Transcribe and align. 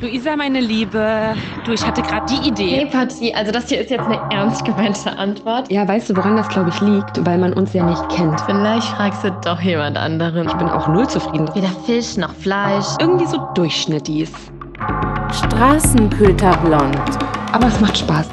Luisa, 0.00 0.34
meine 0.34 0.60
Liebe, 0.60 1.36
du, 1.64 1.72
ich 1.72 1.86
hatte 1.86 2.02
gerade 2.02 2.26
die 2.26 2.48
Idee. 2.48 2.78
Hey, 2.78 2.86
Patti, 2.86 3.32
also 3.32 3.52
das 3.52 3.68
hier 3.68 3.80
ist 3.80 3.90
jetzt 3.90 4.04
eine 4.04 4.20
ernst 4.32 4.64
gemeinte 4.64 5.16
Antwort. 5.16 5.70
Ja, 5.70 5.86
weißt 5.86 6.10
du, 6.10 6.16
woran 6.16 6.36
das, 6.36 6.48
glaube 6.48 6.70
ich, 6.70 6.80
liegt? 6.80 7.24
Weil 7.24 7.38
man 7.38 7.52
uns 7.52 7.72
ja 7.74 7.84
nicht 7.88 8.08
kennt. 8.08 8.40
Vielleicht 8.40 8.88
fragst 8.88 9.22
du 9.22 9.30
doch 9.44 9.60
jemand 9.60 9.96
anderen. 9.96 10.48
Ich 10.48 10.54
bin 10.54 10.68
auch 10.68 10.88
null 10.88 11.08
zufrieden. 11.08 11.48
Weder 11.54 11.70
Fisch 11.86 12.16
noch 12.16 12.34
Fleisch. 12.34 12.86
Irgendwie 12.98 13.26
so 13.26 13.38
durchschnittis. 13.54 14.32
Straßenköter-blond. 15.32 16.98
Aber 17.52 17.68
es 17.68 17.80
macht 17.80 17.96
Spaß. 17.96 18.28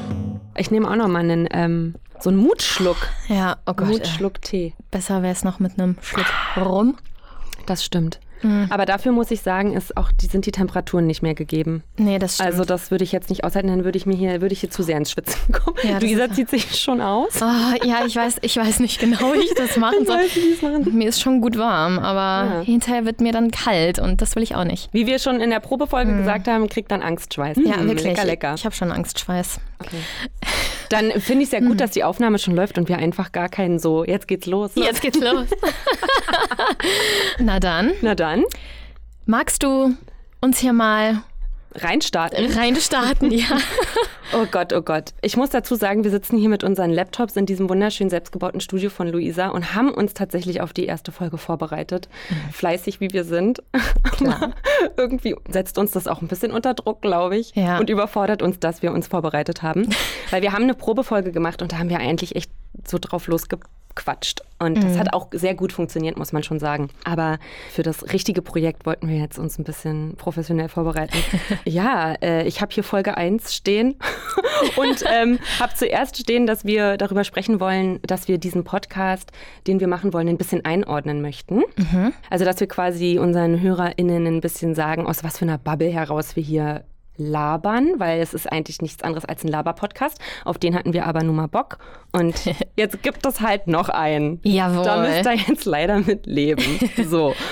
Ich 0.57 0.71
nehme 0.71 0.89
auch 0.89 0.95
noch 0.95 1.07
mal 1.09 1.19
einen, 1.19 1.47
ähm, 1.51 1.93
so 2.19 2.31
einen 2.31 2.39
Mutschluck. 2.39 2.97
Ja, 3.27 3.57
oh 3.67 3.73
Gott. 3.73 3.87
Mutschluck 3.87 4.41
Tee. 4.41 4.73
Besser 4.89 5.21
wäre 5.21 5.33
es 5.33 5.43
noch 5.43 5.59
mit 5.59 5.79
einem 5.79 5.95
Schluck 6.01 6.25
rum. 6.57 6.97
Das 7.67 7.85
stimmt. 7.85 8.19
Mhm. 8.43 8.67
Aber 8.69 8.85
dafür 8.85 9.11
muss 9.11 9.31
ich 9.31 9.41
sagen, 9.41 9.73
ist 9.73 9.95
auch, 9.97 10.11
die, 10.11 10.27
sind 10.27 10.45
die 10.45 10.51
Temperaturen 10.51 11.05
nicht 11.07 11.21
mehr 11.21 11.33
gegeben. 11.35 11.83
Nee, 11.97 12.19
das 12.19 12.35
stimmt. 12.35 12.49
Also 12.49 12.63
das 12.66 12.91
würde 12.91 13.03
ich 13.03 13.11
jetzt 13.11 13.29
nicht 13.29 13.43
aushalten, 13.43 13.67
dann 13.70 13.83
würde 13.83 13.97
ich 13.97 14.05
mir 14.05 14.16
hier, 14.16 14.41
würde 14.41 14.53
ich 14.53 14.61
hier 14.61 14.70
zu 14.71 14.83
sehr 14.83 14.97
ins 14.97 15.11
Schwitzen 15.11 15.52
kommen. 15.53 15.77
Ja, 15.83 15.99
Luisa 15.99 16.25
ist- 16.25 16.35
zieht 16.35 16.49
sich 16.49 16.75
schon 16.80 17.02
aus. 17.02 17.41
Ah, 17.41 17.73
ja, 17.83 18.05
ich 18.05 18.16
weiß, 18.16 18.38
ich 18.41 18.57
weiß 18.57 18.80
nicht 18.80 18.99
genau, 18.99 19.33
wie 19.33 19.39
ich 19.39 19.53
das 19.55 19.77
machen 19.77 19.99
soll. 20.05 20.21
machen. 20.61 20.97
Mir 20.97 21.09
ist 21.09 21.21
schon 21.21 21.41
gut 21.41 21.57
warm, 21.57 21.99
aber 21.99 22.55
Ja. 22.55 22.61
hinterher 22.61 23.05
wird 23.05 23.21
mir 23.21 23.31
dann 23.31 23.52
kalt 23.52 23.99
und 23.99 24.21
das 24.21 24.35
will 24.35 24.44
ich 24.44 24.55
auch 24.55 24.63
nicht. 24.63 24.89
Wie 24.91 25.05
wir 25.08 25.19
schon 25.19 25.39
in 25.41 25.49
der 25.49 25.59
Probefolge 25.59 26.16
gesagt 26.17 26.47
haben, 26.47 26.67
kriegt 26.69 26.91
dann 26.91 27.02
Angstschweiß. 27.02 27.58
Mhm. 27.58 27.66
Ja, 27.66 27.77
Mm, 27.77 27.88
wirklich. 27.88 28.03
Lecker, 28.03 28.25
lecker. 28.25 28.53
Ich 28.55 28.66
habe 28.66 28.75
schon 28.75 28.91
Angstschweiß. 28.91 29.59
Okay. 29.80 29.97
Dann 30.91 31.12
finde 31.22 31.44
ich 31.44 31.48
es 31.48 31.52
ja 31.52 31.62
gut, 31.62 31.80
dass 31.80 31.91
die 31.91 32.04
Aufnahme 32.04 32.38
schon 32.38 32.54
läuft 32.54 32.77
und 32.77 32.90
wir 32.90 32.98
einfach 32.98 33.31
gar 33.31 33.48
keinen 33.48 33.80
so, 33.80 34.04
jetzt 34.04 34.27
geht's 34.27 34.45
los. 34.45 34.72
Jetzt 34.76 35.02
geht's 35.02 35.20
los. 35.22 35.48
Na 37.40 37.62
dann, 37.62 37.94
Na 38.02 38.14
dann, 38.14 38.44
magst 39.26 39.64
du 39.64 39.95
uns 40.41 40.59
hier 40.59 40.73
mal 40.73 41.23
reinstarten. 41.75 42.52
reinstarten? 42.52 43.31
Ja. 43.31 43.57
Oh 44.33 44.45
Gott, 44.50 44.72
oh 44.72 44.81
Gott. 44.81 45.14
Ich 45.22 45.36
muss 45.36 45.50
dazu 45.50 45.75
sagen, 45.75 46.05
wir 46.05 46.11
sitzen 46.11 46.38
hier 46.38 46.47
mit 46.47 46.64
unseren 46.64 46.89
Laptops 46.89 47.36
in 47.36 47.45
diesem 47.45 47.69
wunderschön 47.69 48.09
selbstgebauten 48.09 48.61
Studio 48.61 48.89
von 48.89 49.09
Luisa 49.09 49.50
und 49.50 49.75
haben 49.75 49.94
uns 49.94 50.14
tatsächlich 50.14 50.61
auf 50.61 50.72
die 50.72 50.86
erste 50.86 51.11
Folge 51.11 51.38
vorbereitet. 51.38 52.08
Fleißig 52.53 53.02
wie 53.02 53.11
wir 53.11 53.25
sind. 53.25 53.61
Klar. 54.03 54.53
Irgendwie 54.95 55.36
setzt 55.49 55.77
uns 55.77 55.92
das 55.92 56.08
auch 56.08 56.22
ein 56.22 56.30
bisschen 56.30 56.53
unter 56.53 56.73
Druck, 56.73 57.02
glaube 57.02 57.36
ich. 57.38 57.53
Ja. 57.55 57.77
Und 57.77 57.89
überfordert 57.89 58.42
uns, 58.42 58.58
dass 58.59 58.81
wir 58.81 58.94
uns 58.94 59.08
vorbereitet 59.08 59.64
haben. 59.64 59.89
Weil 60.30 60.42
wir 60.42 60.53
haben 60.53 60.64
eine 60.64 60.75
Probefolge 60.75 61.33
gemacht 61.33 61.61
und 61.61 61.73
da 61.73 61.80
haben 61.80 61.89
wir 61.89 61.99
eigentlich 61.99 62.38
echt 62.38 62.52
so 62.88 62.99
drauf 62.99 63.27
losgequatscht. 63.95 64.42
Und 64.59 64.78
Mhm. 64.78 64.81
das 64.81 64.97
hat 65.00 65.14
auch 65.14 65.28
sehr 65.31 65.56
gut 65.56 65.73
funktioniert, 65.73 66.17
muss 66.17 66.34
man 66.34 66.44
schon 66.44 66.59
sagen. 66.59 66.89
Aber 67.03 67.39
für 67.72 67.81
das 67.81 68.14
richtige 68.14 68.42
Projekt 68.44 68.86
wollten 68.86 69.08
wir 69.08 69.17
jetzt 69.17 69.39
uns 69.39 69.58
ein 69.58 69.64
bisschen 69.64 70.16
professionell 70.17 70.70
vorbereiten. 70.70 71.17
ja, 71.66 72.14
äh, 72.22 72.44
ich 72.48 72.61
habe 72.61 72.72
hier 72.72 72.83
Folge 72.83 73.17
1 73.17 73.56
stehen 73.56 73.95
und 74.75 75.03
ähm, 75.11 75.39
habe 75.59 75.73
zuerst 75.73 76.17
stehen, 76.17 76.45
dass 76.45 76.64
wir 76.64 76.98
darüber 76.98 77.23
sprechen 77.23 77.59
wollen, 77.59 78.00
dass 78.03 78.28
wir 78.28 78.38
diesen 78.38 78.64
Podcast, 78.64 79.31
den 79.66 79.80
wir 79.80 79.88
machen 79.88 80.14
wollen, 80.14 80.28
ein 80.28 80.38
bisschen 80.38 80.64
einordnen 80.64 81.22
möchten. 81.22 81.64
Also, 82.30 82.45
dass 82.45 82.59
wir 82.59 82.67
quasi 82.67 83.17
unseren 83.20 83.59
HörerInnen 83.61 84.28
ein 84.28 84.42
bisschen 84.42 84.76
sagen, 84.76 85.08
aus 85.08 85.23
was 85.23 85.39
für 85.39 85.45
einer 85.45 85.58
Bubble 85.58 85.89
heraus 85.89 86.36
wir 86.36 86.44
hier 86.44 86.83
labern, 87.17 87.94
weil 87.98 88.22
es 88.22 88.34
ist 88.34 88.52
eigentlich 88.52 88.81
nichts 88.81 89.04
anderes 89.04 89.26
als 89.26 89.44
ein 89.44 89.50
Laber-Podcast. 89.50 90.20
Auf 90.45 90.58
den 90.58 90.76
hatten 90.76 90.94
wir 90.94 91.06
aber 91.06 91.23
nun 91.23 91.36
mal 91.36 91.48
Bock. 91.48 91.78
Und 92.12 92.36
jetzt 92.76 93.04
gibt 93.04 93.26
es 93.26 93.42
halt 93.42 93.67
noch 93.67 93.90
einen. 93.90 94.40
Jawohl. 94.44 94.84
Da 94.84 95.02
müsst 95.02 95.26
ihr 95.26 95.36
jetzt 95.36 95.66
leider 95.66 96.00
mit 96.00 96.26
leben. 96.26 96.80
So. 97.04 97.34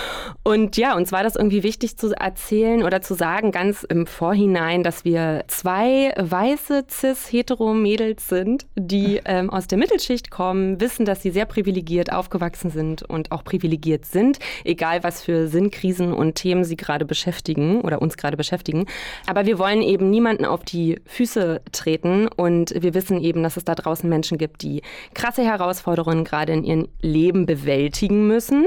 Und 0.50 0.78
ja, 0.78 0.96
uns 0.96 1.12
war 1.12 1.22
das 1.22 1.36
irgendwie 1.36 1.62
wichtig 1.62 1.96
zu 1.96 2.12
erzählen 2.20 2.82
oder 2.82 3.04
zu 3.04 3.14
sagen, 3.14 3.52
ganz 3.52 3.84
im 3.84 4.08
Vorhinein, 4.08 4.82
dass 4.82 5.06
wir 5.06 5.44
zwei 5.46 6.12
weiße 6.18 6.86
cis-hetero-Mädels 6.90 8.28
sind, 8.28 8.66
die 8.76 9.22
ähm, 9.26 9.52
aus 9.52 9.68
der 9.68 9.78
Mittelschicht 9.78 10.32
kommen, 10.32 10.82
wissen, 10.82 11.06
dass 11.06 11.22
sie 11.22 11.30
sehr 11.30 11.46
privilegiert 11.46 12.12
aufgewachsen 12.12 12.72
sind 12.72 13.04
und 13.04 13.32
auch 13.32 13.44
privilegiert 13.44 14.06
sind, 14.06 14.40
egal 14.64 15.04
was 15.04 15.22
für 15.22 15.48
Sinnkrisen 15.48 16.14
und 16.14 16.34
Themen 16.34 16.64
sie 16.64 16.78
gerade 16.78 17.06
beschäftigen 17.06 17.82
oder 17.82 18.02
uns 18.02 18.18
gerade 18.18 18.36
beschäftigen. 18.36 18.88
Aber 19.28 19.46
wir 19.46 19.60
wollen 19.60 19.84
eben 19.84 20.10
niemanden 20.10 20.46
auf 20.46 20.64
die 20.64 21.00
Füße 21.06 21.62
treten 21.72 22.28
und 22.28 22.74
wir 22.76 22.96
wissen 22.96 23.22
eben, 23.22 23.44
dass 23.44 23.56
es 23.56 23.66
da 23.66 23.76
draußen 23.76 24.10
Menschen 24.10 24.40
gibt, 24.40 24.64
die 24.64 24.82
krasse 25.14 25.44
Herausforderungen 25.44 26.24
gerade 26.24 26.54
in 26.54 26.64
ihrem 26.64 26.88
Leben 27.04 27.46
bewältigen 27.46 28.26
müssen 28.26 28.66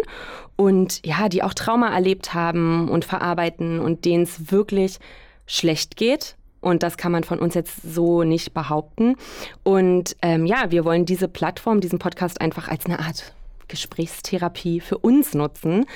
und 0.56 1.04
ja, 1.04 1.28
die 1.28 1.42
auch 1.42 1.54
Trauma 1.54 1.92
erlebt 1.92 2.34
haben 2.34 2.88
und 2.88 3.04
verarbeiten 3.04 3.80
und 3.80 4.04
denen 4.04 4.24
es 4.24 4.50
wirklich 4.50 4.98
schlecht 5.46 5.96
geht. 5.96 6.36
Und 6.60 6.84
das 6.84 6.96
kann 6.96 7.10
man 7.10 7.24
von 7.24 7.40
uns 7.40 7.54
jetzt 7.54 7.82
so 7.82 8.22
nicht 8.22 8.54
behaupten. 8.54 9.16
Und 9.64 10.16
ähm, 10.22 10.46
ja, 10.46 10.70
wir 10.70 10.84
wollen 10.84 11.04
diese 11.04 11.26
Plattform, 11.26 11.80
diesen 11.80 11.98
Podcast 11.98 12.40
einfach 12.40 12.68
als 12.68 12.86
eine 12.86 13.00
Art 13.00 13.34
Gesprächstherapie 13.66 14.80
für 14.80 14.98
uns 14.98 15.34
nutzen, 15.34 15.86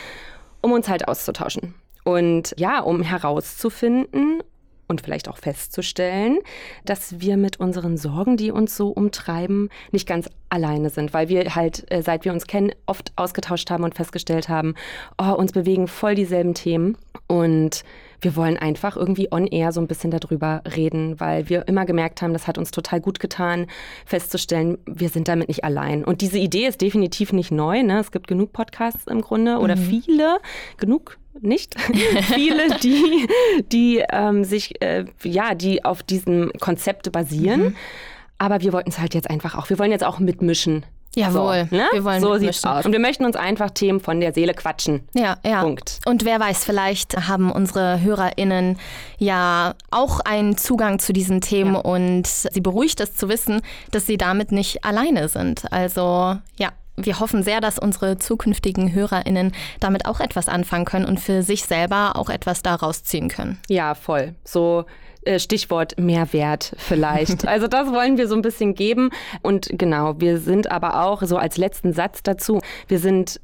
um 0.61 0.73
uns 0.73 0.89
halt 0.89 1.07
auszutauschen. 1.07 1.75
Und 2.03 2.55
ja, 2.59 2.81
um 2.81 3.03
herauszufinden 3.03 4.43
und 4.89 5.01
vielleicht 5.03 5.29
auch 5.29 5.39
festzustellen, 5.39 6.39
dass 6.85 7.21
wir 7.21 7.37
mit 7.37 7.59
unseren 7.59 7.97
Sorgen, 7.97 8.37
die 8.37 8.51
uns 8.51 8.77
so 8.77 8.89
umtreiben, 8.89 9.71
nicht 9.93 10.07
ganz 10.07 10.29
alleine 10.49 10.91
sind, 10.91 11.13
weil 11.15 11.29
wir 11.29 11.55
halt, 11.55 11.91
äh, 11.91 12.03
seit 12.03 12.25
wir 12.25 12.33
uns 12.33 12.47
kennen, 12.47 12.73
oft 12.87 13.13
ausgetauscht 13.17 13.71
haben 13.71 13.85
und 13.85 13.95
festgestellt 13.95 14.49
haben, 14.49 14.75
oh, 15.19 15.33
uns 15.33 15.53
bewegen 15.53 15.89
voll 15.89 16.15
dieselben 16.15 16.55
Themen 16.55 16.97
und 17.27 17.85
wir 18.21 18.37
wollen 18.37 18.57
einfach 18.57 18.97
irgendwie 18.97 19.29
on 19.31 19.47
air 19.47 19.73
so 19.73 19.81
ein 19.81 19.87
bisschen 19.87 20.11
darüber 20.11 20.63
reden, 20.75 21.21
weil 21.21 21.49
wir 21.49 21.69
immer 21.69 21.85
gemerkt 21.85 22.23
haben, 22.23 22.33
das 22.33 22.47
hat 22.47 22.59
uns 22.59 22.71
total 22.71 23.01
gut 23.01 23.21
getan, 23.21 23.67
festzustellen, 24.05 24.79
wir 24.87 25.09
sind 25.09 25.29
damit 25.29 25.49
nicht 25.49 25.65
allein. 25.65 26.05
Und 26.05 26.21
diese 26.21 26.39
Idee 26.39 26.67
ist 26.67 26.81
definitiv 26.81 27.33
nicht 27.33 27.51
neu. 27.51 27.83
Ne? 27.83 28.01
Es 28.01 28.11
gibt 28.11 28.27
genug 28.27 28.53
Podcasts 28.53 29.07
im 29.07 29.21
Grunde 29.21 29.59
oder 29.59 29.77
viele, 29.77 30.39
genug 30.79 31.19
nicht, 31.41 31.79
viele, 32.35 32.79
die, 32.83 33.29
die 33.71 34.03
ähm, 34.11 34.45
sich, 34.45 34.81
äh, 34.83 35.05
ja, 35.23 35.55
die 35.55 35.85
auf 35.85 36.03
diesem 36.03 36.51
Konzept 36.61 37.13
basieren. 37.13 37.77
Aber 38.39 38.61
wir 38.61 38.73
wollten 38.73 38.91
es 38.91 38.99
halt 38.99 39.15
jetzt 39.15 39.31
einfach 39.31 39.55
auch, 39.55 39.71
wir 39.71 39.79
wollen 39.79 39.91
jetzt 39.91 40.05
auch 40.05 40.19
mitmischen. 40.19 40.85
Jawohl, 41.19 41.67
So, 41.71 41.77
ne? 41.77 41.87
wir 41.93 42.05
wollen 42.05 42.21
so 42.21 42.33
mitmischen. 42.33 42.53
sieht's 42.53 42.65
aus. 42.67 42.85
Und 42.85 42.93
wir 42.93 42.99
möchten 43.01 43.25
uns 43.25 43.37
einfach 43.37 43.71
Themen 43.71 44.01
von 44.01 44.21
der 44.21 44.35
Seele 44.35 44.53
quatschen. 44.53 45.09
Ja, 45.15 45.39
ja. 45.47 45.63
Punkt. 45.63 46.01
Und 46.05 46.27
wer 46.27 46.39
weiß, 46.41 46.63
vielleicht 46.67 47.17
haben 47.29 47.51
unsere 47.51 48.03
HörerInnen 48.03 48.79
ja 49.17 49.75
auch 49.91 50.21
einen 50.21 50.59
Zugang 50.59 50.99
zu 50.99 51.15
diesen 51.15 51.41
Themen 51.41 51.75
Ja. 51.75 51.81
und 51.81 52.27
sie 52.27 52.61
beruhigt 52.61 53.01
es 53.01 53.15
zu 53.15 53.31
wissen, 53.31 53.63
dass 53.93 54.05
sie 54.07 54.19
damit 54.19 54.53
nicht 54.53 54.85
alleine 54.85 55.29
sind. 55.29 55.73
Also 55.73 56.37
ja. 56.59 56.73
Wir 56.99 57.21
hoffen 57.21 57.43
sehr, 57.43 57.61
dass 57.61 57.79
unsere 57.79 58.17
zukünftigen 58.17 58.95
HörerInnen 58.95 59.53
damit 59.81 60.07
auch 60.07 60.19
etwas 60.19 60.49
anfangen 60.49 60.87
können 60.87 61.05
und 61.05 61.21
für 61.21 61.43
sich 61.43 61.65
selber 61.65 62.17
auch 62.17 62.31
etwas 62.31 62.63
daraus 62.63 63.05
ziehen 63.05 63.29
können. 63.29 63.59
Ja, 63.69 63.95
voll. 63.95 64.35
So 64.45 64.87
Stichwort 65.39 65.99
Mehrwert 65.99 66.73
vielleicht. 66.79 67.47
Also 67.57 67.69
das 67.69 67.91
wollen 67.91 68.19
wir 68.19 68.29
so 68.29 68.35
ein 68.35 68.43
bisschen 68.43 68.75
geben. 68.75 69.11
Und 69.41 69.69
genau, 69.73 70.21
wir 70.21 70.39
sind 70.39 70.71
aber 70.71 71.05
auch 71.05 71.23
so 71.23 71.37
als 71.37 71.57
letzten 71.57 71.93
Satz 71.93 72.23
dazu, 72.23 72.61
wir 72.89 72.99
sind 72.99 73.41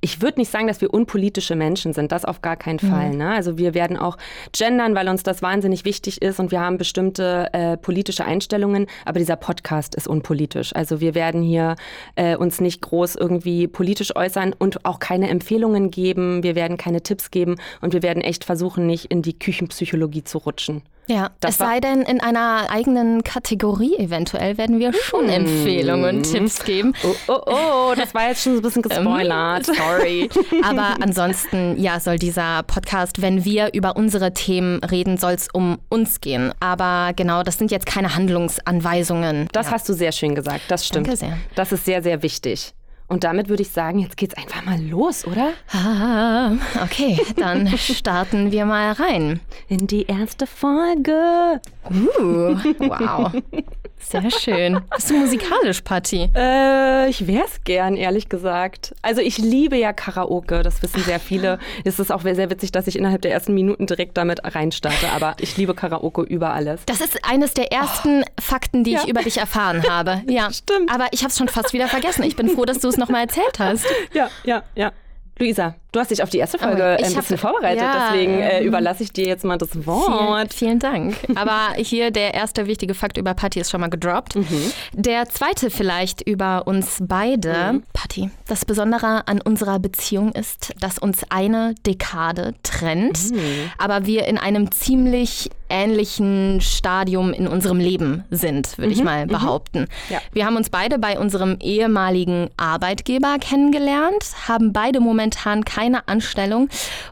ich 0.00 0.22
würde 0.22 0.40
nicht 0.40 0.50
sagen, 0.50 0.66
dass 0.66 0.80
wir 0.80 0.92
unpolitische 0.92 1.56
Menschen 1.56 1.92
sind, 1.92 2.12
das 2.12 2.24
auf 2.24 2.42
gar 2.42 2.56
keinen 2.56 2.78
Fall. 2.78 3.10
Ne? 3.10 3.30
Also 3.30 3.58
wir 3.58 3.74
werden 3.74 3.96
auch 3.96 4.18
gendern, 4.52 4.94
weil 4.94 5.08
uns 5.08 5.22
das 5.22 5.42
wahnsinnig 5.42 5.84
wichtig 5.84 6.22
ist 6.22 6.38
und 6.38 6.50
wir 6.50 6.60
haben 6.60 6.78
bestimmte 6.78 7.48
äh, 7.52 7.76
politische 7.76 8.24
Einstellungen, 8.24 8.86
aber 9.04 9.18
dieser 9.18 9.36
Podcast 9.36 9.94
ist 9.94 10.06
unpolitisch. 10.06 10.74
Also 10.74 11.00
wir 11.00 11.14
werden 11.14 11.42
hier 11.42 11.76
äh, 12.14 12.36
uns 12.36 12.60
nicht 12.60 12.82
groß 12.82 13.16
irgendwie 13.16 13.66
politisch 13.68 14.14
äußern 14.14 14.54
und 14.56 14.84
auch 14.84 14.98
keine 14.98 15.28
Empfehlungen 15.28 15.90
geben, 15.90 16.42
wir 16.42 16.54
werden 16.54 16.76
keine 16.76 17.02
Tipps 17.02 17.30
geben 17.30 17.56
und 17.80 17.92
wir 17.92 18.02
werden 18.02 18.22
echt 18.22 18.44
versuchen, 18.44 18.86
nicht 18.86 19.06
in 19.06 19.22
die 19.22 19.38
Küchenpsychologie 19.38 20.24
zu 20.24 20.38
rutschen. 20.38 20.82
Ja, 21.08 21.30
Das 21.40 21.52
es 21.52 21.58
sei 21.58 21.80
denn, 21.80 22.02
in 22.02 22.20
einer 22.20 22.66
eigenen 22.68 23.22
Kategorie 23.22 23.96
eventuell 23.98 24.58
werden 24.58 24.78
wir 24.80 24.92
schon 24.92 25.28
Empfehlungen 25.28 26.16
und 26.18 26.22
Tipps 26.24 26.64
geben. 26.64 26.94
Oh, 27.04 27.14
oh, 27.28 27.40
oh, 27.46 27.94
das 27.96 28.14
war 28.14 28.28
jetzt 28.28 28.42
schon 28.42 28.54
so 28.54 28.58
ein 28.58 28.62
bisschen 28.62 28.82
gespoilert. 28.88 29.66
Sorry. 29.66 30.28
Aber 30.62 30.96
ansonsten, 31.00 31.80
ja, 31.80 32.00
soll 32.00 32.18
dieser 32.18 32.62
Podcast, 32.64 33.22
wenn 33.22 33.44
wir 33.44 33.72
über 33.72 33.96
unsere 33.96 34.32
Themen 34.34 34.82
reden, 34.82 35.16
soll 35.16 35.32
es 35.32 35.48
um 35.52 35.78
uns 35.88 36.20
gehen. 36.20 36.52
Aber 36.60 37.12
genau, 37.14 37.42
das 37.42 37.58
sind 37.58 37.70
jetzt 37.70 37.86
keine 37.86 38.14
Handlungsanweisungen. 38.16 39.48
Das 39.52 39.70
hast 39.70 39.88
du 39.88 39.92
sehr 39.92 40.12
schön 40.12 40.34
gesagt, 40.34 40.62
das 40.68 40.86
stimmt. 40.86 41.06
Danke 41.06 41.18
sehr. 41.18 41.38
Das 41.54 41.72
ist 41.72 41.84
sehr, 41.84 42.02
sehr 42.02 42.22
wichtig. 42.22 42.72
Und 43.08 43.22
damit 43.22 43.48
würde 43.48 43.62
ich 43.62 43.70
sagen, 43.70 44.00
jetzt 44.00 44.16
geht's 44.16 44.36
einfach 44.36 44.64
mal 44.64 44.80
los, 44.80 45.26
oder? 45.26 45.52
Ah, 45.72 46.52
okay, 46.82 47.20
dann 47.36 47.68
starten 47.78 48.50
wir 48.50 48.66
mal 48.66 48.92
rein. 48.92 49.40
In 49.68 49.86
die 49.86 50.06
erste 50.06 50.46
Folge. 50.46 51.60
Uh, 51.88 52.56
wow. 52.78 53.32
Sehr 53.98 54.30
schön. 54.30 54.80
Bist 54.94 55.10
du 55.10 55.14
musikalisch, 55.14 55.80
Patti? 55.82 56.30
Äh, 56.34 57.08
ich 57.08 57.26
wär's 57.26 57.60
gern, 57.64 57.96
ehrlich 57.96 58.28
gesagt. 58.28 58.94
Also 59.02 59.20
ich 59.20 59.38
liebe 59.38 59.76
ja 59.76 59.92
Karaoke, 59.92 60.62
das 60.62 60.82
wissen 60.82 61.02
sehr 61.02 61.18
viele. 61.18 61.58
Es 61.84 61.98
ist 61.98 62.12
auch 62.12 62.22
sehr 62.22 62.50
witzig, 62.50 62.72
dass 62.72 62.86
ich 62.86 62.96
innerhalb 62.96 63.22
der 63.22 63.32
ersten 63.32 63.54
Minuten 63.54 63.86
direkt 63.86 64.16
damit 64.16 64.40
reinstarte, 64.44 65.08
aber 65.14 65.36
ich 65.40 65.56
liebe 65.56 65.74
Karaoke 65.74 66.22
über 66.22 66.52
alles. 66.52 66.82
Das 66.86 67.00
ist 67.00 67.24
eines 67.24 67.54
der 67.54 67.72
ersten 67.72 68.22
oh. 68.22 68.40
Fakten, 68.40 68.84
die 68.84 68.92
ja. 68.92 69.00
ich 69.02 69.08
über 69.08 69.22
dich 69.22 69.38
erfahren 69.38 69.82
habe. 69.88 70.22
Ja, 70.28 70.50
stimmt. 70.52 70.92
Aber 70.92 71.08
ich 71.12 71.20
habe 71.20 71.30
es 71.30 71.38
schon 71.38 71.48
fast 71.48 71.72
wieder 71.72 71.88
vergessen. 71.88 72.22
Ich 72.22 72.36
bin 72.36 72.48
froh, 72.48 72.64
dass 72.64 72.78
du 72.78 72.88
es 72.88 72.96
nochmal 72.96 73.22
erzählt 73.22 73.58
hast. 73.58 73.86
Ja, 74.12 74.30
ja, 74.44 74.62
ja. 74.74 74.92
Luisa, 75.38 75.74
du 75.92 76.00
hast 76.00 76.10
dich 76.10 76.22
auf 76.22 76.30
die 76.30 76.38
erste 76.38 76.58
Folge 76.58 76.96
oh, 76.98 77.04
ein 77.04 77.14
bisschen 77.14 77.36
vorbereitet, 77.36 77.82
ja, 77.82 78.08
deswegen 78.10 78.38
äh, 78.38 78.62
überlasse 78.62 79.02
ich 79.02 79.12
dir 79.12 79.26
jetzt 79.26 79.44
mal 79.44 79.58
das 79.58 79.86
Wort. 79.86 80.54
Vielen, 80.54 80.78
vielen 80.78 80.78
Dank. 80.78 81.16
Aber 81.34 81.74
hier 81.76 82.10
der 82.10 82.32
erste 82.32 82.66
wichtige 82.66 82.94
Fakt 82.94 83.18
über 83.18 83.34
Patti 83.34 83.60
ist 83.60 83.70
schon 83.70 83.82
mal 83.82 83.90
gedroppt. 83.90 84.36
Mhm. 84.36 84.72
Der 84.94 85.28
zweite 85.28 85.68
vielleicht 85.70 86.22
über 86.22 86.66
uns 86.66 86.98
beide. 87.02 87.72
Mhm. 87.74 87.82
Patti, 87.92 88.30
das 88.46 88.64
Besondere 88.64 89.28
an 89.28 89.42
unserer 89.42 89.78
Beziehung 89.78 90.32
ist, 90.32 90.72
dass 90.80 90.98
uns 90.98 91.22
eine 91.28 91.74
Dekade 91.86 92.54
trennt, 92.62 93.32
mhm. 93.32 93.70
aber 93.76 94.06
wir 94.06 94.26
in 94.26 94.38
einem 94.38 94.70
ziemlich 94.70 95.50
ähnlichen 95.68 96.60
Stadium 96.60 97.32
in 97.32 97.48
unserem 97.48 97.78
Leben 97.78 98.24
sind, 98.30 98.78
würde 98.78 98.92
ich 98.92 99.00
mhm. 99.00 99.04
mal 99.04 99.26
mhm. 99.26 99.30
behaupten. 99.30 99.86
Ja. 100.08 100.20
Wir 100.32 100.46
haben 100.46 100.56
uns 100.56 100.70
beide 100.70 100.98
bei 100.98 101.18
unserem 101.18 101.56
ehemaligen 101.60 102.48
Arbeitgeber 102.56 103.38
kennengelernt, 103.40 104.32
haben 104.46 104.72
beide 104.72 105.00
momentan 105.26 105.64
keine 105.64 106.06
Anstellung 106.06 106.68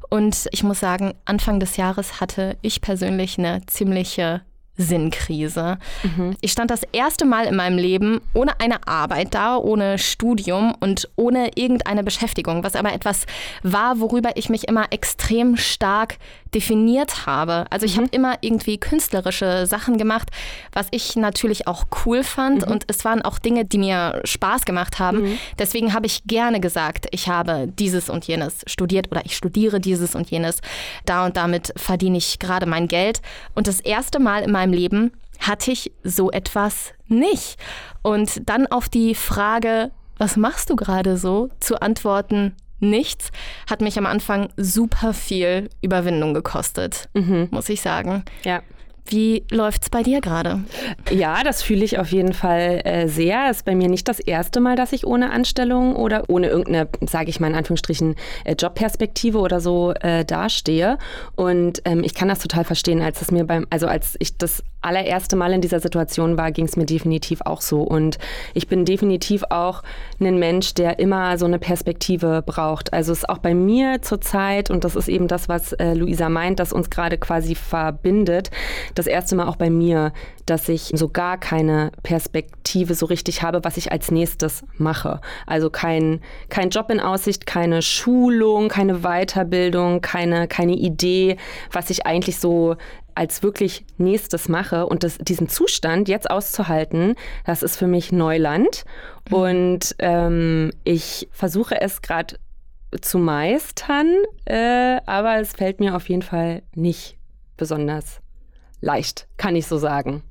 und 0.09 0.47
ich 0.53 0.63
muss 0.63 0.79
sagen, 0.79 1.15
Anfang 1.25 1.59
des 1.59 1.77
Jahres 1.77 2.21
hatte 2.21 2.57
ich 2.63 2.81
persönlich 2.81 3.39
eine 3.39 3.67
ziemliche 3.67 4.43
Sinnkrise. 4.77 5.79
Mhm. 6.03 6.37
Ich 6.41 6.53
stand 6.53 6.71
das 6.71 6.83
erste 6.93 7.25
Mal 7.25 7.47
in 7.47 7.57
meinem 7.57 7.79
Leben 7.79 8.21
ohne 8.33 8.61
eine 8.61 8.87
Arbeit 8.87 9.35
da, 9.35 9.57
ohne 9.57 9.99
Studium 9.99 10.75
und 10.79 11.09
ohne 11.17 11.51
irgendeine 11.57 12.05
Beschäftigung, 12.05 12.63
was 12.63 12.77
aber 12.77 12.93
etwas 12.93 13.27
war, 13.63 14.01
worüber 14.01 14.37
ich 14.37 14.49
mich 14.49 14.69
immer 14.69 14.87
extrem 14.91 15.57
stark 15.57 16.19
definiert 16.55 17.27
habe. 17.27 17.67
Also 17.71 17.87
ich 17.87 17.97
mhm. 17.97 18.03
habe 18.03 18.09
immer 18.13 18.35
irgendwie 18.41 18.79
künstlerische 18.79 19.67
Sachen 19.67 19.99
gemacht, 19.99 20.31
was 20.73 20.87
ich 20.91 21.17
natürlich 21.17 21.67
auch 21.67 21.85
cool 22.05 22.23
fand 22.23 22.67
mhm. 22.67 22.73
und 22.73 22.85
es 22.89 23.05
waren 23.05 23.23
auch 23.23 23.39
Dinge, 23.39 23.65
die 23.65 23.79
mir 23.79 24.21
Spaß 24.25 24.65
gemacht 24.65 24.99
haben. 24.99 25.23
Mhm. 25.23 25.39
Deswegen 25.59 25.93
habe 25.93 26.07
ich 26.07 26.25
gerne 26.25 26.61
gesagt, 26.61 27.07
ich 27.11 27.29
habe 27.29 27.69
dieses 27.69 28.09
und 28.09 28.27
jenes 28.27 28.63
studiert 28.67 29.11
oder 29.11 29.25
ich 29.25 29.37
studiere 29.37 29.81
dieses 29.81 30.15
und 30.15 30.31
jenes. 30.31 30.61
Da 31.05 31.27
und 31.27 31.37
damit 31.37 31.73
verdiene 31.77 32.19
ich 32.19 32.39
gerade 32.39 32.67
mein 32.67 32.89
Geld. 32.89 33.21
Und 33.55 33.67
das 33.67 33.81
erste 33.81 34.21
Mal 34.21 34.43
in 34.43 34.53
meinem 34.53 34.73
Leben 34.73 35.13
hatte 35.41 35.73
ich 35.73 35.93
so 36.03 36.31
etwas 36.31 36.93
nicht. 37.09 37.57
Und 38.03 38.49
dann 38.49 38.67
auf 38.67 38.89
die 38.89 39.15
Frage, 39.15 39.91
was 40.17 40.37
machst 40.37 40.71
du 40.71 40.77
gerade 40.77 41.17
so, 41.17 41.49
zu 41.61 41.81
antworten, 41.81 42.55
nichts, 42.85 43.31
hat 43.69 43.81
mich 43.81 43.99
am 43.99 44.07
Anfang 44.07 44.49
super 44.57 45.13
viel 45.13 45.71
Überwindung 45.83 46.35
gekostet, 46.35 47.09
mhm. 47.15 47.49
muss 47.51 47.69
ich 47.69 47.81
sagen. 47.81 48.25
Ja. 48.45 48.63
Wie 49.07 49.45
läuft's 49.51 49.91
bei 49.91 50.03
dir 50.03 50.23
gerade? 50.23 50.65
Ja, 51.11 51.43
das 51.45 51.63
fühle 51.63 51.85
ich 51.85 51.99
auf 51.99 52.11
jeden 52.11 52.33
Fall 52.33 52.81
äh, 52.85 53.07
sehr. 53.07 53.49
Es 53.51 53.59
ist 53.59 53.67
bei 53.67 53.75
mir 53.75 53.89
nicht 53.89 54.09
das 54.09 54.19
erste 54.19 54.61
Mal, 54.61 54.77
dass 54.77 54.95
ich 54.95 55.07
ohne 55.07 55.31
Anstellung 55.31 55.95
oder 55.95 56.25
ohne 56.29 56.49
irgendeine, 56.49 56.89
sage 57.07 57.29
ich 57.29 57.39
mal 57.39 57.49
in 57.49 57.55
Anführungsstrichen, 57.55 58.15
äh, 58.45 58.55
Jobperspektive 58.55 59.39
oder 59.39 59.61
so 59.61 59.93
äh, 60.01 60.25
dastehe. 60.25 60.97
Und 61.37 61.83
ähm, 61.85 62.03
ich 62.03 62.15
kann 62.15 62.29
das 62.29 62.39
total 62.39 62.65
verstehen, 62.65 63.03
als 63.03 63.21
es 63.21 63.31
mir 63.31 63.45
beim, 63.45 63.67
also 63.69 63.87
als 63.89 64.17
ich 64.21 64.39
das 64.39 64.63
allererste 64.85 65.37
Mal 65.37 65.53
in 65.53 65.61
dieser 65.61 65.81
Situation 65.81 66.37
war, 66.37 66.53
ging 66.53 66.67
es 66.67 66.77
mir 66.77 66.87
definitiv 66.87 67.41
auch 67.45 67.61
so. 67.61 67.83
Und 67.83 68.19
ich 68.55 68.69
bin 68.69 68.85
definitiv 68.85 69.45
auch 69.51 69.83
ein 70.21 70.39
Mensch, 70.39 70.75
der 70.75 70.99
immer 70.99 71.39
so 71.39 71.47
eine 71.47 71.59
Perspektive 71.59 72.43
braucht. 72.45 72.93
Also 72.93 73.13
es 73.13 73.19
ist 73.19 73.29
auch 73.29 73.39
bei 73.39 73.55
mir 73.55 74.03
zurzeit, 74.03 74.71
und 74.71 74.85
das 74.85 74.97
ist 74.97 75.09
eben 75.09 75.29
das, 75.29 75.49
was 75.49 75.73
äh, 75.75 75.95
Luisa 75.95 76.29
meint, 76.29 76.61
dass 76.61 76.73
uns 76.73 76.91
gerade 76.91 77.19
quasi 77.19 77.55
verbindet, 77.55 78.51
das 78.95 79.07
erste 79.07 79.37
Mal 79.37 79.49
auch 79.49 79.57
bei 79.57 79.71
mir, 79.71 80.13
dass 80.47 80.69
ich 80.69 80.93
so 80.95 81.09
gar 81.09 81.39
keine 81.39 81.91
Perspektive 82.03 82.95
so 82.95 83.07
richtig 83.07 83.43
habe, 83.43 83.65
was 83.65 83.77
ich 83.77 83.93
als 83.93 84.11
nächstes 84.11 84.65
mache. 84.77 85.21
Also 85.47 85.71
kein, 85.71 86.21
kein 86.49 86.71
Job 86.71 86.91
in 86.91 87.01
Aussicht, 87.01 87.47
keine 87.47 87.83
Schulung, 87.83 88.69
keine 88.69 89.01
Weiterbildung, 89.01 90.01
keine, 90.01 90.49
keine 90.49 90.75
Idee, 90.75 91.37
was 91.73 91.91
ich 91.91 92.07
eigentlich 92.07 92.39
so 92.39 92.77
als 93.15 93.43
wirklich 93.43 93.85
nächstes 93.97 94.49
mache 94.49 94.87
und 94.87 95.05
das, 95.05 95.19
diesen 95.19 95.49
Zustand 95.49 96.09
jetzt 96.09 96.31
auszuhalten, 96.31 97.15
das 97.45 97.63
ist 97.63 97.77
für 97.77 97.87
mich 97.87 98.13
Neuland. 98.13 98.85
Mhm. 99.29 99.37
Und 99.37 99.97
ähm, 100.01 100.73
ich 100.83 101.29
versuche 101.31 101.81
es 101.81 102.03
gerade 102.03 102.37
zu 103.01 103.19
meistern, 103.19 104.09
äh, 104.45 105.01
aber 105.07 105.39
es 105.41 105.53
fällt 105.53 105.81
mir 105.81 105.97
auf 105.97 106.09
jeden 106.09 106.23
Fall 106.23 106.63
nicht 106.75 107.17
besonders 107.57 108.21
leicht, 108.81 109.27
kann 109.37 109.57
ich 109.57 109.67
so 109.67 109.79
sagen. 109.79 110.23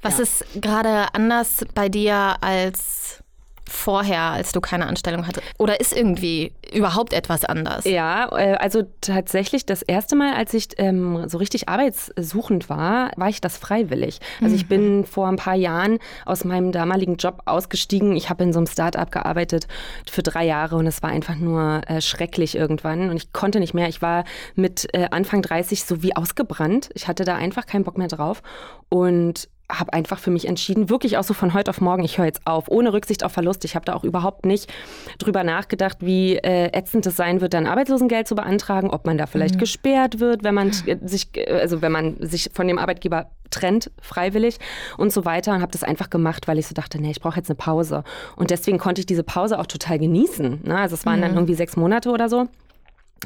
Was 0.00 0.18
ja. 0.18 0.22
ist 0.24 0.44
gerade 0.60 1.14
anders 1.14 1.64
bei 1.74 1.88
dir 1.88 2.36
als 2.40 3.21
vorher, 3.68 4.20
als 4.22 4.52
du 4.52 4.60
keine 4.60 4.86
Anstellung 4.86 5.26
hattest? 5.26 5.46
Oder 5.58 5.80
ist 5.80 5.96
irgendwie 5.96 6.52
überhaupt 6.72 7.12
etwas 7.12 7.44
anders? 7.44 7.84
Ja, 7.84 8.28
äh, 8.36 8.54
also 8.54 8.82
tatsächlich 9.00 9.66
das 9.66 9.82
erste 9.82 10.16
Mal, 10.16 10.34
als 10.34 10.54
ich 10.54 10.68
ähm, 10.78 11.28
so 11.28 11.38
richtig 11.38 11.68
arbeitssuchend 11.68 12.68
war, 12.68 13.10
war 13.16 13.28
ich 13.28 13.40
das 13.40 13.56
freiwillig. 13.56 14.20
Also 14.40 14.54
ich 14.54 14.68
bin 14.68 14.98
mhm. 14.98 15.04
vor 15.04 15.28
ein 15.28 15.36
paar 15.36 15.54
Jahren 15.54 15.98
aus 16.26 16.44
meinem 16.44 16.72
damaligen 16.72 17.16
Job 17.16 17.42
ausgestiegen. 17.44 18.16
Ich 18.16 18.30
habe 18.30 18.44
in 18.44 18.52
so 18.52 18.58
einem 18.58 18.66
Start-up 18.66 19.10
gearbeitet 19.10 19.66
für 20.10 20.22
drei 20.22 20.44
Jahre 20.44 20.76
und 20.76 20.86
es 20.86 21.02
war 21.02 21.10
einfach 21.10 21.36
nur 21.36 21.82
äh, 21.86 22.00
schrecklich 22.00 22.56
irgendwann 22.56 23.10
und 23.10 23.16
ich 23.16 23.32
konnte 23.32 23.60
nicht 23.60 23.74
mehr. 23.74 23.88
Ich 23.88 24.02
war 24.02 24.24
mit 24.54 24.88
äh, 24.94 25.08
Anfang 25.10 25.42
30 25.42 25.84
so 25.84 26.02
wie 26.02 26.16
ausgebrannt. 26.16 26.90
Ich 26.94 27.08
hatte 27.08 27.24
da 27.24 27.36
einfach 27.36 27.66
keinen 27.66 27.84
Bock 27.84 27.98
mehr 27.98 28.08
drauf 28.08 28.42
und 28.88 29.48
habe 29.72 29.92
einfach 29.92 30.18
für 30.18 30.30
mich 30.30 30.46
entschieden, 30.46 30.90
wirklich 30.90 31.16
auch 31.18 31.24
so 31.24 31.34
von 31.34 31.54
heute 31.54 31.70
auf 31.70 31.80
morgen, 31.80 32.04
ich 32.04 32.18
höre 32.18 32.26
jetzt 32.26 32.46
auf, 32.46 32.68
ohne 32.68 32.92
Rücksicht 32.92 33.24
auf 33.24 33.32
Verlust. 33.32 33.64
Ich 33.64 33.74
habe 33.74 33.84
da 33.84 33.94
auch 33.94 34.04
überhaupt 34.04 34.46
nicht 34.46 34.72
drüber 35.18 35.44
nachgedacht, 35.44 35.98
wie 36.00 36.36
äh, 36.36 36.70
ätzend 36.72 37.06
es 37.06 37.16
sein 37.16 37.40
wird, 37.40 37.54
dann 37.54 37.66
Arbeitslosengeld 37.66 38.28
zu 38.28 38.34
beantragen, 38.34 38.90
ob 38.90 39.06
man 39.06 39.18
da 39.18 39.26
vielleicht 39.26 39.56
mhm. 39.56 39.60
gesperrt 39.60 40.20
wird, 40.20 40.44
wenn 40.44 40.54
man 40.54 40.72
sich, 40.72 41.28
also 41.48 41.82
wenn 41.82 41.92
man 41.92 42.16
sich 42.20 42.50
von 42.52 42.68
dem 42.68 42.78
Arbeitgeber 42.78 43.30
trennt, 43.50 43.90
freiwillig 44.00 44.58
und 44.96 45.12
so 45.12 45.24
weiter. 45.24 45.52
Und 45.54 45.60
habe 45.60 45.72
das 45.72 45.84
einfach 45.84 46.10
gemacht, 46.10 46.48
weil 46.48 46.58
ich 46.58 46.66
so 46.66 46.74
dachte, 46.74 47.00
nee, 47.00 47.10
ich 47.10 47.20
brauche 47.20 47.36
jetzt 47.36 47.50
eine 47.50 47.56
Pause. 47.56 48.02
Und 48.36 48.50
deswegen 48.50 48.78
konnte 48.78 49.00
ich 49.00 49.06
diese 49.06 49.22
Pause 49.22 49.58
auch 49.58 49.66
total 49.66 49.98
genießen. 49.98 50.60
Ne? 50.64 50.76
Also 50.76 50.94
es 50.94 51.06
waren 51.06 51.18
mhm. 51.18 51.22
dann 51.22 51.34
irgendwie 51.34 51.54
sechs 51.54 51.76
Monate 51.76 52.10
oder 52.10 52.28
so. 52.28 52.48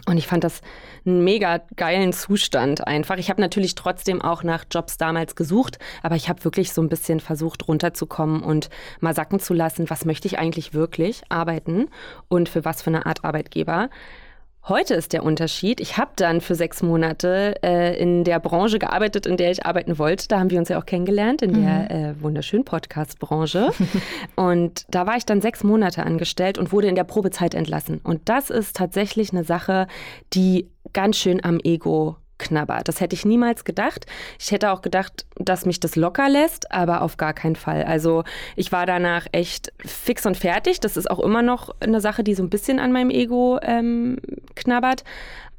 Und 0.04 0.18
ich 0.18 0.26
fand 0.26 0.44
das 0.44 0.60
einen 1.06 1.24
mega 1.24 1.62
geilen 1.76 2.12
Zustand 2.12 2.86
einfach. 2.86 3.16
Ich 3.16 3.30
habe 3.30 3.40
natürlich 3.40 3.74
trotzdem 3.74 4.20
auch 4.20 4.42
nach 4.42 4.64
Jobs 4.70 4.98
damals 4.98 5.34
gesucht, 5.34 5.78
aber 6.02 6.16
ich 6.16 6.28
habe 6.28 6.44
wirklich 6.44 6.72
so 6.72 6.82
ein 6.82 6.88
bisschen 6.88 7.20
versucht, 7.20 7.66
runterzukommen 7.66 8.42
und 8.42 8.68
mal 9.00 9.14
sacken 9.14 9.40
zu 9.40 9.54
lassen, 9.54 9.88
was 9.88 10.04
möchte 10.04 10.28
ich 10.28 10.38
eigentlich 10.38 10.74
wirklich 10.74 11.22
arbeiten 11.28 11.88
und 12.28 12.48
für 12.48 12.64
was 12.64 12.82
für 12.82 12.90
eine 12.90 13.06
Art 13.06 13.24
Arbeitgeber. 13.24 13.88
Heute 14.68 14.94
ist 14.94 15.12
der 15.12 15.22
Unterschied. 15.22 15.80
Ich 15.80 15.96
habe 15.96 16.10
dann 16.16 16.40
für 16.40 16.56
sechs 16.56 16.82
Monate 16.82 17.54
äh, 17.62 17.96
in 18.02 18.24
der 18.24 18.40
Branche 18.40 18.80
gearbeitet, 18.80 19.24
in 19.24 19.36
der 19.36 19.52
ich 19.52 19.64
arbeiten 19.64 19.96
wollte. 19.96 20.26
Da 20.26 20.40
haben 20.40 20.50
wir 20.50 20.58
uns 20.58 20.68
ja 20.68 20.76
auch 20.76 20.86
kennengelernt, 20.86 21.40
in 21.40 21.52
mhm. 21.52 21.62
der 21.62 21.90
äh, 21.92 22.20
wunderschönen 22.20 22.64
Podcast-Branche. 22.64 23.70
und 24.34 24.84
da 24.88 25.06
war 25.06 25.16
ich 25.16 25.24
dann 25.24 25.40
sechs 25.40 25.62
Monate 25.62 26.04
angestellt 26.04 26.58
und 26.58 26.72
wurde 26.72 26.88
in 26.88 26.96
der 26.96 27.04
Probezeit 27.04 27.54
entlassen. 27.54 28.00
Und 28.02 28.28
das 28.28 28.50
ist 28.50 28.74
tatsächlich 28.74 29.30
eine 29.32 29.44
Sache, 29.44 29.86
die 30.32 30.68
ganz 30.92 31.16
schön 31.16 31.44
am 31.44 31.60
Ego 31.62 32.16
Knabber. 32.38 32.80
Das 32.84 33.00
hätte 33.00 33.14
ich 33.14 33.24
niemals 33.24 33.64
gedacht. 33.64 34.06
Ich 34.38 34.50
hätte 34.50 34.70
auch 34.70 34.82
gedacht, 34.82 35.26
dass 35.36 35.66
mich 35.66 35.80
das 35.80 35.96
locker 35.96 36.28
lässt, 36.28 36.70
aber 36.72 37.02
auf 37.02 37.16
gar 37.16 37.32
keinen 37.32 37.56
Fall. 37.56 37.84
Also 37.84 38.24
ich 38.56 38.72
war 38.72 38.86
danach 38.86 39.26
echt 39.32 39.72
fix 39.84 40.26
und 40.26 40.36
fertig. 40.36 40.80
Das 40.80 40.96
ist 40.96 41.10
auch 41.10 41.20
immer 41.20 41.42
noch 41.42 41.74
eine 41.80 42.00
Sache, 42.00 42.24
die 42.24 42.34
so 42.34 42.42
ein 42.42 42.50
bisschen 42.50 42.78
an 42.78 42.92
meinem 42.92 43.10
Ego 43.10 43.58
ähm, 43.62 44.18
knabbert. 44.54 45.04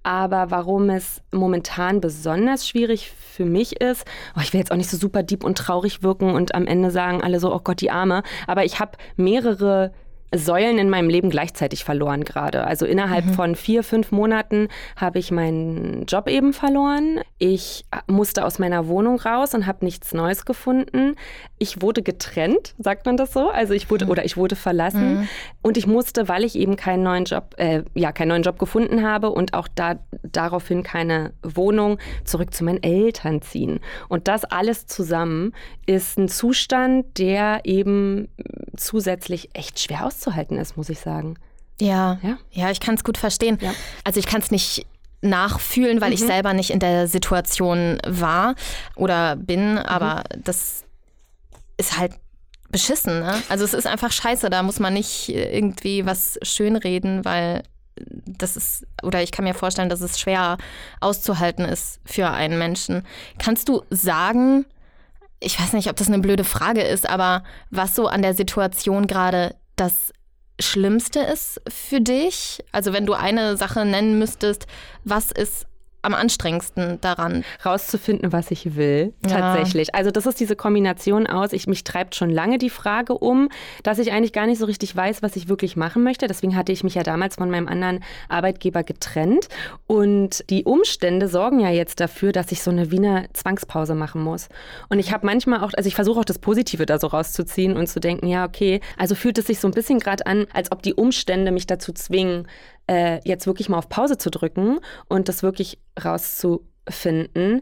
Aber 0.03 0.51
warum 0.51 0.89
es 0.89 1.21
momentan 1.31 1.99
besonders 1.99 2.65
schwierig 2.65 3.11
für 3.11 3.43
mich 3.43 3.81
ist, 3.81 4.05
oh, 4.37 4.39
ich 4.41 4.53
will 4.53 4.59
jetzt 4.59 4.71
auch 4.71 4.77
nicht 4.77 4.89
so 4.89 4.95
super 4.95 5.21
deep 5.21 5.43
und 5.43 5.57
traurig 5.57 6.01
wirken 6.01 6.29
und 6.31 6.55
am 6.55 6.65
Ende 6.65 6.91
sagen 6.91 7.21
alle 7.21 7.41
so, 7.41 7.53
oh 7.53 7.59
Gott, 7.59 7.81
die 7.81 7.91
Arme. 7.91 8.23
Aber 8.47 8.63
ich 8.63 8.79
habe 8.79 8.91
mehrere 9.17 9.91
Säulen 10.35 10.77
in 10.77 10.89
meinem 10.89 11.09
Leben 11.09 11.29
gleichzeitig 11.29 11.83
verloren 11.85 12.23
gerade. 12.23 12.65
Also 12.65 12.85
innerhalb 12.85 13.25
mhm. 13.25 13.33
von 13.33 13.55
vier, 13.55 13.83
fünf 13.83 14.11
Monaten 14.11 14.67
habe 14.95 15.19
ich 15.19 15.31
meinen 15.31 16.05
Job 16.05 16.27
eben 16.27 16.51
verloren. 16.53 17.21
Ich 17.37 17.85
musste 18.07 18.43
aus 18.43 18.59
meiner 18.59 18.87
Wohnung 18.87 19.19
raus 19.19 19.53
und 19.53 19.65
habe 19.67 19.85
nichts 19.85 20.13
Neues 20.13 20.45
gefunden. 20.45 21.15
Ich 21.59 21.81
wurde 21.81 22.01
getrennt, 22.01 22.75
sagt 22.77 23.05
man 23.05 23.15
das 23.15 23.31
so? 23.31 23.49
Also 23.49 23.73
ich 23.73 23.89
wurde 23.89 24.05
mhm. 24.05 24.11
oder 24.11 24.25
ich 24.25 24.35
wurde 24.35 24.55
verlassen 24.55 25.19
mhm. 25.19 25.29
und 25.61 25.77
ich 25.77 25.87
musste, 25.87 26.27
weil 26.27 26.43
ich 26.43 26.55
eben 26.55 26.75
keinen 26.75 27.03
neuen 27.03 27.23
Job, 27.23 27.55
äh, 27.57 27.83
ja 27.93 28.11
keinen 28.11 28.29
neuen 28.29 28.43
Job 28.43 28.59
gefunden 28.59 29.03
habe 29.07 29.29
und 29.29 29.53
auch 29.53 29.67
da 29.73 29.99
daraufhin 30.23 30.83
keine 30.83 31.33
Wohnung, 31.41 31.99
zurück 32.25 32.53
zu 32.53 32.65
meinen 32.65 32.83
Eltern 32.83 33.41
ziehen. 33.41 33.79
Und 34.09 34.27
das 34.27 34.43
alles 34.43 34.87
zusammen 34.87 35.53
ist 35.85 36.17
ein 36.17 36.27
Zustand, 36.27 37.17
der 37.17 37.61
eben 37.63 38.27
zusätzlich 38.75 39.49
echt 39.53 39.79
schwer 39.79 40.05
auszuhalten 40.17 40.57
ist, 40.57 40.77
muss 40.77 40.89
ich 40.89 40.99
sagen. 40.99 41.35
Ja, 41.79 42.19
ja, 42.23 42.37
ja 42.51 42.71
ich 42.71 42.79
kann 42.79 42.95
es 42.95 43.03
gut 43.03 43.17
verstehen. 43.17 43.57
Ja. 43.61 43.73
Also 44.03 44.19
ich 44.19 44.25
kann 44.25 44.41
es 44.41 44.51
nicht 44.51 44.85
nachfühlen, 45.21 46.01
weil 46.01 46.09
mhm. 46.09 46.15
ich 46.15 46.21
selber 46.21 46.53
nicht 46.53 46.71
in 46.71 46.79
der 46.79 47.07
Situation 47.07 47.99
war 48.05 48.55
oder 48.95 49.35
bin, 49.35 49.73
mhm. 49.73 49.79
aber 49.79 50.23
das 50.43 50.83
ist 51.77 51.97
halt 51.97 52.13
beschissen. 52.69 53.19
Ne? 53.19 53.41
Also 53.49 53.63
es 53.63 53.73
ist 53.73 53.87
einfach 53.87 54.11
scheiße, 54.11 54.49
da 54.49 54.63
muss 54.63 54.79
man 54.79 54.93
nicht 54.93 55.29
irgendwie 55.29 56.05
was 56.05 56.37
schönreden, 56.41 57.23
weil 57.23 57.63
das 58.25 58.57
ist, 58.57 58.85
oder 59.01 59.23
ich 59.23 59.31
kann 59.31 59.45
mir 59.45 59.55
vorstellen, 59.55 59.89
dass 59.89 60.01
es 60.01 60.19
schwer 60.19 60.57
auszuhalten 60.99 61.65
ist 61.65 61.99
für 62.05 62.29
einen 62.29 62.59
Menschen. 62.59 63.03
Kannst 63.39 63.69
du 63.69 63.83
sagen, 63.89 64.65
ich 65.39 65.59
weiß 65.59 65.73
nicht, 65.73 65.89
ob 65.89 65.95
das 65.95 66.07
eine 66.07 66.19
blöde 66.19 66.43
Frage 66.43 66.81
ist, 66.81 67.09
aber 67.09 67.43
was 67.71 67.95
so 67.95 68.07
an 68.07 68.21
der 68.21 68.33
Situation 68.33 69.07
gerade 69.07 69.55
das 69.77 70.11
Schlimmste 70.59 71.19
ist 71.21 71.61
für 71.69 72.01
dich? 72.01 72.63
Also 72.71 72.91
wenn 72.91 73.05
du 73.05 73.13
eine 73.13 73.55
Sache 73.57 73.85
nennen 73.85 74.19
müsstest, 74.19 74.67
was 75.03 75.31
ist 75.31 75.67
am 76.01 76.13
anstrengendsten 76.13 77.01
daran? 77.01 77.43
Rauszufinden, 77.65 78.31
was 78.31 78.51
ich 78.51 78.75
will, 78.75 79.13
tatsächlich. 79.27 79.89
Ja. 79.89 79.95
Also 79.95 80.11
das 80.11 80.25
ist 80.25 80.39
diese 80.39 80.55
Kombination 80.55 81.27
aus, 81.27 81.53
ich, 81.53 81.67
mich 81.67 81.83
treibt 81.83 82.15
schon 82.15 82.29
lange 82.29 82.57
die 82.57 82.69
Frage 82.69 83.13
um, 83.13 83.49
dass 83.83 83.99
ich 83.99 84.11
eigentlich 84.11 84.33
gar 84.33 84.45
nicht 84.45 84.59
so 84.59 84.65
richtig 84.65 84.95
weiß, 84.95 85.21
was 85.21 85.35
ich 85.35 85.49
wirklich 85.49 85.75
machen 85.75 86.03
möchte. 86.03 86.27
Deswegen 86.27 86.55
hatte 86.55 86.71
ich 86.71 86.83
mich 86.83 86.95
ja 86.95 87.03
damals 87.03 87.35
von 87.35 87.49
meinem 87.49 87.67
anderen 87.67 88.03
Arbeitgeber 88.29 88.83
getrennt. 88.83 89.49
Und 89.85 90.49
die 90.49 90.63
Umstände 90.63 91.27
sorgen 91.27 91.59
ja 91.59 91.69
jetzt 91.69 91.99
dafür, 91.99 92.31
dass 92.31 92.51
ich 92.51 92.61
so 92.61 92.71
eine 92.71 92.91
Wiener 92.91 93.25
Zwangspause 93.33 93.95
machen 93.95 94.21
muss. 94.21 94.49
Und 94.89 94.99
ich 94.99 95.11
habe 95.11 95.25
manchmal 95.25 95.63
auch, 95.63 95.71
also 95.75 95.87
ich 95.87 95.95
versuche 95.95 96.19
auch 96.19 96.25
das 96.25 96.39
Positive 96.39 96.85
da 96.85 96.99
so 96.99 97.07
rauszuziehen 97.07 97.75
und 97.75 97.87
zu 97.87 97.99
denken, 97.99 98.27
ja, 98.27 98.45
okay, 98.45 98.81
also 98.97 99.15
fühlt 99.15 99.37
es 99.37 99.47
sich 99.47 99.59
so 99.59 99.67
ein 99.67 99.73
bisschen 99.73 99.99
gerade 99.99 100.25
an, 100.25 100.47
als 100.53 100.71
ob 100.71 100.81
die 100.83 100.93
Umstände 100.93 101.51
mich 101.51 101.67
dazu 101.67 101.91
zwingen, 101.91 102.47
äh, 102.87 103.19
jetzt 103.23 103.47
wirklich 103.47 103.69
mal 103.69 103.77
auf 103.77 103.89
Pause 103.89 104.17
zu 104.17 104.29
drücken 104.29 104.79
und 105.07 105.29
das 105.29 105.43
wirklich 105.43 105.79
rauszufinden. 106.03 107.61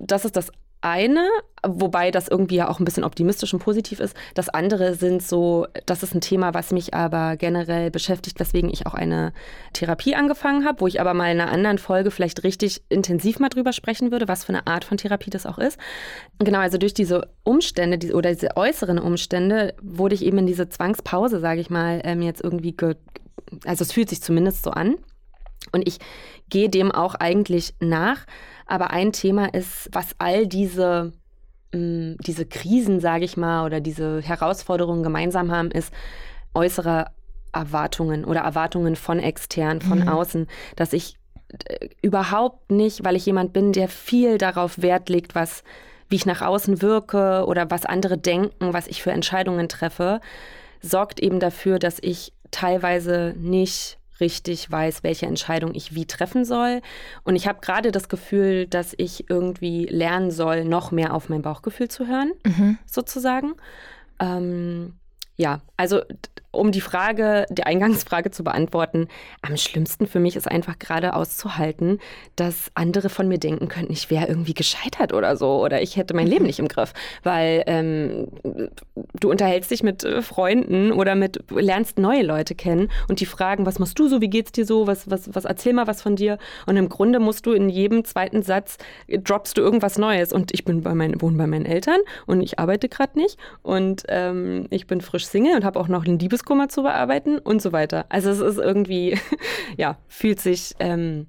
Das 0.00 0.24
ist 0.24 0.36
das 0.36 0.50
eine, 0.82 1.28
wobei 1.66 2.10
das 2.10 2.28
irgendwie 2.28 2.56
ja 2.56 2.68
auch 2.68 2.78
ein 2.78 2.84
bisschen 2.84 3.04
optimistisch 3.04 3.52
und 3.52 3.60
positiv 3.60 4.00
ist. 4.00 4.16
Das 4.34 4.48
andere 4.48 4.94
sind 4.94 5.22
so, 5.22 5.66
das 5.84 6.02
ist 6.02 6.14
ein 6.14 6.22
Thema, 6.22 6.54
was 6.54 6.72
mich 6.72 6.94
aber 6.94 7.36
generell 7.36 7.90
beschäftigt, 7.90 8.40
weswegen 8.40 8.70
ich 8.70 8.86
auch 8.86 8.94
eine 8.94 9.32
Therapie 9.74 10.14
angefangen 10.14 10.64
habe, 10.64 10.80
wo 10.80 10.86
ich 10.86 11.00
aber 11.00 11.12
mal 11.12 11.30
in 11.30 11.40
einer 11.40 11.52
anderen 11.52 11.78
Folge 11.78 12.10
vielleicht 12.10 12.44
richtig 12.44 12.82
intensiv 12.88 13.40
mal 13.40 13.50
drüber 13.50 13.72
sprechen 13.72 14.10
würde, 14.10 14.26
was 14.26 14.44
für 14.44 14.54
eine 14.54 14.66
Art 14.66 14.84
von 14.84 14.96
Therapie 14.96 15.30
das 15.30 15.44
auch 15.44 15.58
ist. 15.58 15.78
Genau, 16.38 16.60
also 16.60 16.78
durch 16.78 16.94
diese 16.94 17.28
Umstände 17.42 17.98
die, 17.98 18.12
oder 18.14 18.30
diese 18.30 18.56
äußeren 18.56 18.98
Umstände 18.98 19.74
wurde 19.82 20.14
ich 20.14 20.24
eben 20.24 20.38
in 20.38 20.46
diese 20.46 20.68
Zwangspause, 20.70 21.40
sage 21.40 21.60
ich 21.60 21.68
mal, 21.68 22.00
ähm, 22.04 22.22
jetzt 22.22 22.42
irgendwie 22.42 22.74
also 23.64 23.82
es 23.82 23.92
fühlt 23.92 24.08
sich 24.08 24.22
zumindest 24.22 24.62
so 24.62 24.70
an. 24.70 24.96
Und 25.72 25.86
ich 25.86 25.98
gehe 26.48 26.68
dem 26.68 26.92
auch 26.92 27.14
eigentlich 27.14 27.74
nach. 27.80 28.26
Aber 28.66 28.90
ein 28.90 29.12
Thema 29.12 29.52
ist, 29.52 29.88
was 29.92 30.14
all 30.18 30.46
diese, 30.46 31.12
mh, 31.72 31.78
mm, 31.78 32.16
diese 32.26 32.46
Krisen, 32.46 33.00
sage 33.00 33.24
ich 33.24 33.36
mal, 33.36 33.66
oder 33.66 33.80
diese 33.80 34.20
Herausforderungen 34.20 35.02
gemeinsam 35.02 35.50
haben, 35.50 35.70
ist 35.70 35.92
äußere 36.54 37.06
Erwartungen 37.52 38.24
oder 38.24 38.40
Erwartungen 38.40 38.96
von 38.96 39.18
extern, 39.18 39.80
von 39.80 40.00
mhm. 40.00 40.08
außen, 40.08 40.46
dass 40.76 40.92
ich 40.92 41.16
äh, 41.66 41.88
überhaupt 42.02 42.70
nicht, 42.70 43.04
weil 43.04 43.16
ich 43.16 43.26
jemand 43.26 43.52
bin, 43.52 43.72
der 43.72 43.88
viel 43.88 44.38
darauf 44.38 44.82
Wert 44.82 45.08
legt, 45.08 45.34
was, 45.34 45.64
wie 46.08 46.16
ich 46.16 46.26
nach 46.26 46.42
außen 46.42 46.82
wirke 46.82 47.44
oder 47.46 47.70
was 47.70 47.84
andere 47.84 48.18
denken, 48.18 48.72
was 48.72 48.86
ich 48.86 49.02
für 49.02 49.12
Entscheidungen 49.12 49.68
treffe, 49.68 50.20
sorgt 50.80 51.20
eben 51.20 51.40
dafür, 51.40 51.78
dass 51.78 51.98
ich 52.00 52.32
teilweise 52.50 53.34
nicht 53.36 53.98
richtig 54.20 54.70
weiß, 54.70 55.02
welche 55.02 55.26
Entscheidung 55.26 55.74
ich 55.74 55.94
wie 55.94 56.06
treffen 56.06 56.44
soll. 56.44 56.82
Und 57.24 57.36
ich 57.36 57.48
habe 57.48 57.60
gerade 57.60 57.90
das 57.90 58.08
Gefühl, 58.08 58.66
dass 58.66 58.94
ich 58.96 59.30
irgendwie 59.30 59.86
lernen 59.86 60.30
soll, 60.30 60.64
noch 60.64 60.90
mehr 60.90 61.14
auf 61.14 61.28
mein 61.28 61.42
Bauchgefühl 61.42 61.88
zu 61.88 62.06
hören, 62.06 62.32
mhm. 62.44 62.78
sozusagen. 62.86 63.54
Ähm, 64.18 64.94
ja, 65.36 65.62
also 65.76 66.02
um 66.52 66.72
die 66.72 66.80
Frage, 66.80 67.46
die 67.50 67.64
Eingangsfrage 67.64 68.30
zu 68.30 68.44
beantworten, 68.44 69.08
am 69.42 69.56
schlimmsten 69.56 70.06
für 70.06 70.20
mich 70.20 70.36
ist 70.36 70.50
einfach 70.50 70.78
gerade 70.78 71.14
auszuhalten, 71.14 71.98
dass 72.36 72.70
andere 72.74 73.08
von 73.08 73.28
mir 73.28 73.38
denken 73.38 73.68
könnten, 73.68 73.92
ich 73.92 74.10
wäre 74.10 74.26
irgendwie 74.26 74.54
gescheitert 74.54 75.12
oder 75.12 75.36
so 75.36 75.62
oder 75.62 75.82
ich 75.82 75.96
hätte 75.96 76.14
mein 76.14 76.26
Leben 76.26 76.46
nicht 76.46 76.58
im 76.58 76.68
Griff, 76.68 76.92
weil 77.22 77.62
ähm, 77.66 78.28
du 79.18 79.30
unterhältst 79.30 79.70
dich 79.70 79.82
mit 79.82 80.04
äh, 80.04 80.22
Freunden 80.22 80.92
oder 80.92 81.14
mit 81.14 81.44
lernst 81.50 81.98
neue 81.98 82.22
Leute 82.22 82.54
kennen 82.54 82.90
und 83.08 83.20
die 83.20 83.26
fragen, 83.26 83.66
was 83.66 83.78
machst 83.78 83.98
du 83.98 84.08
so, 84.08 84.20
wie 84.20 84.28
geht's 84.28 84.52
dir 84.52 84.64
so, 84.64 84.86
was 84.86 85.10
was 85.10 85.34
was 85.34 85.44
erzähl 85.44 85.72
mal 85.72 85.86
was 85.86 86.02
von 86.02 86.16
dir. 86.16 86.38
Und 86.66 86.76
im 86.76 86.88
Grunde 86.88 87.20
musst 87.20 87.46
du 87.46 87.52
in 87.52 87.68
jedem 87.68 88.04
zweiten 88.04 88.42
Satz 88.42 88.78
äh, 89.06 89.18
droppst 89.18 89.56
du 89.56 89.62
irgendwas 89.62 89.98
Neues. 89.98 90.32
Und 90.32 90.52
ich 90.52 90.64
bin 90.64 90.82
bei 90.82 90.94
meinen 90.94 91.20
wohne 91.20 91.36
bei 91.36 91.46
meinen 91.46 91.66
Eltern 91.66 92.00
und 92.26 92.40
ich 92.40 92.58
arbeite 92.58 92.88
gerade 92.88 93.18
nicht. 93.18 93.38
Und 93.62 94.04
ähm, 94.08 94.66
ich 94.70 94.86
bin 94.86 95.00
frisch 95.00 95.26
Single 95.26 95.56
und 95.56 95.64
habe 95.64 95.78
auch 95.78 95.88
noch 95.88 96.04
ein 96.04 96.18
Liebes 96.18 96.39
Liebeskummer 96.40 96.68
zu 96.68 96.82
bearbeiten 96.82 97.38
und 97.38 97.60
so 97.60 97.72
weiter. 97.72 98.06
Also 98.08 98.30
es 98.30 98.40
ist 98.40 98.58
irgendwie, 98.58 99.18
ja, 99.76 99.98
fühlt 100.08 100.40
sich, 100.40 100.74
ähm, 100.78 101.26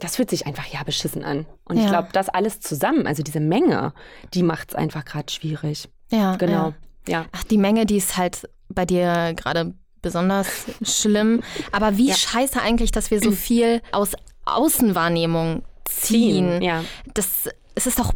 das 0.00 0.16
fühlt 0.16 0.30
sich 0.30 0.46
einfach 0.46 0.66
ja 0.66 0.82
beschissen 0.82 1.24
an. 1.24 1.46
Und 1.64 1.76
ja. 1.76 1.84
ich 1.84 1.88
glaube, 1.88 2.08
das 2.12 2.28
alles 2.28 2.60
zusammen, 2.60 3.06
also 3.06 3.22
diese 3.22 3.40
Menge, 3.40 3.92
die 4.34 4.42
macht 4.42 4.70
es 4.70 4.74
einfach 4.74 5.04
gerade 5.04 5.32
schwierig. 5.32 5.88
Ja, 6.10 6.36
genau. 6.36 6.74
Ja. 7.06 7.20
ja. 7.20 7.26
Ach, 7.32 7.44
die 7.44 7.58
Menge, 7.58 7.86
die 7.86 7.96
ist 7.96 8.16
halt 8.16 8.48
bei 8.68 8.84
dir 8.84 9.34
gerade 9.36 9.74
besonders 10.00 10.66
schlimm. 10.82 11.42
Aber 11.70 11.96
wie 11.96 12.08
ja. 12.08 12.14
scheiße 12.14 12.60
eigentlich, 12.60 12.90
dass 12.90 13.10
wir 13.10 13.20
so 13.20 13.30
viel 13.32 13.80
aus 13.92 14.12
Außenwahrnehmung 14.44 15.62
ziehen. 15.84 16.58
ziehen 16.58 16.62
ja. 16.62 16.84
Das 17.14 17.48
es 17.74 17.86
ist 17.86 17.98
doch 17.98 18.12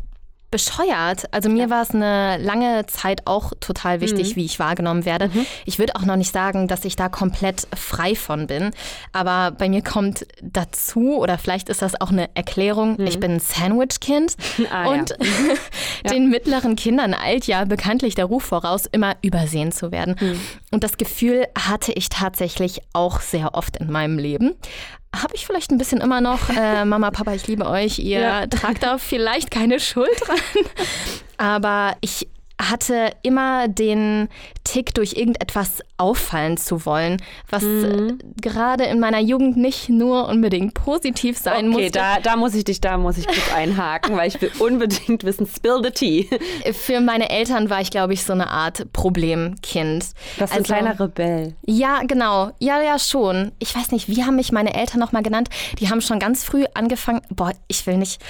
bescheuert. 0.51 1.33
Also 1.33 1.49
mir 1.49 1.65
ja. 1.65 1.71
war 1.71 1.83
es 1.83 1.91
eine 1.91 2.39
lange 2.39 2.87
Zeit 2.87 3.27
auch 3.27 3.53
total 3.61 4.01
wichtig, 4.01 4.31
mhm. 4.31 4.37
wie 4.37 4.45
ich 4.45 4.59
wahrgenommen 4.59 5.05
werde. 5.05 5.29
Mhm. 5.29 5.47
Ich 5.65 5.79
würde 5.79 5.97
auch 5.97 6.03
noch 6.03 6.17
nicht 6.17 6.33
sagen, 6.33 6.69
dass 6.69 6.85
ich 6.85 6.97
da 6.97 7.09
komplett 7.09 7.67
frei 7.75 8.15
von 8.15 8.47
bin. 8.47 8.71
Aber 9.13 9.51
bei 9.51 9.69
mir 9.69 9.83
kommt 9.83 10.27
dazu, 10.43 11.19
oder 11.19 11.39
vielleicht 11.39 11.69
ist 11.69 11.83
das 11.83 12.01
auch 12.01 12.11
eine 12.11 12.35
Erklärung, 12.35 12.97
mhm. 12.99 13.07
ich 13.07 13.19
bin 13.19 13.33
ein 13.33 13.41
Sandwich-Kind 13.41 14.37
ah, 14.71 14.89
und 14.89 15.11
ja. 16.05 16.11
Den 16.11 16.31
mittleren 16.31 16.77
Kindern 16.77 17.15
eilt 17.15 17.47
ja 17.47 17.65
bekanntlich 17.65 18.15
der 18.15 18.27
Ruf 18.27 18.45
voraus, 18.45 18.87
immer 18.87 19.17
übersehen 19.23 19.73
zu 19.73 19.91
werden. 19.91 20.17
Mhm. 20.21 20.41
Und 20.71 20.85
das 20.85 20.97
Gefühl 20.97 21.47
hatte 21.59 21.93
ich 21.93 22.09
tatsächlich 22.09 22.83
auch 22.93 23.21
sehr 23.21 23.55
oft 23.55 23.77
in 23.79 23.91
meinem 23.91 24.19
Leben 24.19 24.55
habe 25.15 25.35
ich 25.35 25.47
vielleicht 25.47 25.71
ein 25.71 25.79
bisschen 25.79 26.01
immer 26.01 26.21
noch. 26.21 26.49
Äh, 26.51 26.85
Mama, 26.85 27.11
Papa, 27.11 27.33
ich 27.33 27.47
liebe 27.47 27.67
euch. 27.67 27.99
Ihr 27.99 28.21
ja. 28.21 28.47
tragt 28.47 28.83
da 28.83 28.99
vielleicht 28.99 29.51
keine 29.51 29.81
Schuld 29.81 30.11
dran. 30.21 30.39
Aber 31.39 31.97
ich 32.01 32.29
hatte 32.61 33.11
immer 33.23 33.69
den 33.69 34.29
Tick, 34.65 34.95
durch 34.95 35.15
irgendetwas 35.15 35.81
auffallen 35.99 36.57
zu 36.57 36.87
wollen, 36.87 37.19
was 37.49 37.63
mhm. 37.63 38.19
gerade 38.41 38.85
in 38.85 38.99
meiner 38.99 39.21
Jugend 39.21 39.57
nicht 39.57 39.89
nur 39.89 40.29
unbedingt 40.29 40.75
positiv 40.75 41.39
sein 41.39 41.69
muss. 41.69 41.77
Okay, 41.77 41.91
da, 41.91 42.21
da 42.21 42.37
muss 42.37 42.55
ich 42.55 42.65
dich, 42.65 42.81
da 42.81 42.97
muss 42.99 43.19
ich 43.19 43.27
kurz 43.27 43.53
einhaken, 43.55 44.17
weil 44.17 44.29
ich 44.29 44.41
will 44.41 44.51
unbedingt 44.59 45.25
wissen, 45.25 45.47
spill 45.47 45.81
the 45.83 45.91
tea. 45.91 46.29
Für 46.73 47.01
meine 47.01 47.31
Eltern 47.31 47.71
war 47.71 47.81
ich, 47.81 47.91
glaube 47.91 48.15
ich, 48.15 48.25
so 48.25 48.33
eine 48.33 48.51
Art 48.51 48.93
Problemkind. 48.93 50.05
Das 50.39 50.51
ist 50.51 50.57
also, 50.57 50.57
ein 50.57 50.63
kleiner 50.65 50.99
Rebell. 50.99 51.55
Ja, 51.67 52.01
genau. 52.07 52.53
Ja, 52.59 52.81
ja, 52.81 52.99
schon. 52.99 53.53
Ich 53.59 53.77
weiß 53.77 53.93
nicht, 53.93 54.09
wie 54.09 54.25
haben 54.25 54.37
mich 54.37 54.53
meine 54.53 54.75
Eltern 54.75 55.01
nochmal 55.01 55.23
genannt? 55.23 55.49
Die 55.79 55.91
haben 55.91 56.01
schon 56.01 56.19
ganz 56.19 56.45
früh 56.45 56.65
angefangen, 56.75 57.21
boah, 57.31 57.53
ich 57.69 57.87
will 57.87 57.99
nicht 57.99 58.21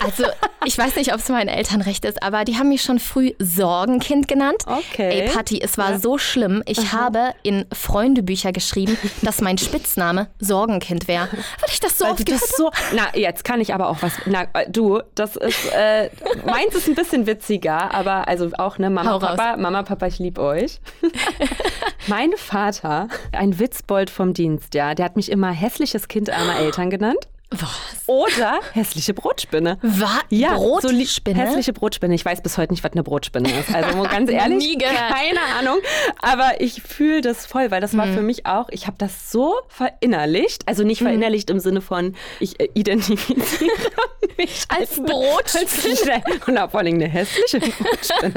Also, 0.00 0.24
ich 0.64 0.76
weiß 0.76 0.96
nicht, 0.96 1.12
ob 1.12 1.20
es 1.20 1.28
meinen 1.28 1.48
Eltern 1.48 1.80
recht 1.80 2.04
ist, 2.04 2.22
aber 2.22 2.44
die 2.44 2.56
haben 2.56 2.68
mich 2.68 2.82
schon 2.82 2.98
früh 2.98 3.32
Sorgenkind 3.38 4.28
genannt. 4.28 4.64
Okay. 4.66 5.22
Ey, 5.22 5.28
Patti, 5.30 5.60
es 5.62 5.78
war 5.78 5.92
ja. 5.92 5.98
so 5.98 6.18
schlimm. 6.18 6.62
Ich 6.66 6.78
Aha. 6.78 6.92
habe 6.92 7.34
in 7.42 7.66
Freundebücher 7.72 8.52
geschrieben, 8.52 8.98
dass 9.22 9.40
mein 9.40 9.58
Spitzname 9.58 10.28
Sorgenkind 10.40 11.08
wäre. 11.08 11.28
Weil 11.32 11.68
ich 11.68 11.80
das 11.80 11.98
so 11.98 12.04
Weil 12.04 12.12
oft 12.12 12.30
das 12.30 12.48
so, 12.56 12.70
Na, 12.94 13.16
jetzt 13.16 13.44
kann 13.44 13.60
ich 13.60 13.74
aber 13.74 13.88
auch 13.88 14.02
was. 14.02 14.12
Na, 14.26 14.42
äh, 14.54 14.68
du, 14.68 15.00
das 15.14 15.36
ist. 15.36 15.72
Äh, 15.72 16.10
meins 16.44 16.74
ist 16.74 16.88
ein 16.88 16.94
bisschen 16.94 17.26
witziger, 17.26 17.94
aber 17.94 18.28
also 18.28 18.50
auch, 18.58 18.78
ne, 18.78 18.90
Mama, 18.90 19.10
Hau 19.10 19.18
Papa, 19.18 19.50
raus. 19.52 19.60
Mama, 19.60 19.82
Papa, 19.82 20.06
ich 20.06 20.18
liebe 20.18 20.40
euch. 20.40 20.80
mein 22.06 22.32
Vater, 22.36 23.08
ein 23.32 23.58
Witzbold 23.58 24.10
vom 24.10 24.34
Dienst, 24.34 24.74
ja, 24.74 24.94
der 24.94 25.04
hat 25.04 25.16
mich 25.16 25.30
immer 25.30 25.50
hässliches 25.50 26.08
Kind 26.08 26.30
armer 26.30 26.58
Eltern 26.58 26.90
genannt. 26.90 27.28
Was? 27.50 28.04
Oder 28.06 28.60
hässliche 28.72 29.14
Brotspinne. 29.14 29.78
Was? 29.82 30.24
Ja, 30.28 30.54
Brotspinne? 30.54 31.36
So 31.36 31.42
hässliche 31.42 31.72
Brotspinne. 31.72 32.14
Ich 32.14 32.24
weiß 32.24 32.42
bis 32.42 32.58
heute 32.58 32.72
nicht, 32.72 32.84
was 32.84 32.92
eine 32.92 33.02
Brotspinne 33.02 33.48
ist. 33.58 33.74
Also 33.74 34.02
ganz 34.02 34.30
ehrlich, 34.30 34.78
keine 34.78 35.40
Ahnung. 35.58 35.78
Aber 36.20 36.60
ich 36.60 36.82
fühle 36.82 37.20
das 37.20 37.46
voll, 37.46 37.70
weil 37.70 37.80
das 37.80 37.96
war 37.96 38.06
hm. 38.06 38.14
für 38.14 38.22
mich 38.22 38.46
auch, 38.46 38.68
ich 38.70 38.86
habe 38.86 38.96
das 38.98 39.30
so 39.30 39.54
verinnerlicht. 39.68 40.66
Also 40.66 40.84
nicht 40.84 41.00
hm. 41.00 41.06
verinnerlicht 41.06 41.50
im 41.50 41.60
Sinne 41.60 41.80
von, 41.80 42.14
ich 42.40 42.60
äh, 42.60 42.68
identifiziere 42.74 43.70
mich 44.36 44.64
als, 44.68 44.98
als 44.98 45.02
Brotspinne. 45.02 46.22
Und 46.46 46.70
vor 46.70 46.80
allem 46.80 46.94
eine 46.94 47.08
hässliche 47.08 47.60
Brotspinne. 47.60 48.34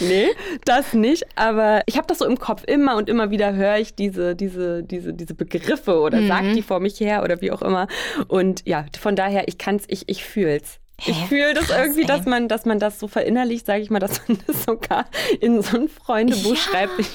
nee, 0.00 0.28
das 0.64 0.94
nicht. 0.94 1.26
Aber 1.36 1.82
ich 1.86 1.96
habe 1.96 2.06
das 2.06 2.18
so 2.18 2.26
im 2.26 2.38
Kopf. 2.38 2.64
Immer 2.66 2.96
und 2.96 3.08
immer 3.08 3.30
wieder 3.30 3.54
höre 3.54 3.78
ich 3.78 3.94
diese, 3.94 4.36
diese, 4.36 4.82
diese, 4.82 5.12
diese 5.12 5.34
Begriffe 5.34 5.98
oder 6.00 6.18
hm. 6.18 6.28
sag 6.28 6.52
die 6.54 6.62
vor 6.62 6.80
mich 6.80 7.00
her 7.00 7.22
oder 7.22 7.40
wie 7.40 7.50
auch 7.50 7.62
immer. 7.62 7.88
Und 8.28 8.49
ja, 8.64 8.86
von 8.98 9.16
daher, 9.16 9.48
ich 9.48 9.58
kann's, 9.58 9.84
ich, 9.88 10.08
ich 10.08 10.24
fühl's. 10.24 10.80
Ich 11.06 11.16
fühle 11.26 11.54
das 11.54 11.66
Krass, 11.68 11.78
irgendwie, 11.78 12.04
dass 12.04 12.26
man, 12.26 12.48
dass 12.48 12.66
man 12.66 12.78
das 12.78 13.00
so 13.00 13.08
verinnerlicht, 13.08 13.64
sage 13.64 13.80
ich 13.80 13.90
mal, 13.90 14.00
dass 14.00 14.26
man 14.28 14.38
das 14.46 14.64
sogar 14.64 15.06
in 15.40 15.62
so 15.62 15.78
ein 15.78 15.88
Freundebuch 15.88 16.54
ja. 16.54 16.56
schreibt. 16.56 16.98
Ich, 16.98 17.08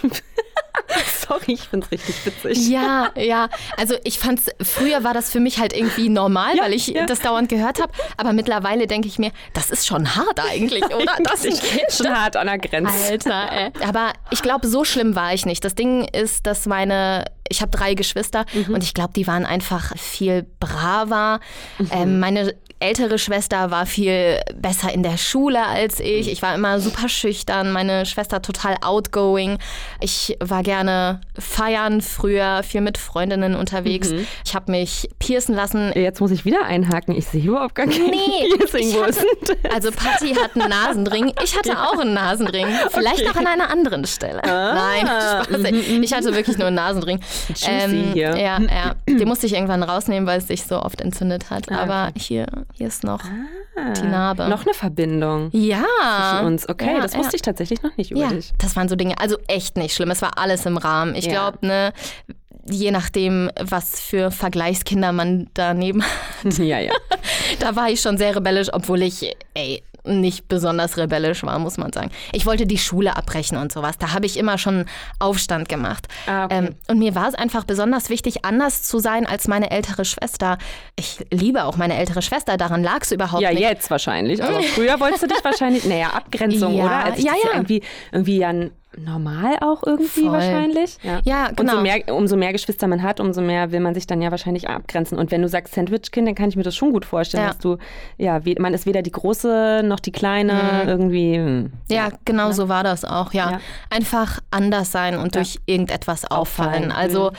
sorry, 1.28 1.54
ich 1.54 1.62
finde 1.62 1.86
es 1.86 1.92
richtig 1.92 2.26
witzig. 2.26 2.70
Ja, 2.70 3.12
ja. 3.16 3.50
Also 3.78 3.96
ich 4.04 4.20
fand's, 4.20 4.48
früher 4.62 5.04
war 5.04 5.14
das 5.14 5.32
für 5.32 5.40
mich 5.40 5.60
halt 5.60 5.74
irgendwie 5.74 6.10
normal, 6.10 6.58
ja, 6.58 6.64
weil 6.64 6.74
ich 6.74 6.88
ja. 6.88 7.06
das 7.06 7.20
dauernd 7.20 7.50
gehört 7.50 7.82
habe. 7.82 7.92
Aber 8.18 8.34
mittlerweile 8.34 8.88
denke 8.88 9.08
ich 9.08 9.20
mir, 9.20 9.32
das 9.54 9.70
ist 9.70 9.88
schon 9.88 10.16
hart 10.16 10.40
eigentlich, 10.40 10.84
oder? 10.86 11.14
Das 11.26 11.44
ist 11.44 11.64
schon 11.98 12.16
hart 12.16 12.38
an 12.38 12.48
der 12.48 12.60
Grenze. 12.60 12.92
Alter, 13.10 13.52
ey. 13.52 13.72
Aber 13.86 14.14
ich 14.30 14.42
glaube, 14.42 14.68
so 14.68 14.84
schlimm 14.84 15.16
war 15.16 15.34
ich 15.34 15.46
nicht. 15.46 15.64
Das 15.66 15.76
Ding 15.76 16.08
ist, 16.08 16.46
dass 16.46 16.66
meine 16.66 17.26
ich 17.50 17.62
habe 17.62 17.72
drei 17.72 17.94
Geschwister 17.94 18.46
mhm. 18.54 18.74
und 18.74 18.84
ich 18.84 18.94
glaube, 18.94 19.14
die 19.14 19.28
waren 19.28 19.46
einfach 19.46 19.96
viel 19.98 20.46
braver. 20.60 21.40
Mhm. 21.78 21.90
Ähm, 21.92 22.20
meine 22.20 22.56
ältere 22.86 23.18
Schwester 23.18 23.72
war 23.72 23.86
viel 23.86 24.40
besser 24.56 24.94
in 24.94 25.04
der 25.04 25.18
Schule 25.18 25.66
als 25.66 26.00
ich. 26.00 26.32
Ich 26.32 26.42
war 26.42 26.54
immer 26.54 26.80
super 26.80 27.10
schüchtern, 27.10 27.72
meine 27.72 28.06
Schwester 28.06 28.42
total 28.42 28.78
outgoing. 28.82 29.58
Ich 30.00 30.38
war 30.40 30.62
gerne 30.62 31.22
feiern 31.38 32.02
früher, 32.02 32.62
viel 32.64 32.82
mit 32.82 32.98
Freundinnen 32.98 33.56
unterwegs. 33.56 34.12
Mhm. 34.12 34.28
Ich 34.46 34.56
habe 34.56 34.72
mich 34.72 35.10
piercen 35.20 35.56
lassen. 35.56 35.92
Jetzt 35.96 36.22
muss 36.22 36.32
ich 36.32 36.46
wieder 36.46 36.66
einhaken. 36.66 37.16
Ich 37.16 37.26
sehe 37.26 37.44
überhaupt 37.44 37.76
gar 37.76 37.88
kein 37.88 38.10
nee, 38.10 38.50
Piercing. 38.58 38.94
Hatte, 39.02 39.26
also 39.74 39.92
Patty 39.92 40.36
hat 40.36 40.56
einen 40.56 40.70
Nasenring. 40.70 41.34
Ich 41.44 41.58
hatte 41.58 41.70
ja. 41.70 41.86
auch 41.86 42.00
einen 42.00 42.14
Nasenring. 42.14 42.68
Vielleicht 42.90 43.22
okay. 43.22 43.28
noch 43.28 43.36
an 43.36 43.48
einer 43.48 43.70
anderen 43.72 44.06
Stelle. 44.06 44.44
Ah. 44.44 44.74
Nein, 44.74 45.06
Spaß. 45.06 45.72
Mhm. 45.72 46.04
Ich 46.04 46.14
hatte 46.14 46.34
wirklich 46.34 46.58
nur 46.58 46.68
einen 46.68 46.76
Nasenring. 46.76 47.20
Ähm, 47.68 48.12
hier. 48.14 48.38
Ja, 48.38 48.60
ja. 48.60 48.96
Den 49.10 49.28
musste 49.28 49.48
ich 49.48 49.54
irgendwann 49.54 49.84
rausnehmen, 49.84 50.28
weil 50.28 50.40
es 50.40 50.48
sich 50.48 50.64
so 50.64 50.82
oft 50.82 51.02
entzündet 51.02 51.50
hat. 51.50 51.72
Ah, 51.72 51.82
Aber 51.82 52.12
hier 52.18 52.46
hier 52.78 52.88
ist 52.88 53.04
noch 53.04 53.24
ah, 53.24 53.94
die 53.94 54.08
Narbe. 54.08 54.50
Noch 54.50 54.66
eine 54.66 54.74
Verbindung. 54.74 55.50
Ja. 55.54 55.84
Zwischen 56.32 56.46
uns. 56.46 56.68
Okay, 56.68 56.94
ja, 56.94 57.02
das 57.02 57.16
wusste 57.16 57.34
ja. 57.34 57.36
ich 57.36 57.42
tatsächlich 57.42 57.82
noch 57.82 57.96
nicht 57.96 58.12
über 58.12 58.20
ja, 58.20 58.30
dich. 58.30 58.54
Das 58.58 58.76
waren 58.76 58.90
so 58.90 58.96
Dinge, 58.96 59.18
also 59.20 59.38
echt 59.48 59.78
nicht 59.78 59.96
schlimm. 59.96 60.12
Es 60.12 60.22
war 60.22 60.38
alles 60.38 60.66
im 60.66 60.76
Rahmen. 60.76 61.16
Ich 61.16 61.30
glaube, 61.30 61.66
ne, 61.66 61.94
je 62.70 62.92
nachdem, 62.92 63.50
was 63.60 64.02
für 64.02 64.30
Vergleichskinder 64.30 65.14
man 65.14 65.50
daneben 65.54 66.04
hat. 66.04 66.58
Ja, 66.58 66.80
ja. 66.80 66.92
da 67.60 67.76
war 67.76 67.90
ich 67.90 68.02
schon 68.02 68.18
sehr 68.18 68.36
rebellisch, 68.36 68.68
obwohl 68.72 69.02
ich, 69.02 69.36
ey, 69.54 69.82
nicht 70.06 70.48
besonders 70.48 70.98
rebellisch 70.98 71.44
war, 71.44 71.58
muss 71.60 71.78
man 71.78 71.92
sagen. 71.92 72.12
Ich 72.32 72.46
wollte 72.46 72.66
die 72.66 72.78
Schule 72.78 73.16
abbrechen 73.16 73.58
und 73.58 73.72
sowas. 73.72 73.98
Da 73.98 74.14
habe 74.14 74.26
ich 74.26 74.38
immer 74.38 74.58
schon 74.58 74.86
Aufstand 75.20 75.70
gemacht. 75.70 76.08
Ah, 76.28 76.46
okay. 76.46 76.58
ähm, 76.58 76.76
und 76.88 77.00
mir 77.00 77.16
war 77.16 77.28
es 77.28 77.36
einfach 77.36 77.64
besonders 77.64 78.10
wichtig, 78.10 78.46
anders 78.46 78.84
zu 78.84 79.00
sein 79.00 79.26
als 79.26 79.48
meine 79.48 79.72
ältere 79.72 80.06
Schwester. 80.06 80.58
Ich 80.96 81.26
liebe 81.32 81.66
auch 81.66 81.78
meine 81.78 81.98
ältere 81.98 82.22
Schwester, 82.22 82.58
daran 82.58 82.84
lag 82.84 83.02
es 83.02 83.12
überhaupt 83.12 83.42
ja, 83.42 83.52
nicht. 83.52 83.62
Ja, 83.62 83.70
jetzt 83.70 83.90
wahrscheinlich. 83.90 84.44
Aber 84.44 84.62
früher 84.76 85.00
wolltest 85.00 85.24
du 85.24 85.28
dich 85.28 85.44
wahrscheinlich, 85.44 85.86
naja, 85.86 86.10
Abgrenzung, 86.10 86.76
ja, 86.76 86.86
oder? 86.86 87.06
Als 87.06 87.24
ja, 87.24 87.34
ja. 87.34 87.52
Irgendwie, 87.54 87.82
irgendwie 88.12 88.38
ja 88.38 88.54
normal 88.98 89.58
auch 89.62 89.84
irgendwie 89.86 90.24
Voll. 90.24 90.32
wahrscheinlich. 90.32 90.98
Ja, 91.04 91.20
ja 91.24 91.48
genau. 91.56 91.74
Umso 91.74 91.82
mehr, 91.82 92.14
umso 92.14 92.38
mehr 92.38 92.52
Geschwister 92.52 92.88
man 92.88 93.04
hat, 93.04 93.20
umso 93.20 93.42
mehr 93.42 93.72
will 93.72 93.80
man 93.80 93.94
sich 93.94 94.08
dann 94.08 94.22
ja 94.22 94.32
wahrscheinlich 94.32 94.70
abgrenzen. 94.70 95.18
Und 95.18 95.32
wenn 95.32 95.42
du 95.42 95.48
sagst 95.48 95.74
Sandwich-Kind, 95.74 96.28
dann 96.28 96.36
kann 96.36 96.50
ich 96.50 96.56
mir 96.56 96.64
das 96.64 96.76
schon 96.76 96.92
gut 96.92 97.06
vorstellen, 97.06 97.44
ja. 97.44 97.50
dass 97.50 97.60
du, 97.60 97.78
ja, 98.18 98.42
man 98.60 98.74
ist 98.74 98.86
weder 98.86 99.02
die 99.02 99.12
Große 99.12 99.82
noch 99.86 100.00
die 100.00 100.12
Kleine 100.12 100.54
mhm. 100.84 100.90
irgendwie. 100.90 101.36
Hm, 101.36 101.74
ja, 101.90 102.10
genau 102.26 102.48
ja. 102.48 102.54
so 102.54 102.70
war 102.70 102.84
das 102.84 103.06
auch, 103.06 103.34
ja. 103.34 103.52
ja. 103.52 103.60
Einfach 103.90 104.40
anders 104.52 104.92
sein 104.92 105.18
und 105.18 105.36
durch 105.36 105.60
irgendetwas 105.66 106.30
auffallen. 106.30 106.92
Also 106.92 107.32
mhm. 107.32 107.36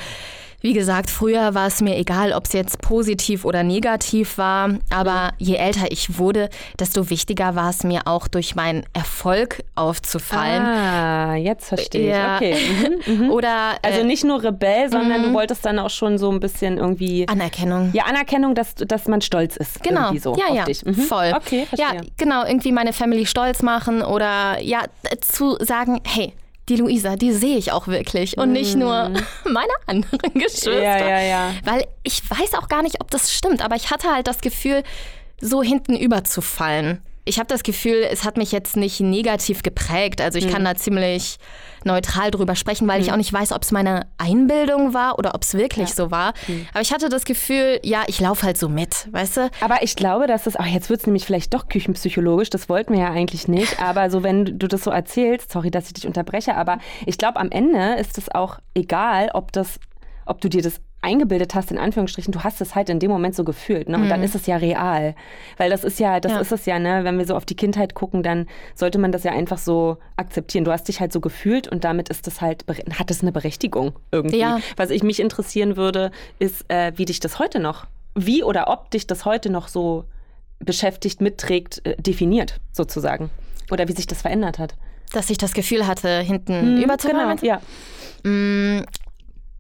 Wie 0.61 0.73
gesagt, 0.73 1.11
früher 1.11 1.55
war 1.55 1.67
es 1.67 1.81
mir 1.81 1.97
egal, 1.97 2.33
ob 2.33 2.47
es 2.47 2.53
jetzt 2.53 2.81
positiv 2.81 3.45
oder 3.45 3.63
negativ 3.63 4.39
war, 4.39 4.71
aber 4.91 5.33
je 5.39 5.57
älter 5.57 5.91
ich 5.91 6.19
wurde, 6.19 6.49
desto 6.79 7.11
wichtiger 7.11 7.55
war 7.55 7.71
es 7.71 7.85
mir 7.85 8.03
auch 8.07 8.27
durch 8.29 8.55
meinen 8.55 8.85
Erfolg 8.93 9.63
aufzufallen. 9.75 10.63
Ah, 10.63 11.35
jetzt 11.37 11.69
verstehe 11.69 12.03
ich. 12.03 12.09
Ja. 12.09 12.37
Okay. 12.37 12.57
Mhm, 13.07 13.25
mhm. 13.25 13.31
Oder 13.31 13.77
also 13.83 14.05
nicht 14.05 14.25
nur 14.25 14.43
Rebell, 14.43 14.91
sondern 14.91 15.23
du 15.23 15.29
mhm. 15.29 15.35
wolltest 15.35 15.65
dann 15.65 15.79
auch 15.79 15.91
schon 15.91 16.19
so 16.19 16.31
ein 16.31 16.41
bisschen 16.41 16.79
irgendwie 16.79 17.29
Anerkennung. 17.29 17.91
Ja, 17.93 18.05
Anerkennung, 18.05 18.55
dass, 18.55 18.75
dass 18.75 19.07
man 19.09 19.21
stolz 19.21 19.57
ist. 19.57 19.83
Genau. 19.83 20.15
So 20.17 20.37
ja, 20.37 20.55
ja. 20.55 20.65
Mhm. 20.85 20.95
Voll. 20.95 21.33
Okay, 21.37 21.67
verstehe. 21.67 22.01
Ja, 22.01 22.07
genau. 22.17 22.45
Irgendwie 22.45 22.73
meine 22.73 22.93
Family 22.93 23.27
stolz 23.27 23.63
machen 23.63 24.03
oder 24.03 24.61
ja 24.61 24.85
zu 25.21 25.57
sagen, 25.61 26.01
hey 26.05 26.33
die 26.69 26.77
Luisa, 26.77 27.17
die 27.17 27.33
sehe 27.33 27.57
ich 27.57 27.73
auch 27.73 27.87
wirklich 27.87 28.39
und 28.39 28.53
nicht 28.53 28.77
nur 28.77 29.11
mhm. 29.11 29.19
meine 29.53 29.73
anderen 29.87 30.35
Geschwister. 30.35 30.83
Ja, 30.83 30.99
ja, 30.99 31.21
ja. 31.21 31.55
Weil 31.65 31.87
ich 32.03 32.23
weiß 32.29 32.55
auch 32.55 32.69
gar 32.69 32.83
nicht, 32.83 33.01
ob 33.01 33.11
das 33.11 33.33
stimmt, 33.33 33.65
aber 33.65 33.77
ich 33.77 33.91
hatte 33.91 34.13
halt 34.13 34.27
das 34.27 34.41
Gefühl, 34.41 34.83
so 35.41 35.63
hinten 35.63 35.97
überzufallen 35.97 37.03
ich 37.29 37.39
habe 37.41 37.49
das 37.49 37.65
Gefühl, 37.65 38.07
es 38.09 38.25
hat 38.25 38.37
mich 38.37 38.53
jetzt 38.53 38.77
nicht 38.77 39.01
negativ 39.01 39.63
geprägt. 39.63 40.21
Also 40.21 40.39
ich 40.39 40.45
hm. 40.45 40.53
kann 40.53 40.65
da 40.65 40.77
ziemlich 40.77 41.39
neutral 41.87 42.31
drüber 42.31 42.55
sprechen, 42.55 42.87
weil 42.89 42.99
hm. 42.99 43.05
ich 43.05 43.13
auch 43.13 43.17
nicht 43.17 43.33
weiß, 43.33 43.53
ob 43.53 43.63
es 43.63 43.73
meine 43.73 44.07
Einbildung 44.19 44.93
war 44.95 45.19
oder 45.19 45.35
ob 45.35 45.43
es 45.43 45.55
wirklich 45.55 45.91
ja. 45.91 45.95
so 45.95 46.11
war. 46.11 46.35
Hm. 46.47 46.67
Aber 46.73 46.83
ich 46.83 46.93
hatte 46.93 47.09
das 47.09 47.25
Gefühl, 47.25 47.81
ja, 47.83 48.05
ich 48.07 48.21
laufe 48.21 48.45
halt 48.45 48.59
so 48.59 48.69
mit, 48.69 49.09
weißt 49.13 49.37
du? 49.39 49.51
Aber 49.61 49.83
ich 49.83 49.97
glaube, 49.97 50.27
dass 50.27 50.45
das, 50.45 50.57
ach, 50.57 50.67
jetzt 50.67 50.91
wird 50.91 51.01
es 51.01 51.07
nämlich 51.07 51.25
vielleicht 51.25 51.55
doch 51.55 51.69
küchenpsychologisch, 51.69 52.51
das 52.51 52.69
wollten 52.69 52.93
wir 52.93 53.01
ja 53.01 53.11
eigentlich 53.11 53.49
nicht. 53.49 53.81
Aber 53.87 54.11
so, 54.11 54.23
wenn 54.23 54.59
du 54.59 54.69
das 54.69 54.85
so 54.85 54.91
erzählst, 54.91 55.53
sorry, 55.53 55.71
dass 55.71 55.87
ich 55.87 55.95
dich 55.95 56.07
unterbreche, 56.07 56.57
aber 56.57 56.79
ich 57.05 57.19
glaube, 57.19 57.39
am 57.39 57.51
Ende 57.51 57.95
ist 57.95 58.19
es 58.19 58.35
auch 58.35 58.59
egal, 58.75 59.31
ob 59.33 59.53
das 59.53 59.79
ob 60.27 60.41
du 60.41 60.49
dir 60.49 60.63
das 60.63 60.81
eingebildet 61.07 61.55
hast, 61.55 61.71
in 61.71 61.79
Anführungsstrichen, 61.79 62.33
du 62.33 62.43
hast 62.43 62.61
es 62.61 62.75
halt 62.75 62.89
in 62.91 62.99
dem 62.99 63.11
Moment 63.11 63.35
so 63.35 63.45
gefühlt. 63.45 63.89
Ne? 63.89 63.97
Und 63.97 64.05
mhm. 64.05 64.09
dann 64.09 64.23
ist 64.23 64.35
es 64.35 64.47
ja 64.47 64.57
real. 64.57 65.15
Weil 65.57 65.71
das 65.71 65.85
ist 65.85 66.01
ja, 66.01 66.21
das 66.21 66.33
ja. 66.33 66.41
ist 66.41 66.53
es 66.53 66.67
ja, 66.67 66.79
ne? 66.79 67.05
wenn 67.05 67.17
wir 67.17 67.25
so 67.25 67.37
auf 67.37 67.45
die 67.45 67.55
Kindheit 67.55 67.95
gucken, 67.95 68.23
dann 68.23 68.47
sollte 68.75 68.99
man 68.99 69.13
das 69.13 69.23
ja 69.23 69.33
einfach 69.33 69.59
so 69.59 69.99
akzeptieren. 70.17 70.65
Du 70.65 70.73
hast 70.73 70.89
dich 70.89 71.01
halt 71.01 71.13
so 71.13 71.21
gefühlt 71.21 71.69
und 71.69 71.85
damit 71.85 72.09
ist 72.09 72.27
das 72.27 72.41
halt, 72.41 72.65
hat 72.99 73.11
es 73.11 73.23
eine 73.23 73.33
Berechtigung 73.33 73.93
irgendwie. 74.11 74.39
Ja. 74.39 74.59
Was 74.77 74.91
ich 74.91 75.03
mich 75.03 75.21
interessieren 75.21 75.77
würde, 75.77 76.11
ist, 76.39 76.69
äh, 76.69 76.93
wie 76.97 77.05
dich 77.05 77.21
das 77.21 77.39
heute 77.39 77.61
noch, 77.61 77.87
wie 78.15 78.43
oder 78.43 78.69
ob 78.69 78.91
dich 78.91 79.07
das 79.07 79.25
heute 79.25 79.49
noch 79.49 79.69
so 79.69 80.05
beschäftigt, 80.59 81.21
mitträgt, 81.21 81.87
äh, 81.87 81.97
definiert 81.97 82.61
sozusagen. 82.73 83.31
Oder 83.71 83.89
wie 83.89 83.93
sich 83.93 84.07
das 84.07 84.23
verändert 84.23 84.59
hat. 84.59 84.75
Dass 85.13 85.31
ich 85.31 85.39
das 85.39 85.53
Gefühl 85.53 85.87
hatte, 85.87 86.21
hinten 86.21 86.77
mhm, 86.77 86.83
überzukommen. 86.83 87.37
Genau, 87.37 87.61
ja. 88.25 88.83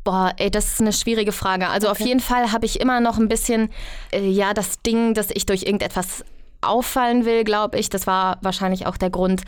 Boah, 0.06 0.32
ey, 0.36 0.52
das 0.52 0.74
ist 0.74 0.80
eine 0.80 0.92
schwierige 0.92 1.32
Frage. 1.32 1.66
Also 1.68 1.88
okay. 1.88 2.00
auf 2.00 2.06
jeden 2.06 2.20
Fall 2.20 2.52
habe 2.52 2.64
ich 2.64 2.80
immer 2.80 3.00
noch 3.00 3.18
ein 3.18 3.28
bisschen, 3.28 3.70
äh, 4.12 4.24
ja, 4.24 4.54
das 4.54 4.80
Ding, 4.82 5.14
dass 5.14 5.30
ich 5.32 5.46
durch 5.46 5.64
irgendetwas 5.64 6.24
auffallen 6.60 7.24
will, 7.24 7.42
glaube 7.42 7.76
ich. 7.76 7.90
Das 7.90 8.06
war 8.06 8.38
wahrscheinlich 8.40 8.86
auch 8.86 8.98
der 8.98 9.10
Grund, 9.10 9.42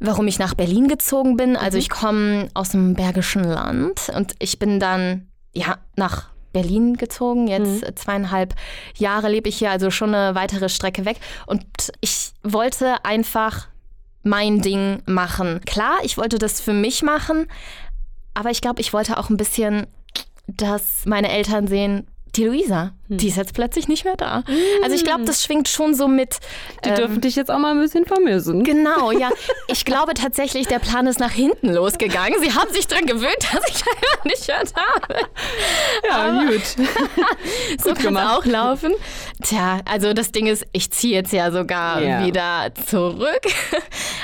warum 0.00 0.26
ich 0.26 0.40
nach 0.40 0.54
Berlin 0.54 0.88
gezogen 0.88 1.36
bin. 1.36 1.56
Also 1.56 1.76
mhm. 1.76 1.82
ich 1.82 1.88
komme 1.88 2.48
aus 2.52 2.70
dem 2.70 2.94
Bergischen 2.94 3.44
Land 3.44 4.10
und 4.12 4.34
ich 4.40 4.58
bin 4.58 4.80
dann, 4.80 5.28
ja, 5.52 5.78
nach 5.94 6.30
Berlin 6.52 6.96
gezogen. 6.96 7.46
Jetzt 7.46 7.84
mhm. 7.84 7.94
zweieinhalb 7.94 8.56
Jahre 8.96 9.28
lebe 9.28 9.48
ich 9.48 9.58
hier, 9.58 9.70
also 9.70 9.92
schon 9.92 10.12
eine 10.12 10.34
weitere 10.34 10.68
Strecke 10.68 11.04
weg. 11.04 11.18
Und 11.46 11.64
ich 12.00 12.32
wollte 12.42 13.04
einfach 13.04 13.68
mein 14.26 14.60
Ding 14.60 15.02
machen. 15.06 15.60
Klar, 15.64 15.98
ich 16.02 16.18
wollte 16.18 16.38
das 16.38 16.60
für 16.60 16.72
mich 16.72 17.02
machen, 17.02 17.46
aber 18.36 18.50
ich 18.50 18.60
glaube, 18.60 18.82
ich 18.82 18.92
wollte 18.92 19.16
auch 19.16 19.30
ein 19.30 19.38
bisschen, 19.38 19.86
dass 20.46 21.06
meine 21.06 21.30
Eltern 21.30 21.66
sehen, 21.66 22.06
die 22.36 22.44
Luisa, 22.44 22.92
die 23.08 23.28
ist 23.28 23.36
jetzt 23.36 23.54
plötzlich 23.54 23.88
nicht 23.88 24.04
mehr 24.04 24.16
da. 24.16 24.42
Also 24.82 24.94
ich 24.94 25.04
glaube, 25.04 25.24
das 25.24 25.42
schwingt 25.42 25.68
schon 25.68 25.94
so 25.94 26.06
mit. 26.06 26.38
Die 26.84 26.90
ähm, 26.90 26.96
dürfen 26.96 27.20
dich 27.22 27.34
jetzt 27.34 27.50
auch 27.50 27.58
mal 27.58 27.70
ein 27.72 27.80
bisschen 27.80 28.04
vermissen. 28.04 28.62
Genau, 28.62 29.10
ja. 29.10 29.30
Ich 29.68 29.84
glaube 29.84 30.14
tatsächlich, 30.14 30.66
der 30.66 30.78
Plan 30.78 31.06
ist 31.06 31.18
nach 31.18 31.32
hinten 31.32 31.72
losgegangen. 31.72 32.38
Sie 32.40 32.52
haben 32.52 32.70
sich 32.72 32.86
daran 32.86 33.06
gewöhnt, 33.06 33.36
dass 33.52 33.62
ich 33.68 33.82
einfach 33.86 34.24
nicht 34.24 34.46
gehört 34.46 34.72
habe. 34.74 35.14
Ja, 36.08 36.14
Aber 36.14 36.52
gut. 36.52 36.62
so 37.82 37.94
kann 37.94 38.16
es 38.16 38.22
auch 38.22 38.44
laufen. 38.44 38.92
Tja, 39.46 39.80
also 39.84 40.12
das 40.12 40.32
Ding 40.32 40.48
ist, 40.48 40.66
ich 40.72 40.90
ziehe 40.90 41.14
jetzt 41.14 41.32
ja 41.32 41.52
sogar 41.52 42.02
ja. 42.02 42.26
wieder 42.26 42.74
zurück. 42.86 43.42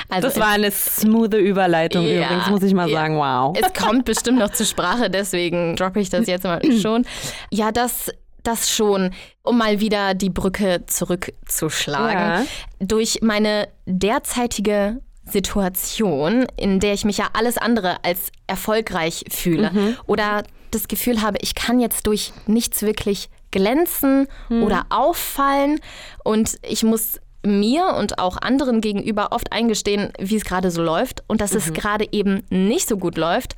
Also 0.09 0.27
das 0.27 0.39
war 0.39 0.49
eine 0.49 0.69
smooth 0.69 1.33
Überleitung 1.33 2.05
ja, 2.05 2.25
übrigens, 2.25 2.49
muss 2.49 2.61
ich 2.61 2.75
mal 2.75 2.87
ja. 2.87 2.99
sagen. 2.99 3.17
Wow. 3.17 3.57
Es 3.59 3.73
kommt 3.73 4.05
bestimmt 4.05 4.37
noch 4.37 4.51
zur 4.51 4.67
Sprache, 4.67 5.09
deswegen 5.09 5.75
droppe 5.75 6.01
ich 6.01 6.11
das 6.11 6.27
jetzt 6.27 6.43
mal 6.43 6.61
schon. 6.81 7.03
Ja, 7.49 7.71
das 7.71 8.11
das 8.43 8.69
schon, 8.69 9.11
um 9.41 9.57
mal 9.57 9.79
wieder 9.79 10.13
die 10.13 10.29
Brücke 10.29 10.83
zurückzuschlagen. 10.85 12.45
Ja. 12.45 12.45
Durch 12.79 13.19
meine 13.23 13.69
derzeitige 13.87 15.01
Situation, 15.25 16.45
in 16.57 16.79
der 16.79 16.93
ich 16.93 17.05
mich 17.05 17.17
ja 17.17 17.29
alles 17.33 17.57
andere 17.57 18.03
als 18.03 18.31
erfolgreich 18.45 19.23
fühle 19.31 19.71
mhm. 19.71 19.97
oder 20.05 20.43
das 20.69 20.87
Gefühl 20.87 21.23
habe, 21.23 21.39
ich 21.41 21.55
kann 21.55 21.79
jetzt 21.79 22.05
durch 22.05 22.33
nichts 22.45 22.83
wirklich 22.83 23.29
glänzen 23.53 24.27
mhm. 24.49 24.63
oder 24.63 24.87
auffallen 24.89 25.79
und 26.25 26.57
ich 26.67 26.83
muss 26.83 27.19
mir 27.45 27.95
und 27.97 28.19
auch 28.19 28.37
anderen 28.37 28.81
gegenüber 28.81 29.31
oft 29.31 29.51
eingestehen, 29.51 30.11
wie 30.19 30.35
es 30.35 30.45
gerade 30.45 30.71
so 30.71 30.81
läuft 30.81 31.23
und 31.27 31.39
dass 31.39 31.51
mhm. 31.51 31.57
es 31.57 31.73
gerade 31.73 32.07
eben 32.11 32.43
nicht 32.49 32.87
so 32.87 32.97
gut 32.97 33.17
läuft, 33.17 33.55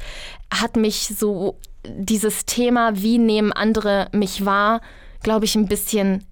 hat 0.51 0.75
mich 0.75 1.13
so 1.17 1.57
dieses 1.87 2.45
Thema, 2.45 2.91
wie 2.95 3.17
nehmen 3.17 3.53
andere 3.53 4.07
mich 4.11 4.45
wahr, 4.45 4.81
glaube 5.21 5.45
ich, 5.45 5.55
ein 5.55 5.67
bisschen 5.67 6.25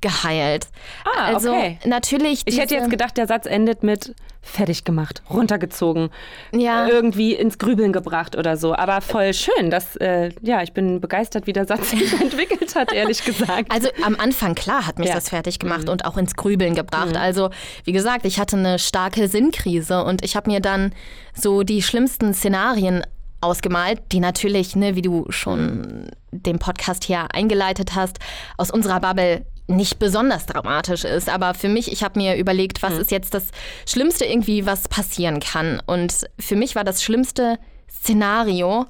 geheilt. 0.00 0.68
Ah, 1.04 1.26
also 1.26 1.50
okay. 1.50 1.78
natürlich. 1.84 2.42
Ich 2.44 2.58
hätte 2.58 2.74
jetzt 2.74 2.90
gedacht, 2.90 3.16
der 3.16 3.26
Satz 3.26 3.46
endet 3.46 3.82
mit 3.82 4.14
fertig 4.44 4.84
gemacht, 4.84 5.22
runtergezogen, 5.30 6.10
ja. 6.52 6.86
irgendwie 6.86 7.32
ins 7.32 7.58
Grübeln 7.58 7.92
gebracht 7.92 8.36
oder 8.36 8.56
so. 8.56 8.74
Aber 8.74 9.00
voll 9.00 9.32
schön, 9.32 9.70
dass 9.70 9.96
äh, 9.96 10.30
ja, 10.42 10.62
ich 10.62 10.72
bin 10.72 11.00
begeistert, 11.00 11.46
wie 11.46 11.52
der 11.52 11.66
Satz 11.66 11.90
sich 11.90 12.12
entwickelt 12.20 12.74
hat, 12.74 12.92
ehrlich 12.92 13.24
gesagt. 13.24 13.72
Also 13.72 13.88
am 14.04 14.16
Anfang 14.16 14.54
klar 14.54 14.86
hat 14.86 14.98
mich 14.98 15.08
ja. 15.08 15.14
das 15.14 15.30
fertig 15.30 15.58
gemacht 15.58 15.84
mhm. 15.84 15.90
und 15.90 16.04
auch 16.04 16.16
ins 16.16 16.34
Grübeln 16.34 16.74
gebracht. 16.74 17.10
Mhm. 17.10 17.16
Also 17.16 17.50
wie 17.84 17.92
gesagt, 17.92 18.26
ich 18.26 18.38
hatte 18.38 18.56
eine 18.56 18.78
starke 18.78 19.28
Sinnkrise 19.28 20.04
und 20.04 20.22
ich 20.22 20.36
habe 20.36 20.50
mir 20.50 20.60
dann 20.60 20.92
so 21.34 21.62
die 21.62 21.82
schlimmsten 21.82 22.34
Szenarien 22.34 23.02
ausgemalt, 23.40 24.00
die 24.12 24.20
natürlich, 24.20 24.76
ne, 24.76 24.94
wie 24.94 25.02
du 25.02 25.26
schon 25.30 26.10
den 26.30 26.58
Podcast 26.58 27.04
hier 27.04 27.28
eingeleitet 27.32 27.94
hast, 27.94 28.18
aus 28.56 28.70
unserer 28.70 29.00
Bubble 29.00 29.44
nicht 29.66 29.98
besonders 29.98 30.46
dramatisch 30.46 31.04
ist. 31.04 31.28
Aber 31.28 31.54
für 31.54 31.68
mich, 31.68 31.90
ich 31.90 32.02
habe 32.02 32.18
mir 32.18 32.36
überlegt, 32.36 32.82
was 32.82 32.94
mhm. 32.94 33.00
ist 33.00 33.10
jetzt 33.10 33.34
das 33.34 33.46
Schlimmste 33.88 34.24
irgendwie, 34.24 34.66
was 34.66 34.88
passieren 34.88 35.40
kann. 35.40 35.80
Und 35.86 36.26
für 36.38 36.56
mich 36.56 36.74
war 36.74 36.84
das 36.84 37.02
schlimmste 37.02 37.58
Szenario, 37.90 38.86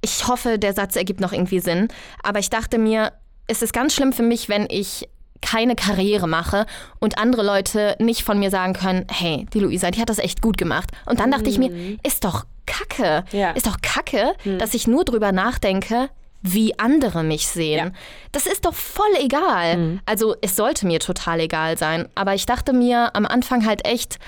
ich 0.00 0.28
hoffe, 0.28 0.58
der 0.58 0.74
Satz 0.74 0.96
ergibt 0.96 1.20
noch 1.20 1.32
irgendwie 1.32 1.60
Sinn, 1.60 1.88
aber 2.22 2.38
ich 2.38 2.50
dachte 2.50 2.78
mir, 2.78 3.12
es 3.46 3.62
ist 3.62 3.72
ganz 3.72 3.94
schlimm 3.94 4.12
für 4.12 4.22
mich, 4.22 4.48
wenn 4.48 4.66
ich 4.68 5.08
keine 5.40 5.76
Karriere 5.76 6.26
mache 6.26 6.66
und 7.00 7.18
andere 7.18 7.42
Leute 7.42 7.96
nicht 7.98 8.22
von 8.22 8.38
mir 8.38 8.50
sagen 8.50 8.72
können, 8.72 9.06
hey, 9.10 9.46
die 9.52 9.60
Luisa, 9.60 9.90
die 9.90 10.00
hat 10.00 10.08
das 10.08 10.18
echt 10.18 10.40
gut 10.42 10.56
gemacht. 10.56 10.90
Und 11.06 11.20
dann 11.20 11.30
dachte 11.30 11.48
ich 11.48 11.58
mir, 11.58 11.70
mhm. 11.70 11.98
ist 12.02 12.24
doch 12.24 12.44
Kacke. 12.66 13.24
Ja. 13.32 13.50
Ist 13.50 13.66
doch 13.66 13.76
Kacke, 13.82 14.34
hm. 14.42 14.58
dass 14.58 14.74
ich 14.74 14.86
nur 14.86 15.04
drüber 15.04 15.32
nachdenke, 15.32 16.08
wie 16.46 16.78
andere 16.78 17.24
mich 17.24 17.48
sehen. 17.48 17.86
Ja. 17.86 17.92
Das 18.30 18.46
ist 18.46 18.66
doch 18.66 18.74
voll 18.74 19.14
egal. 19.18 19.76
Mhm. 19.76 20.00
Also 20.04 20.36
es 20.42 20.54
sollte 20.54 20.86
mir 20.86 21.00
total 21.00 21.40
egal 21.40 21.78
sein. 21.78 22.06
Aber 22.14 22.34
ich 22.34 22.44
dachte 22.44 22.74
mir 22.74 23.16
am 23.16 23.24
Anfang 23.24 23.66
halt 23.66 23.86
echt, 23.86 24.18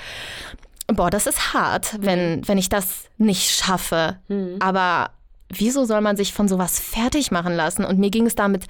boah, 0.86 1.10
das 1.10 1.26
ist 1.26 1.52
hart, 1.52 1.96
wenn, 2.00 2.36
mhm. 2.36 2.48
wenn 2.48 2.58
ich 2.58 2.70
das 2.70 3.04
nicht 3.18 3.50
schaffe. 3.50 4.16
Mhm. 4.28 4.56
Aber 4.60 5.10
wieso 5.50 5.84
soll 5.84 6.00
man 6.00 6.16
sich 6.16 6.32
von 6.32 6.48
sowas 6.48 6.80
fertig 6.80 7.30
machen 7.30 7.54
lassen? 7.54 7.84
Und 7.84 7.98
mir 7.98 8.10
ging 8.10 8.26
es 8.26 8.34
damit 8.34 8.64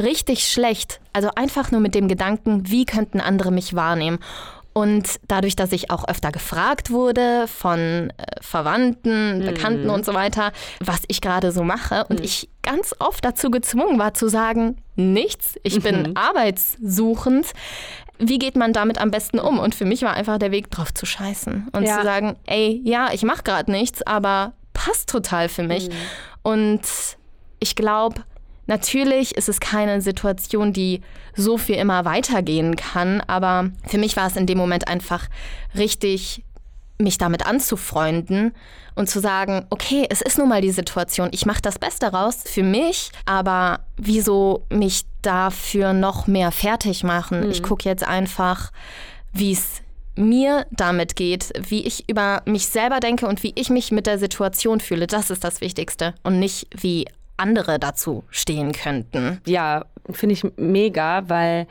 richtig 0.00 0.48
schlecht. 0.48 1.00
Also 1.12 1.30
einfach 1.36 1.70
nur 1.70 1.80
mit 1.80 1.94
dem 1.94 2.08
Gedanken, 2.08 2.68
wie 2.68 2.84
könnten 2.84 3.20
andere 3.20 3.52
mich 3.52 3.74
wahrnehmen? 3.74 4.18
Und 4.78 5.18
dadurch, 5.26 5.56
dass 5.56 5.72
ich 5.72 5.90
auch 5.90 6.06
öfter 6.06 6.30
gefragt 6.30 6.92
wurde 6.92 7.48
von 7.48 8.10
äh, 8.10 8.12
Verwandten, 8.40 9.40
mhm. 9.40 9.44
Bekannten 9.44 9.90
und 9.90 10.04
so 10.04 10.14
weiter, 10.14 10.52
was 10.78 11.00
ich 11.08 11.20
gerade 11.20 11.50
so 11.50 11.64
mache 11.64 12.04
und 12.08 12.20
mhm. 12.20 12.24
ich 12.24 12.48
ganz 12.62 12.94
oft 13.00 13.24
dazu 13.24 13.50
gezwungen 13.50 13.98
war 13.98 14.14
zu 14.14 14.28
sagen, 14.28 14.76
nichts, 14.94 15.56
ich 15.64 15.82
bin 15.82 16.10
mhm. 16.10 16.16
arbeitssuchend. 16.16 17.48
Wie 18.20 18.38
geht 18.38 18.54
man 18.54 18.72
damit 18.72 19.00
am 19.00 19.10
besten 19.10 19.40
um? 19.40 19.58
Und 19.58 19.74
für 19.74 19.84
mich 19.84 20.02
war 20.02 20.14
einfach 20.14 20.38
der 20.38 20.52
Weg 20.52 20.70
drauf 20.70 20.94
zu 20.94 21.06
scheißen 21.06 21.70
und 21.72 21.82
ja. 21.82 21.98
zu 21.98 22.04
sagen, 22.04 22.36
ey, 22.46 22.80
ja, 22.84 23.08
ich 23.12 23.24
mache 23.24 23.42
gerade 23.42 23.72
nichts, 23.72 24.06
aber 24.06 24.52
passt 24.74 25.08
total 25.08 25.48
für 25.48 25.64
mich. 25.64 25.88
Mhm. 25.88 25.94
Und 26.42 26.82
ich 27.58 27.74
glaube, 27.74 28.22
Natürlich 28.68 29.34
ist 29.34 29.48
es 29.48 29.60
keine 29.60 30.00
Situation, 30.02 30.74
die 30.74 31.00
so 31.34 31.56
viel 31.56 31.76
immer 31.76 32.04
weitergehen 32.04 32.76
kann, 32.76 33.22
aber 33.26 33.70
für 33.86 33.96
mich 33.96 34.14
war 34.16 34.26
es 34.26 34.36
in 34.36 34.46
dem 34.46 34.58
Moment 34.58 34.88
einfach 34.88 35.26
richtig, 35.74 36.44
mich 36.98 37.16
damit 37.16 37.46
anzufreunden 37.46 38.52
und 38.94 39.08
zu 39.08 39.20
sagen, 39.20 39.66
okay, 39.70 40.06
es 40.10 40.20
ist 40.20 40.36
nun 40.36 40.50
mal 40.50 40.60
die 40.60 40.70
Situation, 40.70 41.30
ich 41.32 41.46
mache 41.46 41.62
das 41.62 41.78
Beste 41.78 42.08
raus 42.08 42.42
für 42.44 42.62
mich, 42.62 43.10
aber 43.24 43.80
wieso 43.96 44.66
mich 44.68 45.02
dafür 45.22 45.94
noch 45.94 46.26
mehr 46.26 46.50
fertig 46.52 47.04
machen? 47.04 47.44
Mhm. 47.44 47.50
Ich 47.50 47.62
gucke 47.62 47.88
jetzt 47.88 48.06
einfach, 48.06 48.70
wie 49.32 49.52
es 49.52 49.80
mir 50.14 50.66
damit 50.72 51.16
geht, 51.16 51.52
wie 51.68 51.86
ich 51.86 52.08
über 52.08 52.42
mich 52.44 52.66
selber 52.66 53.00
denke 53.00 53.28
und 53.28 53.42
wie 53.44 53.52
ich 53.54 53.70
mich 53.70 53.92
mit 53.92 54.06
der 54.06 54.18
Situation 54.18 54.80
fühle. 54.80 55.06
Das 55.06 55.30
ist 55.30 55.44
das 55.44 55.60
Wichtigste 55.62 56.14
und 56.24 56.38
nicht, 56.38 56.66
wie 56.76 57.06
andere 57.38 57.78
dazu 57.78 58.24
stehen 58.30 58.72
könnten. 58.72 59.40
Ja, 59.46 59.86
finde 60.10 60.34
ich 60.34 60.44
mega, 60.56 61.28
weil 61.28 61.66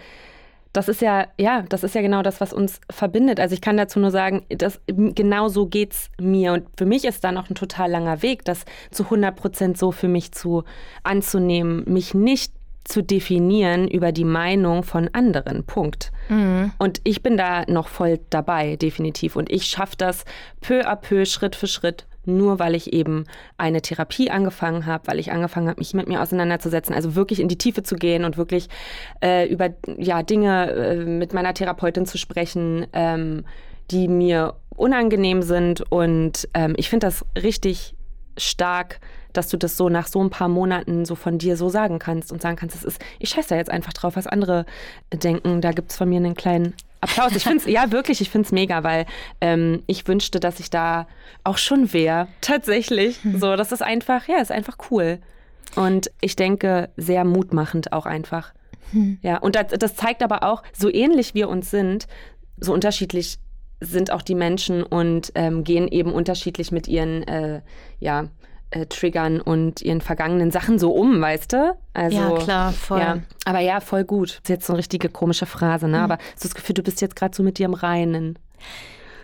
das 0.74 0.90
ist 0.90 1.02
ja, 1.02 1.28
ja, 1.40 1.64
das 1.70 1.84
ist 1.84 1.96
ja 1.96 2.02
genau 2.02 2.22
das, 2.22 2.40
was 2.40 2.54
uns 2.54 2.80
verbindet. 2.92 3.40
Also 3.40 3.54
ich 3.54 3.62
kann 3.62 3.78
dazu 3.78 4.00
nur 4.00 4.12
sagen, 4.12 4.46
dass 4.48 4.80
genau 4.86 5.48
so 5.48 5.66
geht's 5.66 6.12
mir. 6.20 6.54
Und 6.54 6.68
für 6.78 6.86
mich 6.86 7.06
ist 7.06 7.24
da 7.24 7.32
noch 7.32 7.50
ein 7.50 7.56
total 7.56 7.90
langer 7.90 8.22
Weg, 8.22 8.46
das 8.46 8.64
zu 8.92 9.04
100 9.06 9.36
Prozent 9.36 9.78
so 9.78 9.92
für 9.92 10.08
mich 10.08 10.34
zu 10.34 10.64
anzunehmen, 11.04 11.84
mich 11.88 12.14
nicht 12.14 12.54
zu 12.84 13.02
definieren 13.02 13.88
über 13.88 14.12
die 14.12 14.24
Meinung 14.24 14.84
von 14.84 15.10
anderen. 15.14 15.66
Punkt. 15.66 16.12
Mhm. 16.30 16.72
Und 16.78 17.02
ich 17.04 17.22
bin 17.22 17.38
da 17.38 17.64
noch 17.68 17.88
voll 17.88 18.20
dabei, 18.30 18.76
definitiv. 18.76 19.36
Und 19.36 19.52
ich 19.52 19.66
schaffe 19.66 19.96
das 19.98 20.26
peu 20.62 20.88
à 20.88 20.96
peu, 20.96 21.26
Schritt 21.26 21.56
für 21.56 21.68
Schritt, 21.68 22.06
nur 22.28 22.60
weil 22.60 22.76
ich 22.76 22.94
eben 22.94 23.26
eine 23.58 23.82
Therapie 23.82 24.30
angefangen 24.30 24.86
habe, 24.86 25.08
weil 25.08 25.20
ich 25.20 25.32
angefangen 25.32 25.70
habe, 25.70 25.80
mich 25.80 25.94
mit 25.94 26.08
mir 26.08 26.22
auseinanderzusetzen, 26.22 26.94
also 26.94 27.16
wirklich 27.16 27.40
in 27.40 27.48
die 27.48 27.58
Tiefe 27.58 27.84
zu 27.84 27.96
gehen 27.96 28.26
und 28.26 28.38
wirklich 28.38 28.68
äh, 29.24 29.48
über 29.48 29.70
ja, 29.98 30.24
Dinge 30.24 30.72
äh, 30.72 30.96
mit 31.06 31.34
meiner 31.34 31.54
Therapeutin 31.54 32.06
zu 32.06 32.18
sprechen, 32.18 32.86
ähm, 32.94 33.46
die 33.92 34.08
mir 34.08 34.56
unangenehm 34.76 35.42
sind. 35.42 35.90
Und 35.92 36.48
ähm, 36.54 36.76
ich 36.78 36.90
finde 36.90 37.08
das 37.08 37.26
richtig 37.42 37.96
stark, 38.38 39.00
dass 39.34 39.50
du 39.50 39.58
das 39.58 39.78
so 39.78 39.90
nach 39.90 40.08
so 40.08 40.24
ein 40.24 40.30
paar 40.30 40.48
Monaten 40.48 41.06
so 41.06 41.16
von 41.16 41.38
dir 41.38 41.58
so 41.58 41.70
sagen 41.70 42.00
kannst 42.00 42.32
und 42.32 42.42
sagen 42.42 42.56
kannst, 42.56 42.76
es 42.76 42.84
ist, 42.84 43.02
ich 43.20 43.30
scheiße 43.30 43.50
da 43.50 43.56
jetzt 43.56 43.70
einfach 43.70 43.94
drauf, 43.94 44.16
was 44.16 44.28
andere 44.28 44.66
denken. 45.14 45.62
Da 45.62 45.72
gibt 45.72 45.92
es 45.92 45.98
von 45.98 46.10
mir 46.10 46.18
einen 46.18 46.36
kleinen 46.36 46.74
Applaus. 47.02 47.36
Ich 47.36 47.44
finde 47.44 47.60
es, 47.60 47.66
ja 47.66 47.92
wirklich, 47.92 48.22
ich 48.22 48.30
finde 48.30 48.46
es 48.48 48.52
mega, 48.52 48.84
weil 48.84 49.06
ähm, 49.42 49.84
ich 49.88 50.08
wünschte, 50.08 50.40
dass 50.40 50.60
ich 50.60 50.70
da 50.70 51.08
auch 51.44 51.58
schon 51.58 51.94
wäre. 51.94 52.28
Tatsächlich. 52.42 53.20
So, 53.38 53.56
das 53.56 53.72
ist 53.72 53.82
einfach, 53.82 54.28
ja, 54.28 54.38
ist 54.38 54.52
einfach 54.52 54.78
cool. 54.92 55.20
Und 55.76 56.10
ich 56.22 56.36
denke, 56.36 56.90
sehr 56.98 57.24
mutmachend 57.24 57.94
auch 57.94 58.06
einfach. 58.06 58.54
Hm. 58.92 59.20
Ja, 59.22 59.38
und 59.38 59.56
das, 59.56 59.68
das 59.78 59.96
zeigt 59.96 60.24
aber 60.24 60.44
auch, 60.44 60.64
so 60.74 60.90
ähnlich 60.90 61.34
wir 61.34 61.50
uns 61.50 61.70
sind, 61.70 62.08
so 62.60 62.74
unterschiedlich 62.74 63.40
sind 63.80 64.12
auch 64.12 64.22
die 64.22 64.36
Menschen 64.36 64.82
und 64.84 65.32
ähm, 65.36 65.64
gehen 65.64 65.88
eben 65.88 66.12
unterschiedlich 66.12 66.72
mit 66.72 66.88
ihren 66.88 67.24
äh, 67.28 67.62
ja, 68.00 68.28
äh, 68.72 68.86
Triggern 68.86 69.40
und 69.40 69.82
ihren 69.82 70.02
vergangenen 70.02 70.52
Sachen 70.52 70.80
so 70.80 70.92
um, 70.92 71.22
weißt 71.22 71.54
du? 71.54 71.78
Also, 71.94 72.18
ja, 72.18 72.36
klar, 72.38 72.74
voll. 72.74 73.00
Ja, 73.00 73.20
aber 73.46 73.60
ja, 73.60 73.80
voll 73.80 74.04
gut. 74.04 74.30
Das 74.30 74.38
ist 74.38 74.50
jetzt 74.50 74.66
so 74.66 74.74
eine 74.74 74.80
richtige 74.80 75.10
komische 75.10 75.46
Phrase, 75.46 75.88
ne? 75.88 75.98
Mhm. 75.98 76.04
Aber 76.04 76.18
hast 76.18 76.44
du 76.44 76.48
das 76.48 76.56
Gefühl, 76.56 76.74
du 76.74 76.84
bist 76.84 77.02
jetzt 77.02 77.16
gerade 77.16 77.36
so 77.36 77.44
mit 77.44 77.58
dir 77.60 77.66
im 77.66 77.74
Reinen? 77.74 78.38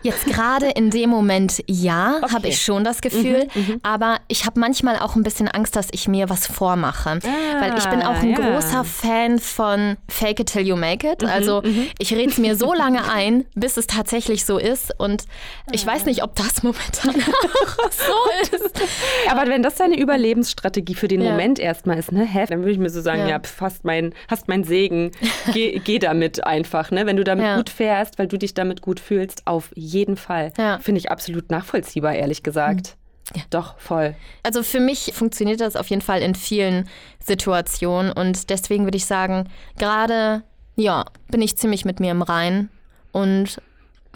Jetzt 0.04 0.26
gerade 0.26 0.68
in 0.68 0.90
dem 0.90 1.10
Moment 1.10 1.62
ja, 1.66 2.18
Okay. 2.22 2.32
habe 2.34 2.48
ich 2.48 2.60
schon 2.62 2.84
das 2.84 3.00
Gefühl. 3.00 3.48
Aber 3.82 4.18
ich 4.28 4.44
habe 4.46 4.60
manchmal 4.60 4.98
auch 4.98 5.16
ein 5.16 5.22
bisschen 5.22 5.48
Angst, 5.48 5.74
dass 5.76 5.88
ich 5.92 6.06
mir 6.08 6.28
was 6.28 6.46
vormache. 6.46 7.18
Weil 7.60 7.76
ich 7.76 7.88
bin 7.88 8.02
auch 8.02 8.14
ein 8.22 8.36
Ah, 8.36 8.40
ja. 8.40 8.50
großer 8.52 8.84
Fan 8.84 9.38
von 9.38 9.96
Fake 10.08 10.40
it 10.40 10.52
till 10.52 10.62
you 10.66 10.76
make 10.76 11.06
Mhm, 11.06 11.12
it. 11.14 11.24
Also 11.24 11.62
ich 11.98 12.12
rede 12.12 12.30
es 12.30 12.38
mir 12.38 12.54
so 12.54 12.72
lange 12.74 13.10
ein, 13.10 13.46
bis 13.54 13.76
es 13.78 13.86
tatsächlich 13.86 14.44
so 14.44 14.58
ist. 14.58 14.92
Und 14.98 15.24
ich 15.72 15.84
weiß 15.86 16.04
nicht, 16.04 16.22
ob 16.22 16.34
das 16.36 16.62
momentan 16.62 17.14
so 17.90 18.56
ist. 18.56 18.80
Aber 19.30 19.48
wenn 19.48 19.62
das 19.62 19.76
deine 19.76 19.98
Überlebensstrategie 19.98 20.94
für 20.94 21.08
den 21.08 21.22
Ja. 21.22 21.30
Moment 21.30 21.58
erstmal 21.58 21.98
ist, 21.98 22.12
ne, 22.12 22.24
hä, 22.24 22.44
dann 22.48 22.58
würde 22.60 22.72
ich 22.72 22.78
mir 22.78 22.90
so 22.90 23.00
sagen, 23.00 23.22
Ja. 23.22 23.28
ja, 23.28 23.38
pf, 23.40 23.60
hast 23.60 23.84
mein, 23.84 24.12
hast 24.28 24.48
mein 24.48 24.64
Segen, 24.64 25.12
geh, 25.54 25.80
geh 25.82 25.98
damit 25.98 26.44
einfach, 26.46 26.90
ne? 26.90 27.06
Wenn 27.06 27.16
du 27.16 27.24
damit 27.24 27.56
gut 27.56 27.70
fährst, 27.70 28.18
weil 28.18 28.26
du 28.26 28.36
dich 28.38 28.52
damit 28.52 28.82
gut 28.82 29.00
fühlst, 29.00 29.46
auf 29.46 29.70
jeden 29.74 29.93
Fall. 30.16 30.52
Ja. 30.58 30.78
Finde 30.78 30.98
ich 30.98 31.10
absolut 31.10 31.50
nachvollziehbar, 31.50 32.14
ehrlich 32.14 32.42
gesagt. 32.42 32.96
Doch, 33.50 33.78
voll. 33.78 34.14
Also 34.42 34.62
für 34.62 34.80
mich 34.80 35.12
funktioniert 35.14 35.60
das 35.60 35.76
auf 35.76 35.86
jeden 35.86 36.02
Fall 36.02 36.20
in 36.20 36.34
vielen 36.34 36.88
Situationen 37.20 38.12
und 38.12 38.50
deswegen 38.50 38.84
würde 38.84 38.98
ich 38.98 39.06
sagen, 39.06 39.48
gerade 39.78 40.42
ja, 40.76 41.04
bin 41.30 41.40
ich 41.40 41.56
ziemlich 41.56 41.84
mit 41.84 42.00
mir 42.00 42.10
im 42.10 42.22
Rein 42.22 42.68
und 43.12 43.60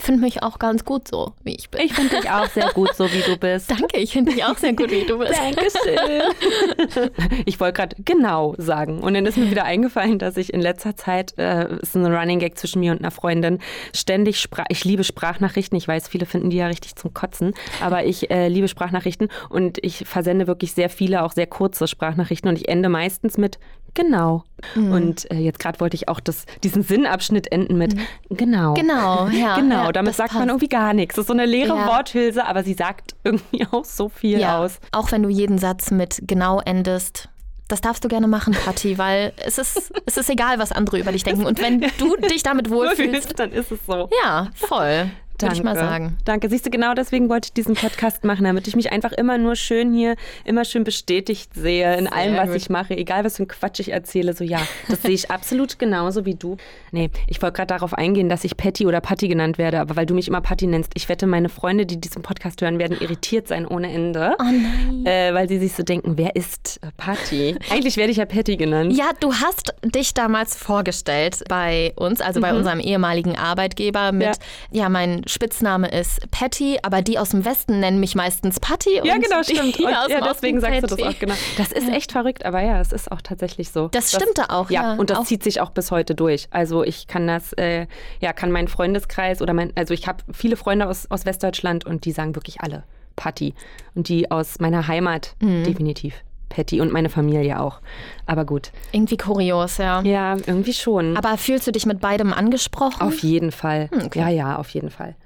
finde 0.02 0.20
mich 0.20 0.42
auch 0.42 0.58
ganz 0.58 0.84
gut 0.84 1.08
so, 1.08 1.32
wie 1.42 1.54
ich 1.54 1.70
bin. 1.70 1.80
Ich 1.82 1.94
finde 1.94 2.16
dich 2.16 2.30
auch 2.30 2.46
sehr 2.46 2.70
gut, 2.72 2.94
so 2.94 3.04
wie 3.12 3.20
du 3.20 3.36
bist. 3.36 3.70
Danke, 3.78 3.98
ich 3.98 4.12
finde 4.12 4.32
dich 4.32 4.44
auch 4.44 4.56
sehr 4.56 4.72
gut, 4.72 4.90
wie 4.90 5.04
du 5.04 5.18
bist. 5.18 5.34
Dankeschön. 5.34 7.08
Ich 7.44 7.60
wollte 7.60 7.74
gerade 7.74 7.96
genau 8.04 8.54
sagen. 8.58 9.00
Und 9.00 9.14
dann 9.14 9.26
ist 9.26 9.36
mir 9.36 9.50
wieder 9.50 9.64
eingefallen, 9.64 10.18
dass 10.18 10.36
ich 10.36 10.52
in 10.52 10.60
letzter 10.60 10.96
Zeit, 10.96 11.34
äh, 11.38 11.76
ist 11.80 11.94
ein 11.94 12.06
Running 12.06 12.38
Gag 12.38 12.58
zwischen 12.58 12.80
mir 12.80 12.92
und 12.92 12.98
einer 12.98 13.10
Freundin, 13.10 13.58
ständig 13.94 14.40
sprach. 14.40 14.64
Ich 14.68 14.84
liebe 14.84 15.04
Sprachnachrichten. 15.04 15.76
Ich 15.76 15.86
weiß, 15.86 16.08
viele 16.08 16.26
finden 16.26 16.50
die 16.50 16.56
ja 16.56 16.66
richtig 16.66 16.96
zum 16.96 17.14
Kotzen. 17.14 17.54
Aber 17.80 18.04
ich 18.04 18.30
äh, 18.30 18.48
liebe 18.48 18.68
Sprachnachrichten 18.68 19.28
und 19.48 19.78
ich 19.82 20.04
versende 20.06 20.46
wirklich 20.46 20.72
sehr 20.72 20.90
viele, 20.90 21.22
auch 21.22 21.32
sehr 21.32 21.46
kurze 21.46 21.86
Sprachnachrichten. 21.88 22.48
Und 22.48 22.56
ich 22.56 22.68
ende 22.68 22.88
meistens 22.88 23.38
mit 23.38 23.58
genau. 23.98 24.44
Und 24.74 25.30
äh, 25.30 25.36
jetzt 25.36 25.58
gerade 25.58 25.80
wollte 25.80 25.94
ich 25.96 26.08
auch 26.08 26.20
das, 26.20 26.44
diesen 26.62 26.82
Sinnabschnitt 26.82 27.50
enden 27.52 27.76
mit 27.78 27.94
genau. 28.30 28.74
Genau, 28.74 29.28
ja. 29.32 29.56
Genau, 29.56 29.84
ja, 29.84 29.92
damit 29.92 30.14
sagt 30.14 30.32
man 30.32 30.42
passt. 30.42 30.50
irgendwie 30.50 30.68
gar 30.68 30.94
nichts. 30.94 31.16
Das 31.16 31.24
ist 31.24 31.26
so 31.28 31.32
eine 31.32 31.46
leere 31.46 31.76
Ja. 31.76 31.86
Worthülse, 31.86 32.44
aber 32.46 32.62
sie 32.64 32.74
sagt 32.74 33.14
irgendwie 33.24 33.66
auch 33.70 33.84
so 33.84 34.08
viel 34.08 34.38
ja, 34.40 34.58
aus. 34.58 34.78
Auch 34.92 35.12
wenn 35.12 35.22
du 35.22 35.28
jeden 35.28 35.58
Satz 35.58 35.90
mit 35.90 36.22
genau 36.26 36.60
endest. 36.60 37.28
Das 37.68 37.82
darfst 37.82 38.02
du 38.02 38.08
gerne 38.08 38.28
machen, 38.28 38.56
Patti, 38.64 38.96
weil 38.96 39.32
es 39.44 39.58
ist, 39.58 39.92
es 40.06 40.16
ist 40.16 40.30
egal, 40.30 40.58
was 40.58 40.72
andere 40.72 40.98
über 40.98 41.12
dich 41.12 41.24
denken. 41.24 41.44
Und 41.44 41.60
wenn 41.60 41.80
du 41.98 42.16
dich 42.16 42.42
damit 42.42 42.70
wohlfühlst, 42.70 43.38
dann 43.38 43.52
ist 43.52 43.70
es 43.70 43.80
so. 43.86 44.08
ja, 44.22 44.48
voll, 44.54 45.10
würde 45.42 45.54
ich 45.54 45.62
mal 45.62 45.76
sagen. 45.76 46.16
Danke. 46.24 46.48
Siehst 46.48 46.66
du, 46.66 46.70
genau 46.70 46.94
deswegen 46.94 47.28
wollte 47.28 47.46
ich 47.46 47.52
diesen 47.52 47.74
Podcast 47.74 48.24
machen, 48.24 48.44
damit 48.44 48.66
ich 48.66 48.76
mich 48.76 48.92
einfach 48.92 49.12
immer 49.12 49.38
nur 49.38 49.56
schön 49.56 49.92
hier, 49.92 50.16
immer 50.44 50.64
schön 50.64 50.84
bestätigt 50.84 51.54
sehe 51.54 51.96
in 51.96 52.04
Sehr 52.04 52.14
allem, 52.14 52.36
was 52.36 52.48
gut. 52.48 52.56
ich 52.56 52.70
mache. 52.70 52.96
Egal, 52.96 53.24
was 53.24 53.36
für 53.36 53.44
ein 53.44 53.48
Quatsch 53.48 53.80
ich 53.80 53.92
erzähle. 53.92 54.32
So, 54.34 54.44
ja, 54.44 54.60
das 54.88 55.02
sehe 55.02 55.12
ich 55.12 55.30
absolut 55.30 55.78
genauso 55.78 56.24
wie 56.24 56.34
du. 56.34 56.56
Nee, 56.92 57.10
ich 57.26 57.40
wollte 57.42 57.56
gerade 57.56 57.74
darauf 57.74 57.94
eingehen, 57.94 58.28
dass 58.28 58.44
ich 58.44 58.56
Patty 58.56 58.86
oder 58.86 59.00
Patti 59.00 59.28
genannt 59.28 59.58
werde, 59.58 59.80
aber 59.80 59.96
weil 59.96 60.06
du 60.06 60.14
mich 60.14 60.28
immer 60.28 60.40
Patti 60.40 60.66
nennst, 60.66 60.92
ich 60.94 61.08
wette, 61.08 61.26
meine 61.26 61.48
Freunde, 61.48 61.86
die 61.86 62.00
diesen 62.00 62.22
Podcast 62.22 62.60
hören, 62.62 62.78
werden 62.78 62.96
irritiert 63.00 63.48
sein 63.48 63.66
ohne 63.66 63.92
Ende. 63.92 64.36
Oh 64.38 64.44
nein. 64.44 65.06
Äh, 65.06 65.34
weil 65.34 65.48
sie 65.48 65.58
sich 65.58 65.74
so 65.74 65.82
denken, 65.82 66.16
wer 66.16 66.34
ist 66.36 66.80
Patty? 66.96 67.56
Eigentlich 67.70 67.96
werde 67.96 68.10
ich 68.10 68.18
ja 68.18 68.26
Patty 68.26 68.56
genannt. 68.56 68.92
Ja, 68.96 69.10
du 69.20 69.32
hast 69.32 69.74
dich 69.84 70.14
damals 70.14 70.56
vorgestellt 70.56 71.42
bei 71.48 71.92
uns, 71.96 72.20
also 72.20 72.40
bei 72.40 72.54
unserem 72.54 72.80
ehemaligen 72.80 73.36
Arbeitgeber 73.36 74.12
mit, 74.12 74.38
ja, 74.70 74.88
mein 74.88 75.22
Spitzname 75.28 75.88
ist 75.88 76.30
Patty, 76.30 76.78
aber 76.82 77.02
die 77.02 77.18
aus 77.18 77.30
dem 77.30 77.44
Westen 77.44 77.80
nennen 77.80 78.00
mich 78.00 78.14
meistens 78.14 78.58
Patty. 78.60 79.00
Ja, 79.04 79.16
genau, 79.18 79.42
stimmt. 79.42 79.78
Und, 79.80 79.86
aus 79.94 80.08
ja, 80.08 80.20
deswegen 80.20 80.60
sagst 80.60 80.82
du 80.82 80.86
das 80.86 80.96
Patty. 80.98 81.04
auch, 81.16 81.18
genau. 81.20 81.34
Das 81.58 81.70
ist 81.72 81.88
echt 81.88 82.12
verrückt, 82.12 82.44
aber 82.44 82.62
ja, 82.62 82.80
es 82.80 82.92
ist 82.92 83.12
auch 83.12 83.20
tatsächlich 83.20 83.70
so. 83.70 83.88
Das 83.88 84.10
stimmte 84.12 84.50
auch, 84.50 84.70
Ja, 84.70 84.82
ja. 84.82 84.92
und 84.94 85.10
das 85.10 85.18
Auch- 85.18 85.24
zieht 85.24 85.42
sich 85.42 85.60
auch 85.60 85.70
bis 85.70 85.90
heute 85.90 86.14
durch. 86.14 86.48
Also 86.50 86.82
ich 86.82 87.06
kann 87.06 87.26
das, 87.26 87.52
äh, 87.54 87.86
ja, 88.20 88.32
kann 88.32 88.50
meinen 88.50 88.68
Freundeskreis 88.68 89.42
oder 89.42 89.52
mein, 89.52 89.72
also 89.76 89.92
ich 89.94 90.06
habe 90.08 90.24
viele 90.32 90.56
Freunde 90.56 90.88
aus, 90.88 91.10
aus 91.10 91.26
Westdeutschland 91.26 91.84
und 91.84 92.04
die 92.06 92.12
sagen 92.12 92.34
wirklich 92.34 92.60
alle 92.62 92.84
Patti. 93.16 93.54
Und 93.94 94.08
die 94.08 94.30
aus 94.30 94.58
meiner 94.60 94.88
Heimat 94.88 95.34
Mhm. 95.40 95.64
definitiv 95.64 96.14
Patty 96.48 96.80
und 96.80 96.92
meine 96.92 97.08
Familie 97.08 97.60
auch. 97.60 97.80
Aber 98.26 98.44
gut. 98.44 98.72
Irgendwie 98.92 99.16
kurios, 99.16 99.78
ja. 99.78 100.00
Ja, 100.02 100.36
irgendwie 100.46 100.72
schon. 100.72 101.16
Aber 101.16 101.36
fühlst 101.36 101.66
du 101.66 101.72
dich 101.72 101.86
mit 101.86 102.00
beidem 102.00 102.32
angesprochen? 102.32 103.00
Auf 103.00 103.18
jeden 103.20 103.52
Fall. 103.52 103.88
Hm, 103.92 104.02
okay. 104.06 104.18
Ja, 104.20 104.28
ja, 104.28 104.56
auf 104.56 104.70
jeden 104.70 104.90
Fall. 104.90 105.16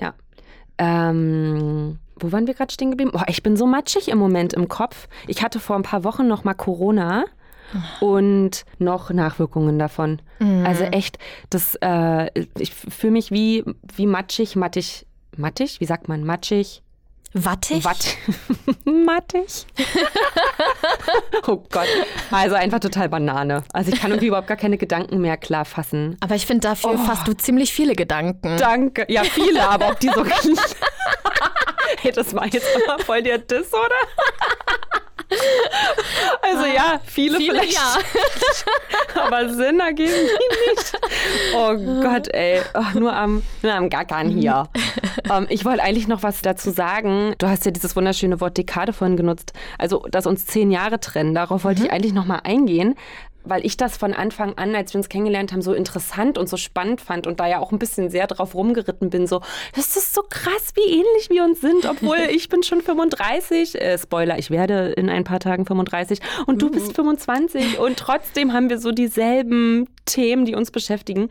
Ja. 0.00 0.14
Ähm, 0.78 1.98
wo 2.18 2.32
waren 2.32 2.46
wir 2.46 2.54
gerade 2.54 2.72
stehen 2.72 2.90
geblieben? 2.90 3.12
Oh, 3.14 3.22
ich 3.26 3.42
bin 3.42 3.56
so 3.56 3.66
matschig 3.66 4.08
im 4.08 4.18
Moment 4.18 4.52
im 4.54 4.68
Kopf. 4.68 5.08
Ich 5.26 5.42
hatte 5.42 5.60
vor 5.60 5.76
ein 5.76 5.82
paar 5.82 6.04
Wochen 6.04 6.26
noch 6.26 6.44
mal 6.44 6.54
Corona 6.54 7.24
und 8.00 8.64
noch 8.78 9.10
Nachwirkungen 9.10 9.78
davon. 9.78 10.20
Also 10.64 10.84
echt, 10.84 11.18
das, 11.50 11.76
äh, 11.80 12.30
ich 12.58 12.72
fühle 12.74 13.12
mich 13.12 13.30
wie, 13.32 13.64
wie 13.94 14.06
matschig, 14.06 14.54
mattig, 14.56 15.06
mattig, 15.36 15.80
wie 15.80 15.84
sagt 15.84 16.08
man, 16.08 16.24
matschig? 16.24 16.82
Wattig? 17.38 17.84
Watt. 17.84 18.16
Mattig. 18.84 19.66
oh 21.46 21.62
Gott. 21.70 21.86
Also 22.30 22.54
einfach 22.54 22.80
total 22.80 23.10
Banane. 23.10 23.62
Also 23.74 23.92
ich 23.92 24.00
kann 24.00 24.10
irgendwie 24.10 24.28
überhaupt 24.28 24.46
gar 24.48 24.56
keine 24.56 24.78
Gedanken 24.78 25.18
mehr 25.20 25.36
klar 25.36 25.66
fassen. 25.66 26.16
Aber 26.20 26.34
ich 26.34 26.46
finde, 26.46 26.66
dafür 26.68 26.92
Oh. 26.94 26.96
fasst 26.96 27.28
du 27.28 27.34
ziemlich 27.34 27.72
viele 27.72 27.94
Gedanken. 27.94 28.56
Danke. 28.56 29.04
Ja, 29.08 29.22
viele, 29.24 29.68
aber 29.68 29.88
ob 29.90 30.00
die 30.00 30.08
so 30.08 30.24
hey, 31.98 32.12
das 32.12 32.34
war 32.34 32.46
jetzt 32.46 32.66
aber 32.88 33.02
voll 33.04 33.22
der 33.22 33.38
Diss, 33.38 33.68
oder? 33.72 33.94
Also 36.42 36.64
ja, 36.66 37.00
viele, 37.04 37.38
Viele, 37.38 37.54
vielleicht. 37.54 37.74
ja. 37.74 37.96
Aber 39.24 39.48
Sinn 39.48 39.80
ergeben 39.80 40.12
die 40.12 40.70
nicht. 40.70 40.98
Oh 41.54 41.74
Gott, 42.02 42.28
ey. 42.32 42.60
Oh, 42.74 42.98
nur, 42.98 43.12
am, 43.12 43.42
nur 43.62 43.74
am 43.74 43.90
Gackern 43.90 44.28
hier. 44.30 44.68
ähm, 45.32 45.46
ich 45.48 45.64
wollte 45.64 45.82
eigentlich 45.82 46.06
noch 46.06 46.22
was 46.22 46.42
dazu 46.42 46.70
sagen. 46.70 47.34
Du 47.38 47.48
hast 47.48 47.64
ja 47.64 47.72
dieses 47.72 47.96
wunderschöne 47.96 48.40
Wort 48.40 48.56
Dekade 48.56 48.92
vorhin 48.92 49.16
genutzt. 49.16 49.52
Also, 49.78 50.06
dass 50.10 50.26
uns 50.26 50.46
zehn 50.46 50.70
Jahre 50.70 51.00
trennen. 51.00 51.34
Darauf 51.34 51.64
wollte 51.64 51.84
ich 51.84 51.90
eigentlich 51.90 52.12
noch 52.12 52.26
mal 52.26 52.40
eingehen. 52.44 52.94
Weil 53.46 53.64
ich 53.64 53.76
das 53.76 53.96
von 53.96 54.12
Anfang 54.12 54.54
an, 54.56 54.74
als 54.74 54.92
wir 54.92 54.98
uns 54.98 55.08
kennengelernt 55.08 55.52
haben, 55.52 55.62
so 55.62 55.72
interessant 55.72 56.38
und 56.38 56.48
so 56.48 56.56
spannend 56.56 57.00
fand 57.00 57.26
und 57.26 57.40
da 57.40 57.46
ja 57.46 57.60
auch 57.60 57.72
ein 57.72 57.78
bisschen 57.78 58.10
sehr 58.10 58.26
drauf 58.26 58.54
rumgeritten 58.54 59.10
bin, 59.10 59.26
so, 59.26 59.40
das 59.74 59.96
ist 59.96 60.14
so 60.14 60.22
krass, 60.22 60.72
wie 60.74 60.90
ähnlich 60.90 61.30
wir 61.30 61.44
uns 61.44 61.60
sind, 61.60 61.86
obwohl 61.86 62.18
ich 62.30 62.48
bin 62.48 62.62
schon 62.62 62.80
35, 62.80 63.80
äh, 63.80 63.98
Spoiler, 63.98 64.38
ich 64.38 64.50
werde 64.50 64.92
in 64.96 65.08
ein 65.08 65.24
paar 65.24 65.40
Tagen 65.40 65.64
35 65.64 66.20
und 66.46 66.60
du 66.60 66.70
bist 66.70 66.94
25 66.94 67.78
und 67.78 67.96
trotzdem 67.96 68.52
haben 68.52 68.68
wir 68.68 68.78
so 68.78 68.92
dieselben 68.92 69.88
Themen, 70.04 70.44
die 70.44 70.54
uns 70.54 70.70
beschäftigen. 70.70 71.30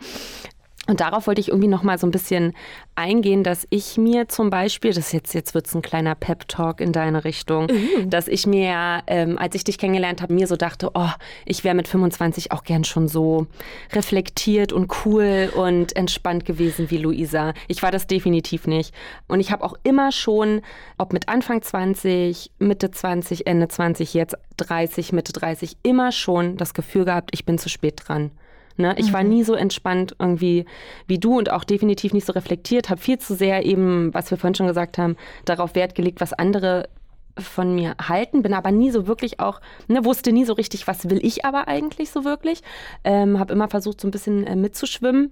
Und 0.87 0.99
darauf 0.99 1.25
wollte 1.25 1.41
ich 1.41 1.47
irgendwie 1.49 1.67
noch 1.67 1.83
mal 1.83 1.97
so 1.97 2.05
ein 2.05 2.11
bisschen 2.11 2.53
eingehen, 2.93 3.43
dass 3.43 3.65
ich 3.71 3.97
mir 3.97 4.27
zum 4.27 4.49
Beispiel, 4.49 4.93
das 4.93 5.11
jetzt, 5.11 5.33
jetzt 5.33 5.55
wird 5.55 5.67
es 5.67 5.73
ein 5.73 5.81
kleiner 5.81 6.13
Pep-Talk 6.13 6.79
in 6.79 6.91
deine 6.91 7.23
Richtung, 7.23 7.67
dass 8.07 8.27
ich 8.27 8.45
mir, 8.45 9.01
ähm, 9.07 9.37
als 9.37 9.55
ich 9.55 9.63
dich 9.63 9.77
kennengelernt 9.77 10.21
habe, 10.21 10.33
mir 10.33 10.47
so 10.47 10.55
dachte, 10.55 10.91
oh, 10.93 11.09
ich 11.45 11.63
wäre 11.63 11.75
mit 11.75 11.87
25 11.87 12.51
auch 12.51 12.63
gern 12.63 12.83
schon 12.83 13.07
so 13.07 13.47
reflektiert 13.93 14.73
und 14.73 14.91
cool 15.05 15.51
und 15.55 15.95
entspannt 15.95 16.45
gewesen 16.45 16.91
wie 16.91 16.97
Luisa. 16.97 17.53
Ich 17.67 17.81
war 17.81 17.91
das 17.91 18.05
definitiv 18.05 18.67
nicht. 18.67 18.93
Und 19.27 19.39
ich 19.39 19.51
habe 19.51 19.63
auch 19.63 19.73
immer 19.83 20.11
schon, 20.11 20.61
ob 20.97 21.13
mit 21.13 21.29
Anfang 21.29 21.61
20, 21.61 22.51
Mitte 22.59 22.91
20, 22.91 23.47
Ende 23.47 23.67
20, 23.67 24.13
jetzt 24.13 24.37
30, 24.57 25.13
Mitte 25.13 25.33
30, 25.33 25.77
immer 25.83 26.11
schon 26.11 26.57
das 26.57 26.73
Gefühl 26.73 27.05
gehabt, 27.05 27.31
ich 27.33 27.45
bin 27.45 27.57
zu 27.57 27.69
spät 27.69 28.03
dran. 28.05 28.31
Ne? 28.77 28.95
Ich 28.97 29.13
war 29.13 29.23
nie 29.23 29.43
so 29.43 29.53
entspannt 29.53 30.15
irgendwie 30.19 30.65
wie 31.07 31.17
du 31.17 31.37
und 31.37 31.51
auch 31.51 31.63
definitiv 31.63 32.13
nicht 32.13 32.25
so 32.25 32.33
reflektiert, 32.33 32.89
habe 32.89 32.99
viel 32.99 33.17
zu 33.17 33.33
sehr 33.33 33.65
eben, 33.65 34.13
was 34.13 34.31
wir 34.31 34.37
vorhin 34.37 34.55
schon 34.55 34.67
gesagt 34.67 34.97
haben, 34.97 35.15
darauf 35.45 35.75
Wert 35.75 35.95
gelegt, 35.95 36.19
was 36.19 36.33
andere 36.33 36.89
von 37.37 37.75
mir 37.75 37.95
halten, 38.01 38.41
bin 38.41 38.53
aber 38.53 38.71
nie 38.71 38.91
so 38.91 39.07
wirklich 39.07 39.39
auch, 39.39 39.59
ne, 39.87 40.05
wusste 40.05 40.31
nie 40.31 40.45
so 40.45 40.53
richtig, 40.53 40.87
was 40.87 41.09
will 41.09 41.19
ich 41.25 41.45
aber 41.45 41.67
eigentlich 41.67 42.09
so 42.09 42.23
wirklich. 42.23 42.61
Ähm, 43.03 43.39
habe 43.39 43.53
immer 43.53 43.67
versucht, 43.67 44.01
so 44.01 44.07
ein 44.07 44.11
bisschen 44.11 44.47
äh, 44.47 44.55
mitzuschwimmen. 44.55 45.31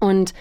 Und 0.00 0.34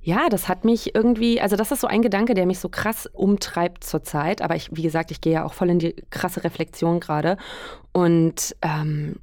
ja, 0.00 0.28
das 0.28 0.48
hat 0.48 0.64
mich 0.64 0.94
irgendwie, 0.94 1.40
also 1.40 1.56
das 1.56 1.70
ist 1.70 1.80
so 1.80 1.86
ein 1.86 2.02
Gedanke, 2.02 2.34
der 2.34 2.46
mich 2.46 2.58
so 2.58 2.68
krass 2.68 3.08
umtreibt 3.12 3.84
zurzeit. 3.84 4.42
Aber 4.42 4.56
ich, 4.56 4.68
wie 4.72 4.82
gesagt, 4.82 5.10
ich 5.10 5.20
gehe 5.20 5.32
ja 5.32 5.44
auch 5.44 5.54
voll 5.54 5.70
in 5.70 5.78
die 5.78 5.94
krasse 6.10 6.44
Reflexion 6.44 7.00
gerade. 7.00 7.36
Und 7.92 8.56
ähm, 8.62 9.16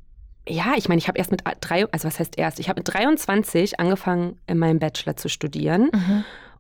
ja, 0.48 0.74
ich 0.78 0.90
meine, 0.90 1.00
ich 1.00 1.08
habe 1.08 1.18
erst 1.18 1.32
mit 1.32 1.42
drei, 1.62 1.86
also 1.92 2.08
was 2.08 2.20
heißt 2.20 2.38
erst? 2.38 2.60
Ich 2.60 2.70
habe 2.70 2.80
mit 2.80 2.94
23 2.94 3.80
angefangen, 3.80 4.40
in 4.48 4.58
meinem 4.58 4.80
Bachelor 4.80 5.16
zu 5.16 5.30
studieren. 5.30 5.90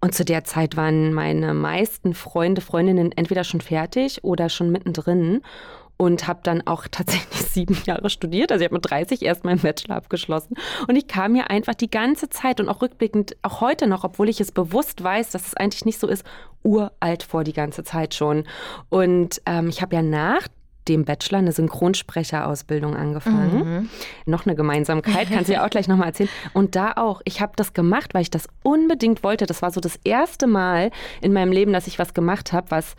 Und 0.01 0.15
zu 0.15 0.23
der 0.23 0.43
Zeit 0.43 0.77
waren 0.77 1.13
meine 1.13 1.53
meisten 1.53 2.13
Freunde, 2.13 2.61
Freundinnen 2.61 3.11
entweder 3.11 3.43
schon 3.43 3.61
fertig 3.61 4.23
oder 4.23 4.49
schon 4.49 4.71
mittendrin. 4.71 5.41
und 6.01 6.29
habe 6.29 6.39
dann 6.43 6.65
auch 6.65 6.87
tatsächlich 6.91 7.41
sieben 7.41 7.77
Jahre 7.85 8.09
studiert. 8.09 8.51
Also 8.51 8.61
ich 8.61 8.67
habe 8.67 8.75
mit 8.75 8.89
30 8.89 9.21
erst 9.21 9.43
meinen 9.43 9.59
Bachelor 9.59 9.97
abgeschlossen. 9.97 10.55
Und 10.87 10.95
ich 10.95 11.07
kam 11.07 11.33
mir 11.33 11.49
einfach 11.49 11.75
die 11.75 11.91
ganze 11.91 12.29
Zeit 12.29 12.61
und 12.61 12.69
auch 12.69 12.81
rückblickend, 12.81 13.35
auch 13.41 13.59
heute 13.59 13.85
noch, 13.85 14.05
obwohl 14.05 14.29
ich 14.29 14.39
es 14.39 14.53
bewusst 14.53 15.03
weiß, 15.03 15.31
dass 15.31 15.47
es 15.47 15.55
eigentlich 15.55 15.83
nicht 15.83 15.99
so 15.99 16.07
ist, 16.07 16.25
uralt 16.63 17.23
vor 17.23 17.43
die 17.43 17.53
ganze 17.53 17.83
Zeit 17.83 18.13
schon. 18.13 18.45
Und 18.87 19.41
ähm, 19.45 19.67
ich 19.67 19.81
habe 19.81 19.95
ja 19.95 20.01
nach 20.01 20.47
dem 20.89 21.05
Bachelor 21.05 21.39
eine 21.39 21.51
Synchronsprecherausbildung 21.51 22.95
angefangen. 22.95 23.79
Mhm. 23.81 23.89
Noch 24.25 24.45
eine 24.45 24.55
Gemeinsamkeit, 24.55 25.29
kannst 25.29 25.49
du 25.49 25.53
ja 25.53 25.65
auch 25.65 25.69
gleich 25.69 25.87
nochmal 25.87 26.07
erzählen. 26.07 26.29
Und 26.53 26.75
da 26.75 26.93
auch, 26.95 27.21
ich 27.25 27.41
habe 27.41 27.53
das 27.55 27.73
gemacht, 27.73 28.13
weil 28.13 28.23
ich 28.23 28.31
das 28.31 28.47
unbedingt 28.63 29.23
wollte. 29.23 29.45
Das 29.45 29.61
war 29.61 29.71
so 29.71 29.79
das 29.79 29.99
erste 30.03 30.47
Mal 30.47 30.91
in 31.21 31.31
meinem 31.31 31.51
Leben, 31.51 31.71
dass 31.71 31.87
ich 31.87 31.99
was 31.99 32.13
gemacht 32.13 32.51
habe, 32.51 32.71
was 32.71 32.95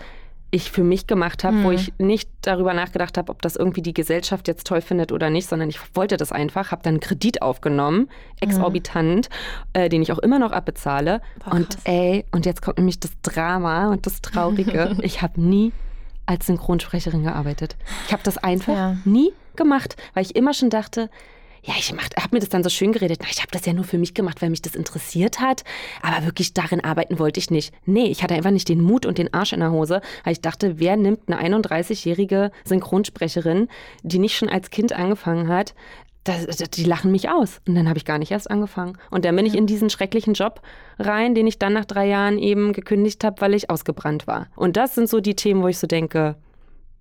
ich 0.52 0.70
für 0.70 0.82
mich 0.82 1.06
gemacht 1.06 1.44
habe, 1.44 1.58
mhm. 1.58 1.64
wo 1.64 1.70
ich 1.70 1.92
nicht 1.98 2.28
darüber 2.42 2.74
nachgedacht 2.74 3.16
habe, 3.16 3.30
ob 3.30 3.40
das 3.42 3.56
irgendwie 3.56 3.82
die 3.82 3.94
Gesellschaft 3.94 4.48
jetzt 4.48 4.66
toll 4.66 4.80
findet 4.80 5.12
oder 5.12 5.30
nicht, 5.30 5.48
sondern 5.48 5.68
ich 5.68 5.78
wollte 5.94 6.16
das 6.16 6.32
einfach, 6.32 6.72
habe 6.72 6.82
dann 6.82 6.94
einen 6.94 7.00
Kredit 7.00 7.42
aufgenommen, 7.42 8.08
exorbitant, 8.40 9.28
mhm. 9.28 9.80
äh, 9.80 9.88
den 9.88 10.02
ich 10.02 10.12
auch 10.12 10.18
immer 10.18 10.38
noch 10.38 10.52
abbezahle. 10.52 11.20
Boah, 11.44 11.54
und 11.54 11.78
ey, 11.84 12.24
und 12.32 12.46
jetzt 12.46 12.62
kommt 12.62 12.78
nämlich 12.78 12.98
das 12.98 13.12
Drama 13.22 13.90
und 13.92 14.06
das 14.06 14.22
Traurige. 14.22 14.96
ich 15.02 15.22
habe 15.22 15.40
nie 15.40 15.72
als 16.30 16.46
Synchronsprecherin 16.46 17.24
gearbeitet. 17.24 17.76
Ich 18.06 18.12
habe 18.12 18.22
das 18.22 18.38
einfach 18.38 18.72
ja. 18.72 18.96
nie 19.04 19.32
gemacht, 19.56 19.96
weil 20.14 20.24
ich 20.24 20.36
immer 20.36 20.54
schon 20.54 20.70
dachte, 20.70 21.10
ja, 21.62 21.74
ich 21.78 21.90
habe 21.92 22.28
mir 22.30 22.40
das 22.40 22.48
dann 22.48 22.62
so 22.62 22.70
schön 22.70 22.92
geredet. 22.92 23.18
Na, 23.20 23.28
ich 23.30 23.40
habe 23.40 23.50
das 23.50 23.66
ja 23.66 23.74
nur 23.74 23.84
für 23.84 23.98
mich 23.98 24.14
gemacht, 24.14 24.40
weil 24.40 24.48
mich 24.48 24.62
das 24.62 24.74
interessiert 24.74 25.40
hat. 25.40 25.64
Aber 26.00 26.24
wirklich 26.24 26.54
darin 26.54 26.82
arbeiten 26.82 27.18
wollte 27.18 27.38
ich 27.38 27.50
nicht. 27.50 27.74
Nee, 27.84 28.06
ich 28.06 28.22
hatte 28.22 28.34
einfach 28.34 28.50
nicht 28.52 28.68
den 28.68 28.80
Mut 28.80 29.04
und 29.04 29.18
den 29.18 29.34
Arsch 29.34 29.52
in 29.52 29.60
der 29.60 29.72
Hose, 29.72 30.00
weil 30.24 30.32
ich 30.32 30.40
dachte, 30.40 30.78
wer 30.78 30.96
nimmt 30.96 31.20
eine 31.26 31.58
31-jährige 31.58 32.50
Synchronsprecherin, 32.64 33.68
die 34.02 34.18
nicht 34.18 34.36
schon 34.36 34.48
als 34.48 34.70
Kind 34.70 34.92
angefangen 34.92 35.48
hat, 35.48 35.74
das, 36.24 36.46
die 36.56 36.84
lachen 36.84 37.10
mich 37.10 37.30
aus. 37.30 37.60
Und 37.66 37.74
dann 37.74 37.88
habe 37.88 37.98
ich 37.98 38.04
gar 38.04 38.18
nicht 38.18 38.30
erst 38.30 38.50
angefangen. 38.50 38.98
Und 39.10 39.24
dann 39.24 39.36
bin 39.36 39.46
ja. 39.46 39.52
ich 39.52 39.58
in 39.58 39.66
diesen 39.66 39.90
schrecklichen 39.90 40.34
Job 40.34 40.60
rein, 40.98 41.34
den 41.34 41.46
ich 41.46 41.58
dann 41.58 41.72
nach 41.72 41.84
drei 41.84 42.06
Jahren 42.06 42.38
eben 42.38 42.72
gekündigt 42.72 43.24
habe, 43.24 43.40
weil 43.40 43.54
ich 43.54 43.70
ausgebrannt 43.70 44.26
war. 44.26 44.48
Und 44.56 44.76
das 44.76 44.94
sind 44.94 45.08
so 45.08 45.20
die 45.20 45.34
Themen, 45.34 45.62
wo 45.62 45.68
ich 45.68 45.78
so 45.78 45.86
denke, 45.86 46.36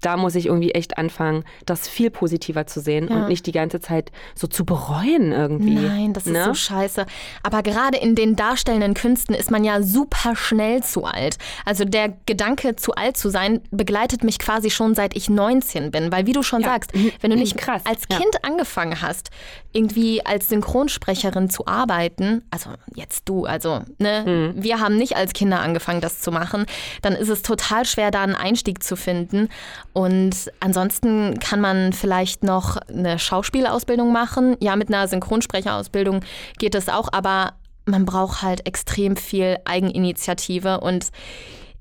da 0.02 0.18
muss 0.18 0.36
ich 0.36 0.46
irgendwie 0.46 0.72
echt 0.72 0.98
anfangen, 0.98 1.44
das 1.66 1.88
viel 1.88 2.10
positiver 2.10 2.68
zu 2.68 2.80
sehen 2.80 3.08
ja. 3.10 3.16
und 3.16 3.28
nicht 3.28 3.46
die 3.46 3.52
ganze 3.52 3.80
Zeit 3.80 4.12
so 4.36 4.48
zu 4.48 4.66
bereuen 4.66 5.32
irgendwie. 5.32 5.76
Nein, 5.76 6.14
das 6.14 6.26
ne? 6.26 6.40
ist 6.40 6.46
so 6.46 6.54
scheiße. 6.54 7.06
Aber 7.44 7.64
gerade 7.64 7.98
in 7.98 8.16
den 8.16 8.36
darstellenden 8.36 8.94
Künsten 8.94 9.36
ist 9.36 9.52
man 9.52 9.64
ja 9.64 9.82
super 9.82 10.36
schnell 10.36 10.84
zu 10.84 11.06
alt. 11.06 11.38
Also 11.66 11.86
der 11.86 12.14
Gedanke, 12.26 12.76
zu 12.76 12.94
alt 12.94 13.18
zu 13.18 13.30
sein, 13.30 13.62
begleitet 13.72 14.24
mich 14.24 14.40
quasi 14.40 14.70
schon 14.70 14.96
seit 14.96 15.16
ich 15.16 15.30
19 15.30 15.92
bin. 15.92 16.12
Weil 16.12 16.26
wie 16.26 16.34
du 16.34 16.44
schon 16.44 16.62
ja. 16.62 16.70
sagst, 16.70 16.96
mhm. 16.96 17.12
wenn 17.22 17.32
du 17.32 17.38
nicht 17.38 17.58
Krass. 17.58 17.82
als 17.86 18.08
Kind 18.08 18.36
ja. 18.36 18.50
angefangen 18.50 19.02
hast, 19.02 19.30
irgendwie 19.74 20.26
als 20.26 20.50
Synchronsprecherin 20.50 21.50
zu 21.50 21.68
arbeiten, 21.68 22.44
also 22.52 22.72
jetzt 22.96 23.28
du, 23.30 23.46
also 23.46 23.82
ne, 23.98 24.54
mhm. 24.56 24.64
wir 24.64 24.80
haben 24.80 24.98
nicht 24.98 25.16
als 25.16 25.34
Kinder 25.34 25.60
angefangen, 25.60 26.02
das 26.02 26.22
zu 26.22 26.32
machen, 26.32 26.66
dann 27.02 27.14
ist 27.14 27.30
es 27.30 27.42
total 27.42 27.86
schwer, 27.86 28.12
da 28.12 28.24
einen 28.24 28.36
Einstieg 28.36 28.84
zu 28.84 28.96
finden. 28.96 29.50
Und 29.94 30.52
ansonsten 30.60 31.40
kann 31.40 31.62
man 31.62 31.94
vielleicht 31.94 32.44
noch 32.44 32.78
eine 32.78 33.20
Schauspielausbildung 33.20 34.12
machen. 34.12 34.56
Ja, 34.60 34.76
mit 34.76 34.90
einer 34.90 35.08
Synchronsprecherausbildung 35.08 36.22
geht 36.58 36.76
es 36.76 36.90
auch, 36.90 37.10
aber 37.12 37.54
man 37.86 38.06
braucht 38.06 38.42
halt 38.42 38.68
extrem 38.68 39.16
viel 39.16 39.58
Eigeninitiative. 39.66 40.80
Und 40.80 41.08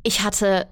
ich 0.03 0.23
hatte 0.23 0.67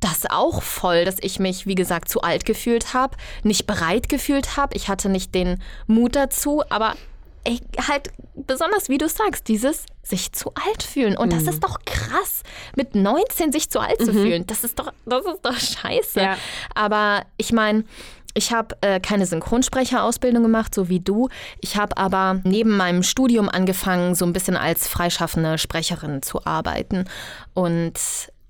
das 0.00 0.26
auch 0.28 0.62
voll, 0.62 1.04
dass 1.04 1.16
ich 1.20 1.38
mich, 1.38 1.66
wie 1.66 1.74
gesagt, 1.74 2.08
zu 2.08 2.20
alt 2.22 2.44
gefühlt 2.44 2.92
habe, 2.92 3.16
nicht 3.42 3.66
bereit 3.66 4.08
gefühlt 4.08 4.56
habe. 4.56 4.76
Ich 4.76 4.88
hatte 4.88 5.08
nicht 5.08 5.34
den 5.34 5.62
Mut 5.86 6.16
dazu, 6.16 6.62
aber 6.68 6.94
ey, 7.44 7.60
halt 7.88 8.10
besonders, 8.34 8.88
wie 8.88 8.98
du 8.98 9.08
sagst, 9.08 9.48
dieses 9.48 9.86
sich 10.02 10.32
zu 10.32 10.52
alt 10.54 10.82
fühlen. 10.82 11.16
Und 11.16 11.32
das 11.32 11.42
mhm. 11.42 11.48
ist 11.48 11.64
doch 11.64 11.78
krass, 11.84 12.42
mit 12.76 12.94
19 12.94 13.52
sich 13.52 13.70
zu 13.70 13.80
alt 13.80 14.00
mhm. 14.00 14.04
zu 14.04 14.12
fühlen. 14.12 14.46
Das 14.46 14.64
ist 14.64 14.78
doch, 14.78 14.92
das 15.06 15.24
ist 15.26 15.40
doch 15.42 15.56
scheiße. 15.56 16.20
Ja. 16.20 16.36
Aber 16.74 17.24
ich 17.36 17.52
meine, 17.52 17.84
ich 18.34 18.52
habe 18.52 18.76
äh, 18.80 19.00
keine 19.00 19.26
Synchronsprecherausbildung 19.26 20.42
gemacht, 20.42 20.74
so 20.74 20.88
wie 20.88 21.00
du. 21.00 21.28
Ich 21.60 21.76
habe 21.76 21.96
aber 21.96 22.40
neben 22.44 22.76
meinem 22.76 23.02
Studium 23.02 23.48
angefangen, 23.48 24.14
so 24.14 24.24
ein 24.24 24.32
bisschen 24.32 24.56
als 24.56 24.88
freischaffende 24.88 25.58
Sprecherin 25.58 26.22
zu 26.22 26.44
arbeiten. 26.46 27.04
Und 27.54 27.94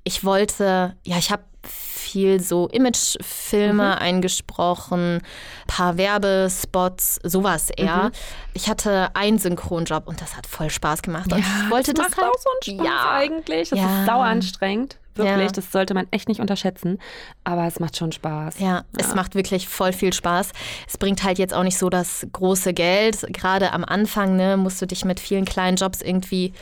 ich 0.04 0.24
wollte, 0.24 0.96
ja, 1.04 1.18
ich 1.18 1.30
habe 1.30 1.42
viel 1.66 2.40
so 2.40 2.68
Imagefilme 2.68 3.84
mhm. 3.96 4.02
eingesprochen, 4.02 5.22
paar 5.66 5.96
Werbespots, 5.96 7.20
sowas 7.22 7.70
eher. 7.70 8.04
Mhm. 8.04 8.12
Ich 8.54 8.68
hatte 8.68 9.14
einen 9.14 9.38
Synchronjob 9.38 10.06
und 10.06 10.20
das 10.20 10.36
hat 10.36 10.46
voll 10.46 10.70
Spaß 10.70 11.02
gemacht. 11.02 11.30
Ja, 11.30 11.36
und 11.36 11.42
ich 11.42 11.70
wollte 11.70 11.94
das, 11.94 12.06
das 12.06 12.16
macht 12.16 12.24
halt, 12.24 12.34
auch 12.34 12.40
so 12.40 12.50
einen 12.50 12.78
Spaß 12.78 12.86
ja. 12.86 13.14
eigentlich. 13.14 13.70
Das 13.70 13.78
ja. 13.78 14.00
ist 14.00 14.06
sau 14.06 14.20
anstrengend. 14.20 14.98
Wirklich, 15.14 15.46
ja. 15.46 15.52
das 15.52 15.70
sollte 15.70 15.92
man 15.92 16.06
echt 16.10 16.28
nicht 16.28 16.40
unterschätzen. 16.40 16.98
Aber 17.44 17.66
es 17.66 17.80
macht 17.80 17.98
schon 17.98 18.12
Spaß. 18.12 18.58
Ja, 18.58 18.66
ja, 18.66 18.84
es 18.96 19.14
macht 19.14 19.34
wirklich 19.34 19.68
voll 19.68 19.92
viel 19.92 20.12
Spaß. 20.12 20.52
Es 20.88 20.96
bringt 20.96 21.22
halt 21.22 21.38
jetzt 21.38 21.52
auch 21.52 21.64
nicht 21.64 21.76
so 21.76 21.90
das 21.90 22.26
große 22.32 22.72
Geld. 22.72 23.26
Gerade 23.28 23.72
am 23.72 23.84
Anfang 23.84 24.36
ne, 24.36 24.56
musst 24.56 24.80
du 24.80 24.86
dich 24.86 25.04
mit 25.04 25.20
vielen 25.20 25.44
kleinen 25.44 25.76
Jobs 25.76 26.00
irgendwie 26.00 26.54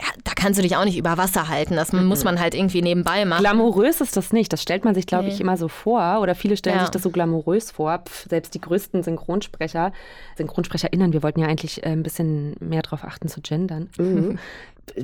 ja, 0.00 0.08
da 0.24 0.32
kannst 0.34 0.58
du 0.58 0.62
dich 0.62 0.76
auch 0.76 0.84
nicht 0.84 0.98
über 0.98 1.16
Wasser 1.16 1.48
halten. 1.48 1.74
Das 1.74 1.92
mhm. 1.92 2.04
muss 2.04 2.22
man 2.22 2.38
halt 2.38 2.54
irgendwie 2.54 2.82
nebenbei 2.82 3.24
machen. 3.24 3.40
Glamourös 3.40 4.00
ist 4.00 4.16
das 4.16 4.32
nicht. 4.32 4.52
Das 4.52 4.62
stellt 4.62 4.84
man 4.84 4.94
sich, 4.94 5.06
glaube 5.06 5.24
nee. 5.24 5.32
ich, 5.32 5.40
immer 5.40 5.56
so 5.56 5.68
vor. 5.68 6.20
Oder 6.20 6.34
viele 6.34 6.56
stellen 6.56 6.76
ja. 6.76 6.82
sich 6.82 6.90
das 6.90 7.02
so 7.02 7.10
glamourös 7.10 7.70
vor. 7.70 8.02
Pff, 8.06 8.26
selbst 8.28 8.54
die 8.54 8.60
größten 8.60 9.02
Synchronsprecher, 9.02 9.92
SynchronsprecherInnen, 10.36 11.12
wir 11.12 11.22
wollten 11.22 11.40
ja 11.40 11.46
eigentlich 11.46 11.82
äh, 11.82 11.88
ein 11.88 12.02
bisschen 12.02 12.56
mehr 12.60 12.82
darauf 12.82 13.04
achten 13.04 13.28
zu 13.28 13.40
gendern. 13.40 13.88
Mhm. 13.96 14.38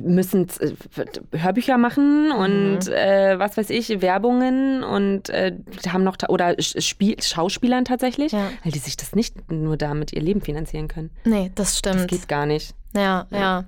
müssen 0.01 0.47
äh, 0.59 1.37
Hörbücher 1.37 1.77
machen 1.77 2.31
und 2.31 2.87
mhm. 2.87 2.93
äh, 2.93 3.37
was 3.39 3.57
weiß 3.57 3.69
ich, 3.69 4.01
Werbungen 4.01 4.83
und 4.83 5.29
äh, 5.29 5.57
haben 5.87 6.03
noch 6.03 6.17
oder 6.29 6.55
Spiel, 6.59 7.21
Schauspielern 7.21 7.85
tatsächlich, 7.85 8.31
ja. 8.31 8.49
weil 8.63 8.71
die 8.71 8.79
sich 8.79 8.97
das 8.97 9.15
nicht 9.15 9.51
nur 9.51 9.77
damit 9.77 10.13
ihr 10.13 10.21
Leben 10.21 10.41
finanzieren 10.41 10.87
können. 10.87 11.09
Nee, 11.25 11.51
das 11.55 11.77
stimmt. 11.77 12.01
Das 12.01 12.07
geht 12.07 12.27
gar 12.27 12.45
nicht. 12.45 12.75
Ja, 12.95 13.27
ja, 13.31 13.39
ja. 13.39 13.63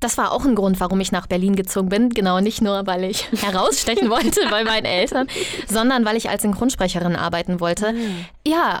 Das 0.00 0.18
war 0.18 0.32
auch 0.32 0.44
ein 0.44 0.54
Grund, 0.54 0.78
warum 0.80 1.00
ich 1.00 1.12
nach 1.12 1.26
Berlin 1.26 1.56
gezogen 1.56 1.88
bin. 1.88 2.10
Genau, 2.10 2.40
nicht 2.40 2.60
nur, 2.60 2.86
weil 2.86 3.04
ich 3.04 3.30
herausstechen 3.42 4.10
wollte 4.10 4.40
bei 4.50 4.64
meinen 4.64 4.84
Eltern, 4.84 5.26
sondern 5.68 6.04
weil 6.04 6.16
ich 6.16 6.28
als 6.28 6.42
Synchronsprecherin 6.42 7.16
arbeiten 7.16 7.60
wollte. 7.60 7.92
Mhm. 7.92 8.24
Ja, 8.46 8.80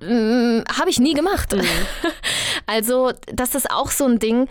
mm, 0.00 0.62
habe 0.78 0.90
ich 0.90 0.98
nie 0.98 1.14
gemacht. 1.14 1.52
Mhm. 1.52 1.62
Also, 2.66 3.10
das 3.26 3.56
ist 3.56 3.68
auch 3.68 3.90
so 3.90 4.04
ein 4.04 4.20
Ding. 4.20 4.46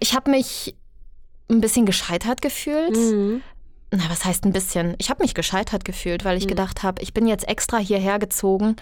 Ich 0.00 0.16
habe 0.16 0.28
mich 0.30 0.74
ein 1.48 1.60
bisschen 1.60 1.86
gescheitert 1.86 2.42
gefühlt. 2.42 2.96
Mhm. 2.96 3.42
Na, 3.94 4.04
was 4.08 4.24
heißt 4.24 4.46
ein 4.46 4.52
bisschen? 4.52 4.94
Ich 4.96 5.10
habe 5.10 5.22
mich 5.22 5.34
gescheitert 5.34 5.84
gefühlt, 5.84 6.24
weil 6.24 6.38
ich 6.38 6.44
mhm. 6.44 6.50
gedacht 6.50 6.82
habe, 6.82 7.02
ich 7.02 7.12
bin 7.12 7.26
jetzt 7.26 7.46
extra 7.46 7.76
hierher 7.76 8.18
gezogen, 8.18 8.76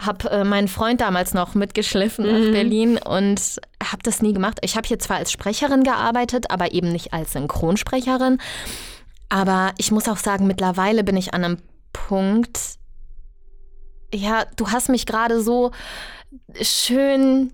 habe 0.00 0.28
äh, 0.28 0.42
meinen 0.42 0.66
Freund 0.66 1.00
damals 1.00 1.34
noch 1.34 1.54
mitgeschliffen 1.54 2.26
mhm. 2.26 2.32
nach 2.32 2.52
Berlin 2.52 2.98
und 2.98 3.60
habe 3.80 4.02
das 4.02 4.22
nie 4.22 4.32
gemacht. 4.32 4.58
Ich 4.62 4.76
habe 4.76 4.88
hier 4.88 4.98
zwar 4.98 5.18
als 5.18 5.30
Sprecherin 5.30 5.84
gearbeitet, 5.84 6.50
aber 6.50 6.72
eben 6.72 6.90
nicht 6.90 7.12
als 7.12 7.32
Synchronsprecherin. 7.32 8.38
Aber 9.28 9.72
ich 9.78 9.92
muss 9.92 10.08
auch 10.08 10.16
sagen, 10.16 10.48
mittlerweile 10.48 11.04
bin 11.04 11.16
ich 11.16 11.32
an 11.32 11.44
einem 11.44 11.58
Punkt, 11.92 12.58
ja, 14.12 14.46
du 14.56 14.70
hast 14.70 14.88
mich 14.88 15.06
gerade 15.06 15.40
so 15.40 15.70
schön 16.60 17.52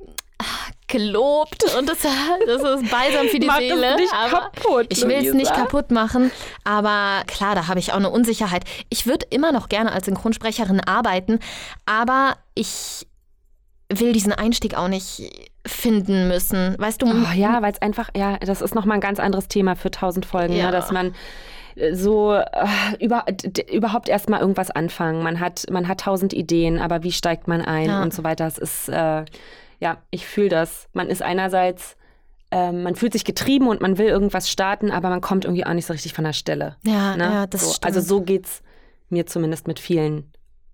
gelobt 0.89 1.65
und 1.77 1.89
das, 1.89 1.99
das 2.01 2.63
ist 2.63 2.91
balsam 2.91 3.27
für 3.29 3.39
die 3.41 3.47
Mach 3.47 3.59
Seele. 3.59 3.97
nicht 3.97 4.13
aber 4.13 4.51
kaputt, 4.53 4.87
ich 4.91 5.03
will 5.03 5.27
es 5.27 5.35
nicht 5.35 5.53
kaputt 5.53 5.91
machen, 5.91 6.31
aber 6.65 7.25
klar, 7.27 7.55
da 7.55 7.67
habe 7.67 7.81
ich 7.81 7.93
auch 7.93 7.97
eine 7.97 8.11
Unsicherheit. 8.11 8.65
Ich 8.89 9.07
würde 9.07 9.27
immer 9.31 9.51
noch 9.53 9.69
gerne 9.69 9.93
als 9.93 10.07
Synchronsprecherin 10.07 10.81
arbeiten, 10.81 11.41
aber 11.87 12.37
ich 12.55 13.07
will 13.93 14.13
diesen 14.13 14.33
Einstieg 14.33 14.77
auch 14.77 14.89
nicht 14.89 15.23
finden 15.67 16.29
müssen. 16.29 16.77
Weißt 16.79 17.03
du? 17.03 17.07
Oh, 17.07 17.35
ja, 17.35 17.63
weil 17.63 17.73
es 17.73 17.83
einfach, 17.83 18.11
ja, 18.17 18.37
das 18.39 18.63
ist 18.63 18.75
nochmal 18.75 18.99
ein 18.99 19.01
ganz 19.01 19.19
anderes 19.19 19.49
Thema 19.49 19.75
für 19.75 19.91
tausend 19.91 20.27
Folgen, 20.27 20.55
ne, 20.55 20.61
ja. 20.61 20.67
ne, 20.67 20.73
dass 20.73 20.93
man 20.93 21.15
so 21.93 22.33
äh, 22.35 22.45
über, 23.01 23.25
überhaupt 23.71 24.09
erstmal 24.09 24.41
irgendwas 24.41 24.71
anfangen. 24.71 25.23
Man 25.23 25.41
hat, 25.41 25.67
man 25.71 25.89
hat 25.89 26.01
tausend 26.01 26.33
Ideen, 26.33 26.79
aber 26.79 27.03
wie 27.03 27.13
steigt 27.13 27.49
man 27.49 27.61
ein 27.61 27.89
ja. 27.89 28.03
und 28.03 28.15
so 28.15 28.25
weiter. 28.25 28.45
Das 28.45 28.57
ist 28.57 28.89
äh, 28.89 29.25
ja, 29.81 29.99
ich 30.11 30.27
fühle 30.27 30.49
das. 30.49 30.89
Man 30.93 31.09
ist 31.09 31.23
einerseits, 31.23 31.97
äh, 32.51 32.73
man 32.73 32.95
fühlt 32.95 33.13
sich 33.13 33.25
getrieben 33.25 33.69
und 33.69 33.81
man 33.81 33.99
will 33.99 34.07
irgendwas 34.07 34.51
starten, 34.51 34.91
aber 34.91 35.09
man 35.11 35.21
kommt 35.21 35.45
irgendwie 35.45 35.67
auch 35.67 35.73
nicht 35.73 35.87
so 35.87 35.93
richtig 35.93 36.15
von 36.15 36.25
der 36.25 36.33
Stelle. 36.33 36.77
Ja, 36.85 37.17
ne? 37.17 37.25
ja 37.25 37.47
das 37.47 37.63
so, 37.63 37.71
stimmt. 37.71 37.87
Also 37.87 38.01
so 38.01 38.23
geht 38.23 38.47
es 38.47 38.63
mir 39.09 39.27
zumindest 39.27 39.67
mit 39.67 39.79
vielen 39.79 40.33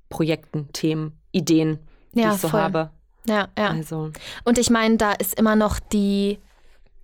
Projekten, 0.09 0.73
Themen, 0.73 1.19
Ideen, 1.33 1.79
die 2.15 2.21
ja, 2.21 2.35
ich 2.35 2.41
so 2.41 2.49
voll. 2.49 2.61
habe. 2.61 2.91
Ja, 3.27 3.49
ja. 3.59 3.69
Also. 3.69 4.11
Und 4.45 4.59
ich 4.59 4.71
meine, 4.71 4.97
da 4.97 5.13
ist 5.13 5.39
immer 5.39 5.57
noch 5.57 5.79
die 5.79 6.39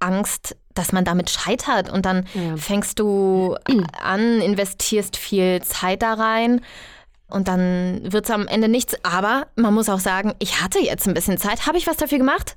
Angst, 0.01 0.57
dass 0.75 0.93
man 0.93 1.05
damit 1.05 1.31
scheitert 1.31 1.91
und 1.91 2.07
dann 2.07 2.27
ja. 2.35 2.57
fängst 2.57 2.99
du 2.99 3.57
an, 4.01 4.41
investierst 4.41 5.17
viel 5.17 5.63
Zeit 5.63 6.03
da 6.03 6.15
rein 6.15 6.61
Und 7.31 7.49
dann 7.49 8.01
wird 8.11 8.25
es 8.25 8.31
am 8.31 8.47
Ende 8.47 8.69
nichts. 8.69 8.97
Aber 9.05 9.47
man 9.57 9.75
muss 9.75 9.89
auch 9.89 10.01
sagen, 10.01 10.35
ich 10.39 10.63
hatte 10.63 10.79
jetzt 10.79 11.07
ein 11.07 11.15
bisschen 11.15 11.39
Zeit. 11.39 11.67
Habe 11.67 11.79
ich 11.79 11.87
was 11.87 11.97
dafür 11.97 12.19
gemacht? 12.19 12.57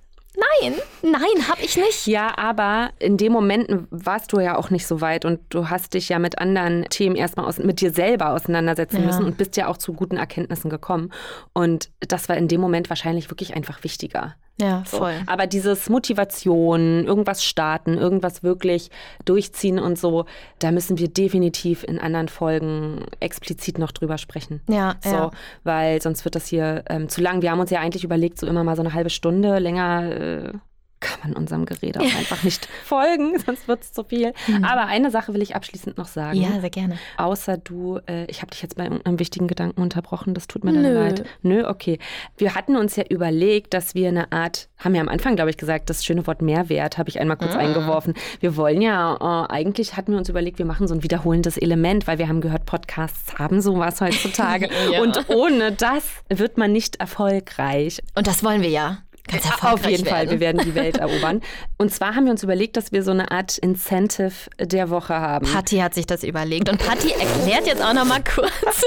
Nein, 0.61 0.75
nein, 1.01 1.49
habe 1.49 1.61
ich 1.61 1.75
nicht. 1.75 2.07
Ja, 2.07 2.37
aber 2.37 2.91
in 2.99 3.17
dem 3.17 3.33
Moment 3.33 3.87
warst 3.89 4.31
du 4.31 4.39
ja 4.39 4.55
auch 4.55 4.69
nicht 4.69 4.87
so 4.87 5.01
weit 5.01 5.25
und 5.25 5.41
du 5.49 5.69
hast 5.69 5.93
dich 5.93 6.07
ja 6.07 6.19
mit 6.19 6.39
anderen 6.39 6.85
Themen 6.85 7.17
erstmal 7.17 7.45
aus, 7.45 7.57
mit 7.57 7.81
dir 7.81 7.91
selber 7.91 8.29
auseinandersetzen 8.29 9.01
ja. 9.01 9.07
müssen 9.07 9.25
und 9.25 9.37
bist 9.37 9.57
ja 9.57 9.67
auch 9.67 9.75
zu 9.75 9.91
guten 9.91 10.15
Erkenntnissen 10.15 10.69
gekommen. 10.69 11.11
Und 11.51 11.91
das 11.99 12.29
war 12.29 12.37
in 12.37 12.47
dem 12.47 12.61
Moment 12.61 12.89
wahrscheinlich 12.89 13.29
wirklich 13.29 13.55
einfach 13.55 13.83
wichtiger. 13.83 14.35
Ja, 14.59 14.83
voll. 14.85 15.13
So. 15.13 15.31
Aber 15.31 15.47
dieses 15.47 15.89
Motivation, 15.89 17.05
irgendwas 17.05 17.43
starten, 17.43 17.97
irgendwas 17.97 18.43
wirklich 18.43 18.91
durchziehen 19.25 19.79
und 19.79 19.97
so, 19.97 20.25
da 20.59 20.71
müssen 20.71 20.97
wir 20.97 21.07
definitiv 21.07 21.83
in 21.83 21.99
anderen 21.99 22.27
Folgen 22.27 23.05
explizit 23.19 23.79
noch 23.79 23.91
drüber 23.91 24.17
sprechen. 24.17 24.61
Ja, 24.69 24.95
so, 25.03 25.09
ja. 25.09 25.31
Weil 25.63 26.01
sonst 26.01 26.25
wird 26.25 26.35
das 26.35 26.47
hier 26.47 26.83
ähm, 26.89 27.09
zu 27.09 27.21
lang. 27.21 27.41
Wir 27.41 27.51
haben 27.51 27.59
uns 27.59 27.71
ja 27.71 27.79
eigentlich 27.79 28.03
überlegt, 28.03 28.39
so 28.39 28.47
immer 28.47 28.63
mal 28.63 28.75
so 28.75 28.81
eine 28.81 28.93
halbe 28.93 29.09
Stunde 29.09 29.57
länger. 29.59 30.11
Äh, 30.11 30.53
kann 31.01 31.19
man 31.23 31.33
unserem 31.33 31.65
Gerede 31.65 31.99
auch 31.99 32.15
einfach 32.17 32.43
nicht 32.43 32.67
folgen, 32.85 33.37
sonst 33.39 33.67
wird 33.67 33.81
es 33.81 33.91
zu 33.91 34.03
viel. 34.03 34.33
Mhm. 34.47 34.63
Aber 34.63 34.85
eine 34.85 35.11
Sache 35.11 35.33
will 35.33 35.41
ich 35.41 35.55
abschließend 35.55 35.97
noch 35.97 36.07
sagen. 36.07 36.39
Ja, 36.39 36.59
sehr 36.61 36.69
gerne. 36.69 36.97
Außer 37.17 37.57
du, 37.57 37.99
äh, 38.07 38.25
ich 38.25 38.41
habe 38.41 38.51
dich 38.51 38.61
jetzt 38.61 38.75
bei 38.75 38.85
einem 38.85 39.19
wichtigen 39.19 39.47
Gedanken 39.47 39.81
unterbrochen, 39.81 40.33
das 40.33 40.47
tut 40.47 40.63
mir 40.63 40.73
dann 40.73 40.83
leid. 40.83 41.25
Nö, 41.41 41.67
okay. 41.67 41.99
Wir 42.37 42.55
hatten 42.55 42.77
uns 42.77 42.95
ja 42.95 43.03
überlegt, 43.09 43.73
dass 43.73 43.95
wir 43.95 44.07
eine 44.07 44.31
Art, 44.31 44.69
haben 44.77 44.95
ja 44.95 45.01
am 45.01 45.09
Anfang, 45.09 45.35
glaube 45.35 45.49
ich, 45.49 45.57
gesagt, 45.57 45.89
das 45.89 46.05
schöne 46.05 46.25
Wort 46.27 46.41
Mehrwert 46.41 46.97
habe 46.97 47.09
ich 47.09 47.19
einmal 47.19 47.37
kurz 47.37 47.53
mhm. 47.53 47.59
eingeworfen. 47.59 48.13
Wir 48.39 48.55
wollen 48.55 48.81
ja, 48.81 49.15
äh, 49.15 49.51
eigentlich 49.51 49.97
hatten 49.97 50.11
wir 50.11 50.19
uns 50.19 50.29
überlegt, 50.29 50.59
wir 50.59 50.65
machen 50.65 50.87
so 50.87 50.93
ein 50.93 51.03
wiederholendes 51.03 51.57
Element, 51.57 52.07
weil 52.07 52.19
wir 52.19 52.27
haben 52.27 52.41
gehört, 52.41 52.65
Podcasts 52.65 53.37
haben 53.39 53.61
sowas 53.61 53.99
heutzutage. 54.01 54.69
ja. 54.91 55.01
Und 55.01 55.29
ohne 55.29 55.71
das 55.71 56.03
wird 56.29 56.57
man 56.57 56.71
nicht 56.71 56.97
erfolgreich. 56.97 58.01
Und 58.15 58.27
das 58.27 58.43
wollen 58.43 58.61
wir 58.61 58.69
ja. 58.69 58.99
Ganz 59.31 59.63
Auf 59.63 59.85
jeden 59.85 60.05
werden. 60.05 60.15
Fall, 60.15 60.29
wir 60.29 60.39
werden 60.39 60.61
die 60.63 60.75
Welt 60.75 60.97
erobern. 60.97 61.41
Und 61.77 61.93
zwar 61.93 62.15
haben 62.15 62.25
wir 62.25 62.31
uns 62.31 62.43
überlegt, 62.43 62.75
dass 62.77 62.91
wir 62.91 63.03
so 63.03 63.11
eine 63.11 63.31
Art 63.31 63.57
Incentive 63.57 64.49
der 64.59 64.89
Woche 64.89 65.15
haben. 65.15 65.47
Patti 65.51 65.77
hat 65.77 65.93
sich 65.93 66.05
das 66.05 66.23
überlegt 66.23 66.69
und 66.69 66.77
Patti 66.77 67.11
erklärt 67.11 67.65
jetzt 67.65 67.81
auch 67.81 67.93
noch 67.93 68.05
mal 68.05 68.21
kurz, 68.23 68.51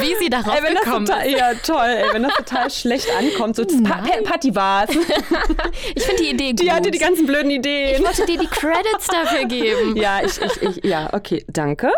wie 0.00 0.16
sie 0.22 0.28
darauf 0.28 0.62
ey, 0.62 0.74
gekommen 0.74 1.06
total, 1.06 1.26
ist. 1.26 1.38
Ja, 1.38 1.54
toll, 1.54 1.86
ey, 1.86 2.12
wenn 2.12 2.22
das 2.24 2.34
total 2.34 2.70
schlecht 2.70 3.08
ankommt. 3.16 3.56
So, 3.56 3.64
pa 3.64 4.02
Patti 4.24 4.54
war's. 4.54 4.90
ich 5.94 6.02
finde 6.02 6.22
die 6.22 6.30
Idee 6.30 6.50
gut. 6.50 6.62
Die 6.62 6.72
hatte 6.72 6.90
die 6.90 6.98
ganzen 6.98 7.26
blöden 7.26 7.50
Ideen. 7.50 8.00
Ich 8.00 8.04
wollte 8.04 8.26
dir 8.26 8.38
die 8.38 8.46
Credits 8.46 9.06
dafür 9.06 9.44
geben. 9.46 9.96
Ja, 9.96 10.20
ich, 10.24 10.40
ich, 10.40 10.62
ich 10.62 10.84
ja, 10.84 11.12
okay, 11.12 11.44
danke. 11.48 11.92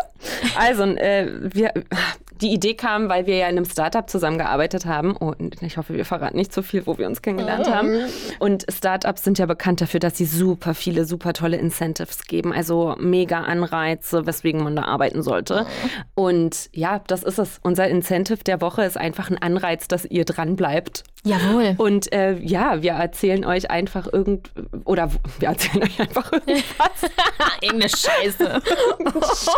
Also, 0.55 0.83
äh, 0.83 1.27
wir, 1.41 1.73
die 2.41 2.53
Idee 2.53 2.73
kam, 2.73 3.09
weil 3.09 3.25
wir 3.25 3.37
ja 3.37 3.47
in 3.47 3.57
einem 3.57 3.65
Startup 3.65 4.09
zusammengearbeitet 4.09 4.85
haben. 4.85 5.15
Und 5.15 5.61
ich 5.61 5.77
hoffe, 5.77 5.93
wir 5.93 6.05
verraten 6.05 6.37
nicht 6.37 6.51
zu 6.53 6.61
so 6.61 6.67
viel, 6.67 6.85
wo 6.85 6.97
wir 6.97 7.07
uns 7.07 7.21
kennengelernt 7.21 7.69
haben. 7.69 8.05
Und 8.39 8.65
Startups 8.69 9.23
sind 9.23 9.39
ja 9.39 9.45
bekannt 9.45 9.81
dafür, 9.81 9.99
dass 9.99 10.17
sie 10.17 10.25
super 10.25 10.73
viele, 10.73 11.05
super 11.05 11.33
tolle 11.33 11.57
Incentives 11.57 12.25
geben. 12.25 12.53
Also 12.53 12.95
mega 12.99 13.41
Anreize, 13.41 14.25
weswegen 14.25 14.63
man 14.63 14.75
da 14.75 14.83
arbeiten 14.83 15.21
sollte. 15.21 15.65
Und 16.13 16.69
ja, 16.73 17.01
das 17.07 17.23
ist 17.23 17.39
es. 17.39 17.59
Unser 17.63 17.87
Incentive 17.87 18.43
der 18.43 18.61
Woche 18.61 18.83
ist 18.83 18.97
einfach 18.97 19.29
ein 19.29 19.37
Anreiz, 19.41 19.87
dass 19.87 20.05
ihr 20.05 20.25
dran 20.25 20.55
bleibt. 20.55 21.03
Jawohl. 21.25 21.73
Und 21.77 22.13
äh, 22.13 22.37
ja, 22.37 22.83
wir 22.83 22.91
erzählen 22.91 23.45
euch 23.45 23.71
einfach 23.71 24.07
irgend 24.11 24.51
oder 24.85 25.09
wir 25.39 25.49
erzählen 25.49 25.83
euch 25.83 25.99
einfach 25.99 26.31
irgendwas. 26.31 26.65
Irgendeine 27.61 27.89
Scheiße. 27.89 28.61
Scheiße. 29.05 29.51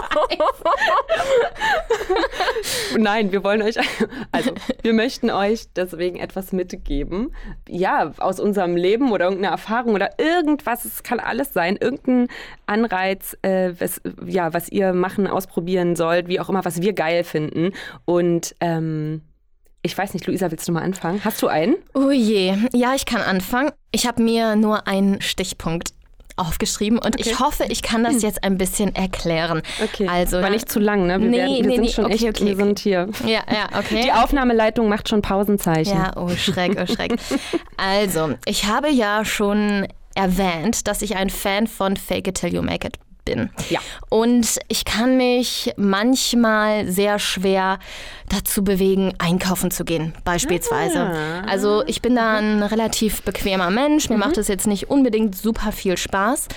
Nein, 2.97 3.31
wir 3.31 3.43
wollen 3.43 3.61
euch, 3.61 3.75
also 4.31 4.51
wir 4.81 4.93
möchten 4.93 5.29
euch 5.29 5.67
deswegen 5.75 6.17
etwas 6.17 6.51
mitgeben. 6.51 7.33
Ja, 7.67 8.13
aus 8.17 8.39
unserem 8.39 8.75
Leben 8.75 9.11
oder 9.11 9.25
irgendeine 9.25 9.51
Erfahrung 9.51 9.93
oder 9.93 10.19
irgendwas, 10.19 10.85
es 10.85 11.03
kann 11.03 11.19
alles 11.19 11.53
sein, 11.53 11.77
irgendein 11.77 12.27
Anreiz, 12.65 13.37
äh, 13.41 13.73
was, 13.79 14.01
ja, 14.25 14.53
was 14.53 14.69
ihr 14.69 14.93
machen, 14.93 15.27
ausprobieren 15.27 15.95
sollt, 15.95 16.27
wie 16.27 16.39
auch 16.39 16.49
immer, 16.49 16.65
was 16.65 16.81
wir 16.81 16.93
geil 16.93 17.23
finden. 17.23 17.71
Und 18.05 18.55
ähm, 18.59 19.21
ich 19.81 19.97
weiß 19.97 20.13
nicht, 20.13 20.27
Luisa, 20.27 20.51
willst 20.51 20.67
du 20.67 20.71
mal 20.71 20.83
anfangen? 20.83 21.23
Hast 21.23 21.41
du 21.41 21.47
einen? 21.47 21.75
Oh 21.93 22.11
je, 22.11 22.53
ja, 22.73 22.93
ich 22.95 23.05
kann 23.05 23.21
anfangen. 23.21 23.71
Ich 23.91 24.05
habe 24.05 24.21
mir 24.21 24.55
nur 24.55 24.87
einen 24.87 25.21
Stichpunkt 25.21 25.93
aufgeschrieben 26.37 26.99
und 26.99 27.15
okay. 27.15 27.29
ich 27.29 27.39
hoffe, 27.39 27.65
ich 27.67 27.81
kann 27.81 28.03
das 28.03 28.21
jetzt 28.21 28.43
ein 28.43 28.57
bisschen 28.57 28.95
erklären. 28.95 29.61
Okay. 29.83 30.07
Also, 30.07 30.41
War 30.41 30.49
nicht 30.49 30.69
zu 30.69 30.79
lang, 30.79 31.07
ne? 31.07 31.19
Wir, 31.19 31.27
nee, 31.29 31.37
werden, 31.37 31.55
wir 31.55 31.63
nee, 31.63 31.75
sind 31.75 31.81
nee. 31.81 31.89
schon 31.89 32.05
okay, 32.05 32.13
echt, 32.13 32.41
okay, 32.41 32.45
wir 32.45 32.55
sind 32.55 32.79
hier. 32.79 33.09
Ja, 33.25 33.41
ja, 33.51 33.67
okay. 33.77 34.03
Die 34.05 34.11
Aufnahmeleitung 34.11 34.87
macht 34.87 35.09
schon 35.09 35.21
Pausenzeichen. 35.21 35.97
Ja, 35.97 36.15
oh 36.15 36.29
Schreck, 36.29 36.77
oh 36.81 36.85
Schreck. 36.85 37.15
also, 37.77 38.35
ich 38.45 38.65
habe 38.65 38.89
ja 38.89 39.25
schon 39.25 39.87
erwähnt, 40.15 40.87
dass 40.87 41.01
ich 41.01 41.15
ein 41.15 41.29
Fan 41.29 41.67
von 41.67 41.97
Fake 41.97 42.27
It 42.27 42.35
Till 42.35 42.53
You 42.53 42.61
Make 42.61 42.87
It 42.87 42.97
bin. 43.27 43.49
Ja. 43.69 43.79
Und 44.09 44.59
ich 44.67 44.85
kann 44.85 45.17
mich 45.17 45.73
manchmal 45.77 46.87
sehr 46.87 47.19
schwer 47.19 47.79
dazu 48.29 48.63
bewegen, 48.63 49.13
einkaufen 49.19 49.71
zu 49.71 49.85
gehen, 49.85 50.13
beispielsweise. 50.23 50.99
Ah. 50.99 51.41
Also 51.47 51.83
ich 51.85 52.01
bin 52.01 52.15
da 52.15 52.37
ein 52.37 52.63
relativ 52.63 53.21
bequemer 53.21 53.69
Mensch. 53.69 54.09
Mir 54.09 54.15
mhm. 54.15 54.21
macht 54.21 54.37
es 54.37 54.47
jetzt 54.47 54.67
nicht 54.67 54.89
unbedingt 54.89 55.35
super 55.35 55.71
viel 55.71 55.97
Spaß. 55.97 56.47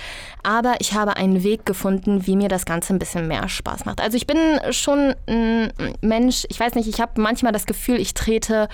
Aber 0.43 0.75
ich 0.79 0.93
habe 0.93 1.17
einen 1.17 1.43
Weg 1.43 1.65
gefunden, 1.65 2.25
wie 2.25 2.35
mir 2.35 2.49
das 2.49 2.65
Ganze 2.65 2.93
ein 2.93 2.99
bisschen 2.99 3.27
mehr 3.27 3.47
Spaß 3.47 3.85
macht. 3.85 4.01
Also 4.01 4.17
ich 4.17 4.27
bin 4.27 4.37
schon 4.71 5.13
ein 5.27 5.71
Mensch, 6.01 6.45
ich 6.49 6.59
weiß 6.59 6.75
nicht, 6.75 6.87
ich 6.87 6.99
habe 6.99 7.21
manchmal 7.21 7.51
das 7.51 7.65
Gefühl, 7.65 7.99
ich 7.99 8.13
trete 8.13 8.67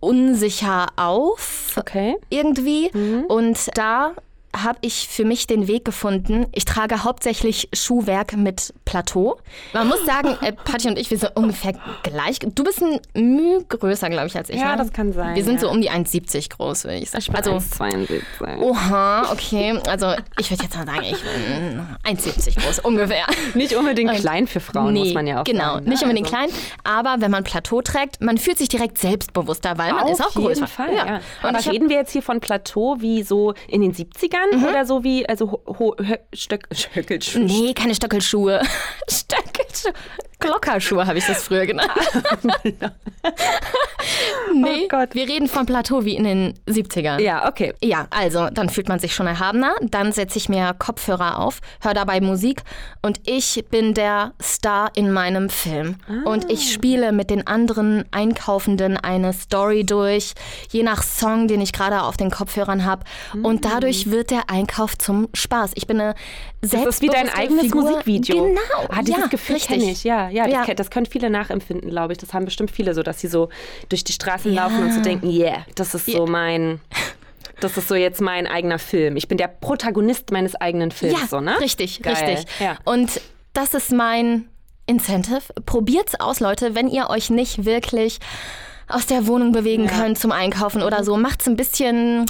unsicher 0.00 0.86
auf. 0.96 1.74
Okay. 1.76 2.16
Irgendwie. 2.30 2.90
Mhm. 2.92 3.24
Und 3.28 3.58
da 3.74 4.12
habe 4.62 4.78
ich 4.82 5.08
für 5.08 5.24
mich 5.24 5.46
den 5.46 5.68
Weg 5.68 5.84
gefunden. 5.84 6.46
Ich 6.52 6.64
trage 6.64 7.04
hauptsächlich 7.04 7.68
Schuhwerk 7.72 8.36
mit 8.36 8.74
Plateau. 8.84 9.38
Man 9.72 9.88
muss 9.88 10.04
sagen, 10.04 10.36
äh, 10.40 10.52
Patti 10.64 10.88
und 10.88 10.98
ich, 10.98 11.10
wir 11.10 11.18
sind 11.18 11.36
ungefähr 11.36 11.74
gleich. 12.02 12.38
Du 12.38 12.64
bist 12.64 12.82
ein 12.82 13.00
Mühe 13.14 13.64
größer, 13.68 14.08
glaube 14.10 14.28
ich, 14.28 14.36
als 14.36 14.50
ich. 14.50 14.60
Ja, 14.60 14.72
ne? 14.72 14.78
das 14.78 14.92
kann 14.92 15.12
sein. 15.12 15.34
Wir 15.34 15.44
sind 15.44 15.54
ja. 15.54 15.60
so 15.60 15.70
um 15.70 15.80
die 15.80 15.90
1,70 15.90 16.56
groß, 16.56 16.84
würde 16.84 16.98
ich 16.98 17.10
sagen. 17.10 17.22
Ich 17.22 17.26
bin 17.28 17.36
also 17.36 17.52
1,72. 17.52 18.58
Oha, 18.58 19.32
okay. 19.32 19.78
Also 19.88 20.14
ich 20.38 20.50
würde 20.50 20.64
jetzt 20.64 20.76
mal 20.76 20.86
sagen, 20.86 21.02
ich 21.02 21.22
bin 21.22 22.16
1,70 22.16 22.62
groß, 22.62 22.78
ungefähr. 22.80 23.26
Nicht 23.54 23.76
unbedingt 23.76 24.10
und, 24.10 24.18
klein 24.18 24.46
für 24.46 24.60
Frauen, 24.60 24.94
nee, 24.94 25.00
muss 25.00 25.14
man 25.14 25.26
ja 25.26 25.40
auch 25.40 25.44
genau, 25.44 25.64
sagen. 25.64 25.84
Genau, 25.84 25.90
nicht 25.90 26.02
unbedingt 26.02 26.32
also. 26.32 26.48
klein. 26.48 26.62
Aber 26.84 27.20
wenn 27.20 27.30
man 27.30 27.44
Plateau 27.44 27.82
trägt, 27.82 28.20
man 28.20 28.38
fühlt 28.38 28.58
sich 28.58 28.68
direkt 28.68 28.98
selbstbewusster, 28.98 29.78
weil 29.78 29.92
man 29.92 30.04
Auf 30.04 30.10
ist 30.10 30.24
auch 30.24 30.32
größer. 30.32 30.64
Auf 30.64 30.78
jeden 30.78 30.88
Fall, 30.88 30.94
ja. 30.94 31.06
ja. 31.06 31.20
Aber 31.42 31.64
reden 31.72 31.88
wir 31.88 31.96
jetzt 31.96 32.12
hier 32.12 32.22
von 32.22 32.40
Plateau 32.40 32.96
wie 33.00 33.22
so 33.22 33.54
in 33.68 33.82
den 33.82 33.94
70ern 33.94 34.45
mhm. 34.52 34.64
oder 34.64 34.84
so 34.86 35.04
wie 35.04 35.28
also 35.28 35.62
Stöck, 36.32 36.68
Stöckelschuhe. 36.72 37.42
Nee, 37.42 37.74
keine 37.74 37.94
Stöckelschuhe. 37.94 38.62
Stöckelschuhe. 39.08 39.92
Glockerschuhe 40.38 41.06
habe 41.06 41.18
ich 41.18 41.26
das 41.26 41.42
früher 41.42 41.66
genannt. 41.66 41.90
nee, 44.54 44.82
oh 44.84 44.88
Gott. 44.88 45.14
wir 45.14 45.28
reden 45.28 45.48
von 45.48 45.64
Plateau 45.64 46.04
wie 46.04 46.14
in 46.14 46.24
den 46.24 46.54
70ern. 46.68 47.20
Ja, 47.20 47.48
okay. 47.48 47.72
Ja, 47.82 48.06
also 48.10 48.48
dann 48.50 48.68
fühlt 48.68 48.88
man 48.88 48.98
sich 48.98 49.14
schon 49.14 49.26
erhabener. 49.26 49.74
Dann 49.80 50.12
setze 50.12 50.36
ich 50.38 50.48
mir 50.48 50.74
Kopfhörer 50.78 51.38
auf, 51.38 51.60
höre 51.80 51.94
dabei 51.94 52.20
Musik 52.20 52.62
und 53.02 53.20
ich 53.24 53.64
bin 53.70 53.94
der 53.94 54.32
Star 54.42 54.90
in 54.94 55.10
meinem 55.10 55.48
Film. 55.48 55.96
Ah. 56.06 56.28
Und 56.28 56.50
ich 56.50 56.70
spiele 56.72 57.12
mit 57.12 57.30
den 57.30 57.46
anderen 57.46 58.04
Einkaufenden 58.10 58.98
eine 58.98 59.32
Story 59.32 59.84
durch, 59.84 60.34
je 60.70 60.82
nach 60.82 61.02
Song, 61.02 61.48
den 61.48 61.62
ich 61.62 61.72
gerade 61.72 62.02
auf 62.02 62.18
den 62.18 62.30
Kopfhörern 62.30 62.84
habe. 62.84 63.04
Mhm. 63.32 63.44
Und 63.44 63.64
dadurch 63.64 64.10
wird 64.10 64.30
der 64.30 64.50
Einkauf 64.50 64.98
zum 64.98 65.28
Spaß. 65.32 65.72
Ich 65.74 65.86
bin 65.86 66.00
eine 66.00 66.14
Das 66.60 66.84
ist 66.84 67.00
wie 67.00 67.08
dein 67.08 67.30
eigenes 67.30 67.62
Figur. 67.62 67.82
Musikvideo. 67.82 68.44
Genau. 68.44 68.60
Ah, 68.90 69.00
dieses 69.02 69.22
ja, 69.22 69.26
Gefühl 69.28 69.58
kenne 69.58 69.90
ich, 69.90 70.04
ja 70.04 70.25
ja, 70.28 70.46
ja, 70.46 70.64
Das, 70.64 70.76
das, 70.76 70.90
können 70.90 71.06
viele 71.06 71.30
nachempfinden, 71.30 71.90
glaube 71.90 72.12
ich. 72.12 72.18
Das 72.18 72.32
haben 72.32 72.44
bestimmt 72.44 72.70
viele 72.70 72.94
so, 72.94 73.02
dass 73.02 73.20
sie 73.20 73.28
so 73.28 73.48
durch 73.88 74.04
die 74.04 74.12
Straßen 74.12 74.52
ja. 74.52 74.64
laufen 74.64 74.82
und 74.82 74.92
so 74.92 75.00
denken, 75.00 75.30
yeah, 75.30 75.64
das 75.74 75.94
ist 75.94 76.06
so 76.06 76.26
mein 76.26 76.80
das 77.60 77.76
ist 77.76 77.88
so 77.88 77.94
jetzt 77.94 78.20
mein 78.20 78.46
eigener 78.46 78.78
Film. 78.78 79.16
Ich 79.16 79.28
bin 79.28 79.38
der 79.38 79.48
Protagonist 79.48 80.30
meines 80.30 80.54
eigenen 80.56 80.90
Films. 80.90 81.20
Ja, 81.20 81.26
so, 81.26 81.40
ne? 81.40 81.58
richtig, 81.60 82.02
Geil. 82.02 82.14
richtig. 82.14 82.46
Ja. 82.60 82.76
Und 82.84 83.20
das 83.54 83.74
ist 83.74 83.92
mein 83.92 84.48
Incentive. 84.86 85.42
Probiert's 85.64 86.18
aus, 86.20 86.40
Leute, 86.40 86.74
wenn 86.74 86.88
ihr 86.88 87.08
euch 87.08 87.30
nicht 87.30 87.64
wirklich 87.64 88.18
aus 88.88 89.06
der 89.06 89.26
Wohnung 89.26 89.52
bewegen 89.52 89.86
ja. 89.86 89.90
könnt 89.90 90.18
zum 90.18 90.32
Einkaufen 90.32 90.82
oder 90.82 91.02
so. 91.02 91.16
Macht's 91.16 91.46
ein 91.46 91.56
bisschen 91.56 92.26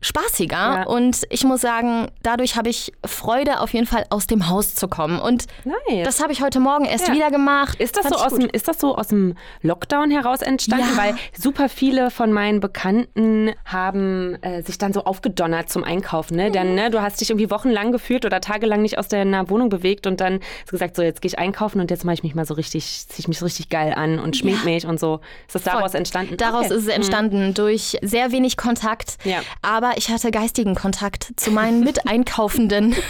spaßiger. 0.00 0.56
Ja. 0.56 0.82
Und 0.84 1.22
ich 1.30 1.44
muss 1.44 1.60
sagen, 1.60 2.08
dadurch 2.22 2.56
habe 2.56 2.68
ich 2.68 2.92
Freude, 3.04 3.60
auf 3.60 3.72
jeden 3.72 3.86
Fall 3.86 4.06
aus 4.10 4.26
dem 4.26 4.48
Haus 4.48 4.74
zu 4.74 4.88
kommen. 4.88 5.18
Und 5.20 5.46
Nice. 5.64 6.04
das 6.04 6.22
habe 6.22 6.32
ich 6.32 6.40
heute 6.42 6.60
Morgen 6.60 6.84
erst 6.84 7.08
Ja. 7.08 7.14
wieder 7.14 7.30
gemacht. 7.30 7.80
Ist 7.80 7.96
das, 7.96 8.04
Fand 8.06 8.16
so 8.16 8.24
aus 8.24 8.32
gut. 8.32 8.42
dem, 8.42 8.50
ist 8.50 8.68
das 8.68 8.78
so 8.78 8.96
aus 8.96 9.08
dem 9.08 9.34
Lockdown 9.62 10.10
heraus 10.10 10.42
entstanden? 10.42 10.86
Ja. 10.96 10.96
Weil 11.02 11.14
super 11.36 11.68
viele 11.68 12.10
von 12.10 12.32
meinen 12.32 12.60
Bekannten 12.60 13.50
haben 13.64 14.36
äh, 14.42 14.62
sich 14.62 14.78
dann 14.78 14.92
so 14.92 15.04
aufgedonnert 15.04 15.68
zum 15.68 15.82
Einkaufen. 15.84 16.36
Ne? 16.36 16.48
Mhm. 16.48 16.52
Dann, 16.52 16.74
ne, 16.74 16.90
du 16.90 17.02
hast 17.02 17.20
dich 17.20 17.30
irgendwie 17.30 17.50
wochenlang 17.50 17.92
gefühlt 17.92 18.24
oder 18.24 18.40
tagelang 18.40 18.82
nicht 18.82 18.98
aus 18.98 19.08
deiner 19.08 19.50
Wohnung 19.50 19.68
bewegt 19.68 20.06
und 20.06 20.20
dann 20.20 20.34
hast 20.34 20.68
du 20.68 20.72
gesagt, 20.72 20.96
so 20.96 21.02
jetzt 21.02 21.20
gehe 21.22 21.28
ich 21.28 21.38
einkaufen 21.38 21.80
und 21.80 21.90
jetzt 21.90 22.04
mache 22.04 22.14
ich 22.14 22.22
mich 22.22 22.34
mal 22.34 22.44
so 22.44 22.54
richtig, 22.54 22.84
ziehe 23.08 23.18
ich 23.20 23.28
mich 23.28 23.38
so 23.38 23.44
richtig 23.44 23.68
geil 23.68 23.92
an 23.94 24.18
und 24.18 24.36
schmink 24.36 24.64
mich 24.64 24.86
und 24.86 25.00
so. 25.00 25.20
Ist 25.46 25.54
das 25.56 25.62
daraus 25.64 25.94
entstanden? 25.94 26.36
Daraus 26.36 26.66
Okay. 26.66 26.74
Mhm. 26.74 26.78
ist 26.78 26.86
es 26.88 26.94
entstanden 26.94 27.54
durch 27.54 27.96
sehr 28.02 28.32
wenig 28.32 28.56
Kontakt. 28.56 29.16
Ja. 29.24 29.40
Aber 29.88 29.96
ich 29.96 30.10
hatte 30.10 30.30
geistigen 30.30 30.74
Kontakt 30.74 31.32
zu 31.36 31.50
meinen 31.50 31.80
Miteinkaufenden. 31.80 32.94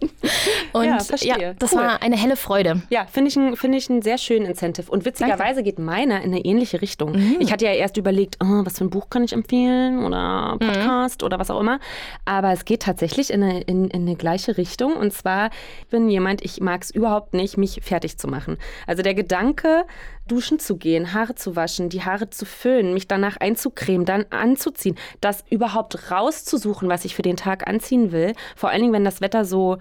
Und 0.72 0.84
Ja, 0.86 0.98
verstehe. 1.00 1.54
das 1.58 1.72
Cool. 1.72 1.80
war 1.80 2.02
eine 2.02 2.16
helle 2.16 2.36
Freude. 2.36 2.82
Ja, 2.90 3.06
finde 3.06 3.28
ich, 3.28 3.36
ein- 3.36 3.56
finde 3.56 3.78
ich 3.78 3.88
einen 3.90 4.02
sehr 4.02 4.16
schönen 4.18 4.46
Incentive. 4.46 4.90
Und 4.90 5.04
witzigerweise 5.04 5.62
geht 5.62 5.78
meiner 5.78 6.22
in 6.22 6.32
eine 6.32 6.44
ähnliche 6.44 6.80
Richtung. 6.82 7.12
Mhm. 7.12 7.36
Ich 7.40 7.52
hatte 7.52 7.64
ja 7.66 7.72
erst 7.72 7.96
überlegt, 7.96 8.38
oh, 8.42 8.64
was 8.64 8.78
für 8.78 8.84
ein 8.84 8.90
Buch 8.90 9.08
kann 9.10 9.22
ich 9.24 9.32
empfehlen 9.32 9.98
Mhm. 9.98 10.04
oder 10.06 10.56
Podcast 10.58 11.22
oder 11.22 11.38
was 11.38 11.50
auch 11.50 11.60
immer. 11.60 11.78
Aber 12.24 12.52
es 12.52 12.64
geht 12.64 12.82
tatsächlich 12.82 13.30
in 13.30 13.42
eine, 13.42 13.60
in, 13.62 13.88
in 13.88 14.02
eine 14.02 14.16
gleiche 14.16 14.56
Richtung. 14.56 14.94
Und 14.96 15.12
zwar 15.12 15.50
ich 15.82 15.88
bin 15.88 16.08
jemand, 16.08 16.42
ich 16.44 16.60
mag 16.60 16.82
es 16.82 16.90
überhaupt 16.90 17.34
nicht, 17.34 17.56
mich 17.58 17.80
fertig 17.82 18.18
zu 18.18 18.28
machen. 18.28 18.56
Also 18.86 19.02
der 19.02 19.14
Gedanke, 19.14 19.84
duschen 20.26 20.58
zu 20.58 20.76
gehen, 20.76 21.12
Haare 21.12 21.34
zu 21.34 21.56
waschen, 21.56 21.88
die 21.88 22.02
Haare 22.02 22.30
zu 22.30 22.46
föhnen, 22.46 22.94
mich 22.94 23.08
danach 23.08 23.36
einzucremen, 23.36 24.06
dann 24.06 24.24
anzuziehen, 24.30 24.96
das 25.20 25.44
überhaupt 25.50 26.10
rauszusuchen, 26.10 26.88
was 26.88 27.04
ich 27.04 27.14
für 27.14 27.22
den 27.22 27.36
Tag 27.36 27.66
anziehen 27.68 28.12
will. 28.12 28.34
Vor 28.56 28.70
allen 28.70 28.80
Dingen, 28.80 28.92
wenn 28.92 29.04
das 29.04 29.20
Wetter 29.20 29.44
so 29.44 29.78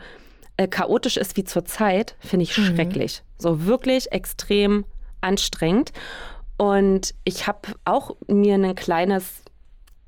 äh, 0.57 0.67
chaotisch 0.67 1.17
ist 1.17 1.37
wie 1.37 1.43
zurzeit, 1.43 2.15
finde 2.19 2.43
ich 2.43 2.53
schrecklich. 2.53 3.23
So 3.37 3.65
wirklich 3.65 4.11
extrem 4.11 4.85
anstrengend. 5.21 5.91
Und 6.57 7.15
ich 7.23 7.47
habe 7.47 7.69
auch 7.85 8.15
mir 8.27 8.55
ein 8.55 8.75
kleines, 8.75 9.42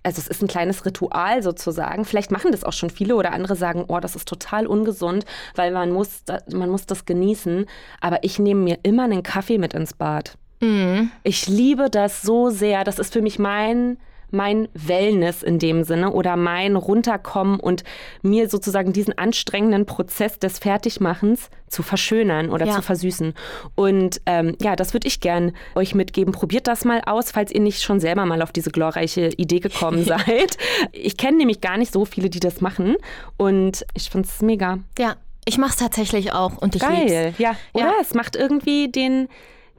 also 0.05 0.19
es 0.19 0.27
ist 0.27 0.41
ein 0.41 0.47
kleines 0.47 0.85
Ritual 0.85 1.41
sozusagen. 1.41 2.05
Vielleicht 2.05 2.31
machen 2.31 2.51
das 2.51 2.63
auch 2.63 2.73
schon 2.73 2.89
viele 2.89 3.15
oder 3.15 3.33
andere 3.33 3.55
sagen, 3.55 3.85
oh, 3.87 3.99
das 3.99 4.15
ist 4.15 4.27
total 4.27 4.67
ungesund, 4.67 5.25
weil 5.55 5.71
man 5.71 5.91
muss, 5.91 6.23
man 6.51 6.69
muss 6.69 6.85
das 6.85 7.05
genießen. 7.05 7.65
Aber 8.01 8.23
ich 8.23 8.37
nehme 8.37 8.61
mir 8.61 8.77
immer 8.83 9.03
einen 9.03 9.23
Kaffee 9.23 9.57
mit 9.57 9.73
ins 9.73 9.93
Bad. 9.93 10.37
Mhm. 10.61 11.11
Ich 11.23 11.47
liebe 11.47 11.89
das 11.89 12.21
so 12.21 12.51
sehr. 12.51 12.83
Das 12.83 12.99
ist 12.99 13.13
für 13.13 13.21
mich 13.21 13.39
mein, 13.39 13.97
mein 14.35 14.67
Wellness 14.73 15.41
in 15.41 15.57
dem 15.57 15.83
Sinne 15.83 16.11
oder 16.11 16.35
mein 16.35 16.75
Runterkommen 16.75 17.59
und 17.59 17.83
mir 18.21 18.49
sozusagen 18.49 18.93
diesen 18.93 19.17
anstrengenden 19.17 19.85
Prozess 19.87 20.37
des 20.37 20.59
Fertigmachens 20.59 21.49
zu 21.67 21.81
verschönern 21.81 22.51
oder 22.51 22.67
Ja. 22.67 22.75
zu 22.75 22.81
versüßen. 22.83 23.33
Und 23.73 24.21
ähm, 24.27 24.55
ja, 24.61 24.75
das 24.75 24.93
würde 24.93 25.07
ich 25.07 25.19
gern 25.19 25.53
euch 25.73 25.95
mitgeben. 25.95 26.31
Probiert 26.33 26.67
das 26.67 26.85
mal 26.85 27.01
aus, 27.05 27.31
falls 27.31 27.51
ihr 27.51 27.61
nicht 27.61 27.81
schon 27.81 27.99
selber 27.99 28.25
mal 28.25 28.41
auf 28.41 28.51
diese 28.51 28.69
glorreiche 28.69 29.29
Idee 29.37 29.59
gekommen 29.59 30.03
seid. 30.05 30.57
Ich 30.91 31.17
kenne 31.17 31.37
nämlich 31.37 31.61
gar 31.61 31.77
nicht 31.77 31.91
so 31.91 32.05
viele, 32.05 32.29
die 32.29 32.39
das 32.39 32.61
machen 32.61 32.95
und 33.37 33.85
ich 33.95 34.09
finde 34.09 34.27
es 34.27 34.41
mega. 34.41 34.79
Ja, 34.99 35.15
ich 35.47 35.57
mache 35.57 35.71
es 35.71 35.77
tatsächlich 35.77 36.31
auch 36.33 36.57
und 36.57 36.75
ich 36.75 36.81
lieb's. 36.81 37.11
Geil, 37.11 37.33
ja. 37.37 37.55
Oder? 37.73 37.85
Ja. 37.85 37.93
Es 38.01 38.13
macht 38.13 38.35
irgendwie 38.35 38.91
den, 38.91 39.27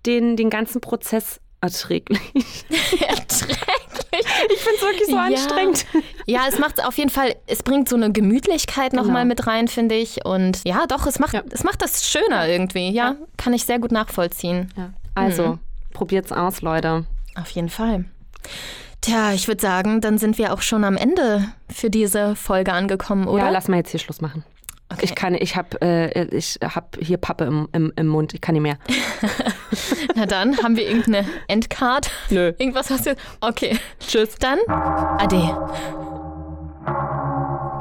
den, 0.06 0.36
den 0.36 0.48
ganzen 0.50 0.80
Prozess 0.80 1.40
erträglich. 1.60 2.20
Erträglich. 3.08 3.58
Ich 4.52 4.60
finde 4.60 4.76
es 4.76 4.82
wirklich 4.82 5.06
so 5.08 5.16
Ja. 5.16 5.22
anstrengend. 5.24 5.86
Ja, 6.26 6.40
es 6.48 6.58
macht 6.58 6.84
auf 6.84 6.96
jeden 6.98 7.10
Fall, 7.10 7.34
es 7.46 7.62
bringt 7.62 7.88
so 7.88 7.96
eine 7.96 8.10
Gemütlichkeit 8.12 8.90
Genau. 8.92 9.04
nochmal 9.04 9.24
mit 9.24 9.46
rein, 9.46 9.68
finde 9.68 9.94
ich. 9.94 10.24
Und 10.24 10.60
ja, 10.64 10.86
doch, 10.86 11.06
es 11.06 11.18
macht, 11.18 11.34
Ja. 11.34 11.42
es 11.50 11.64
macht 11.64 11.82
das 11.82 12.08
schöner 12.08 12.48
irgendwie. 12.48 12.90
Ja, 12.90 13.10
Ja. 13.10 13.16
kann 13.36 13.52
ich 13.54 13.64
sehr 13.64 13.78
gut 13.78 13.92
nachvollziehen. 13.92 14.72
Also, 15.14 15.58
probiert's 15.92 16.32
aus, 16.32 16.62
Leute. 16.62 17.04
Auf 17.34 17.50
jeden 17.50 17.68
Fall. 17.68 18.04
Tja, 19.00 19.32
ich 19.32 19.46
würde 19.46 19.60
sagen, 19.62 20.00
dann 20.00 20.18
sind 20.18 20.36
wir 20.38 20.52
auch 20.52 20.62
schon 20.62 20.82
am 20.84 20.96
Ende 20.96 21.44
für 21.72 21.90
diese 21.90 22.34
Folge 22.34 22.72
angekommen, 22.72 23.28
oder? 23.28 23.44
Ja, 23.44 23.50
lass 23.50 23.68
mal 23.68 23.76
jetzt 23.76 23.90
hier 23.90 24.00
Schluss 24.00 24.20
machen. 24.20 24.44
Okay. 24.88 25.00
Ich 25.02 25.14
kann, 25.16 25.34
ich 25.34 25.56
habe 25.56 25.80
äh, 25.82 26.36
ich 26.36 26.58
hab 26.62 26.96
hier 27.00 27.16
Pappe 27.16 27.44
im, 27.44 27.68
im, 27.72 27.92
im 27.96 28.06
Mund. 28.06 28.34
Ich 28.34 28.40
kann 28.40 28.54
nicht 28.54 28.62
mehr. 28.62 28.78
Na 30.14 30.26
dann, 30.26 30.56
haben 30.62 30.76
wir 30.76 30.86
irgendeine 30.86 31.26
Endcard? 31.48 32.10
Nö. 32.30 32.52
Irgendwas 32.58 32.90
hast 32.90 33.06
du? 33.06 33.16
Okay. 33.40 33.78
Tschüss. 33.98 34.36
Dann, 34.38 34.58
ade. 34.68 35.56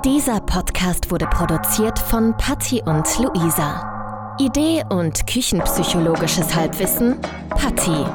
Dieser 0.03 0.39
Podcast 0.41 1.11
wurde 1.11 1.27
produziert 1.27 1.99
von 1.99 2.35
Patti 2.37 2.81
und 2.85 3.07
Luisa. 3.19 4.35
Idee 4.39 4.83
und 4.89 5.25
küchenpsychologisches 5.27 6.55
Halbwissen 6.55 7.17
Patti. 7.49 8.05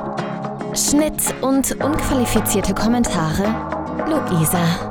Schnitt 0.74 1.34
und 1.41 1.82
unqualifizierte 1.82 2.74
Kommentare 2.74 3.45
Luisa. 4.07 4.89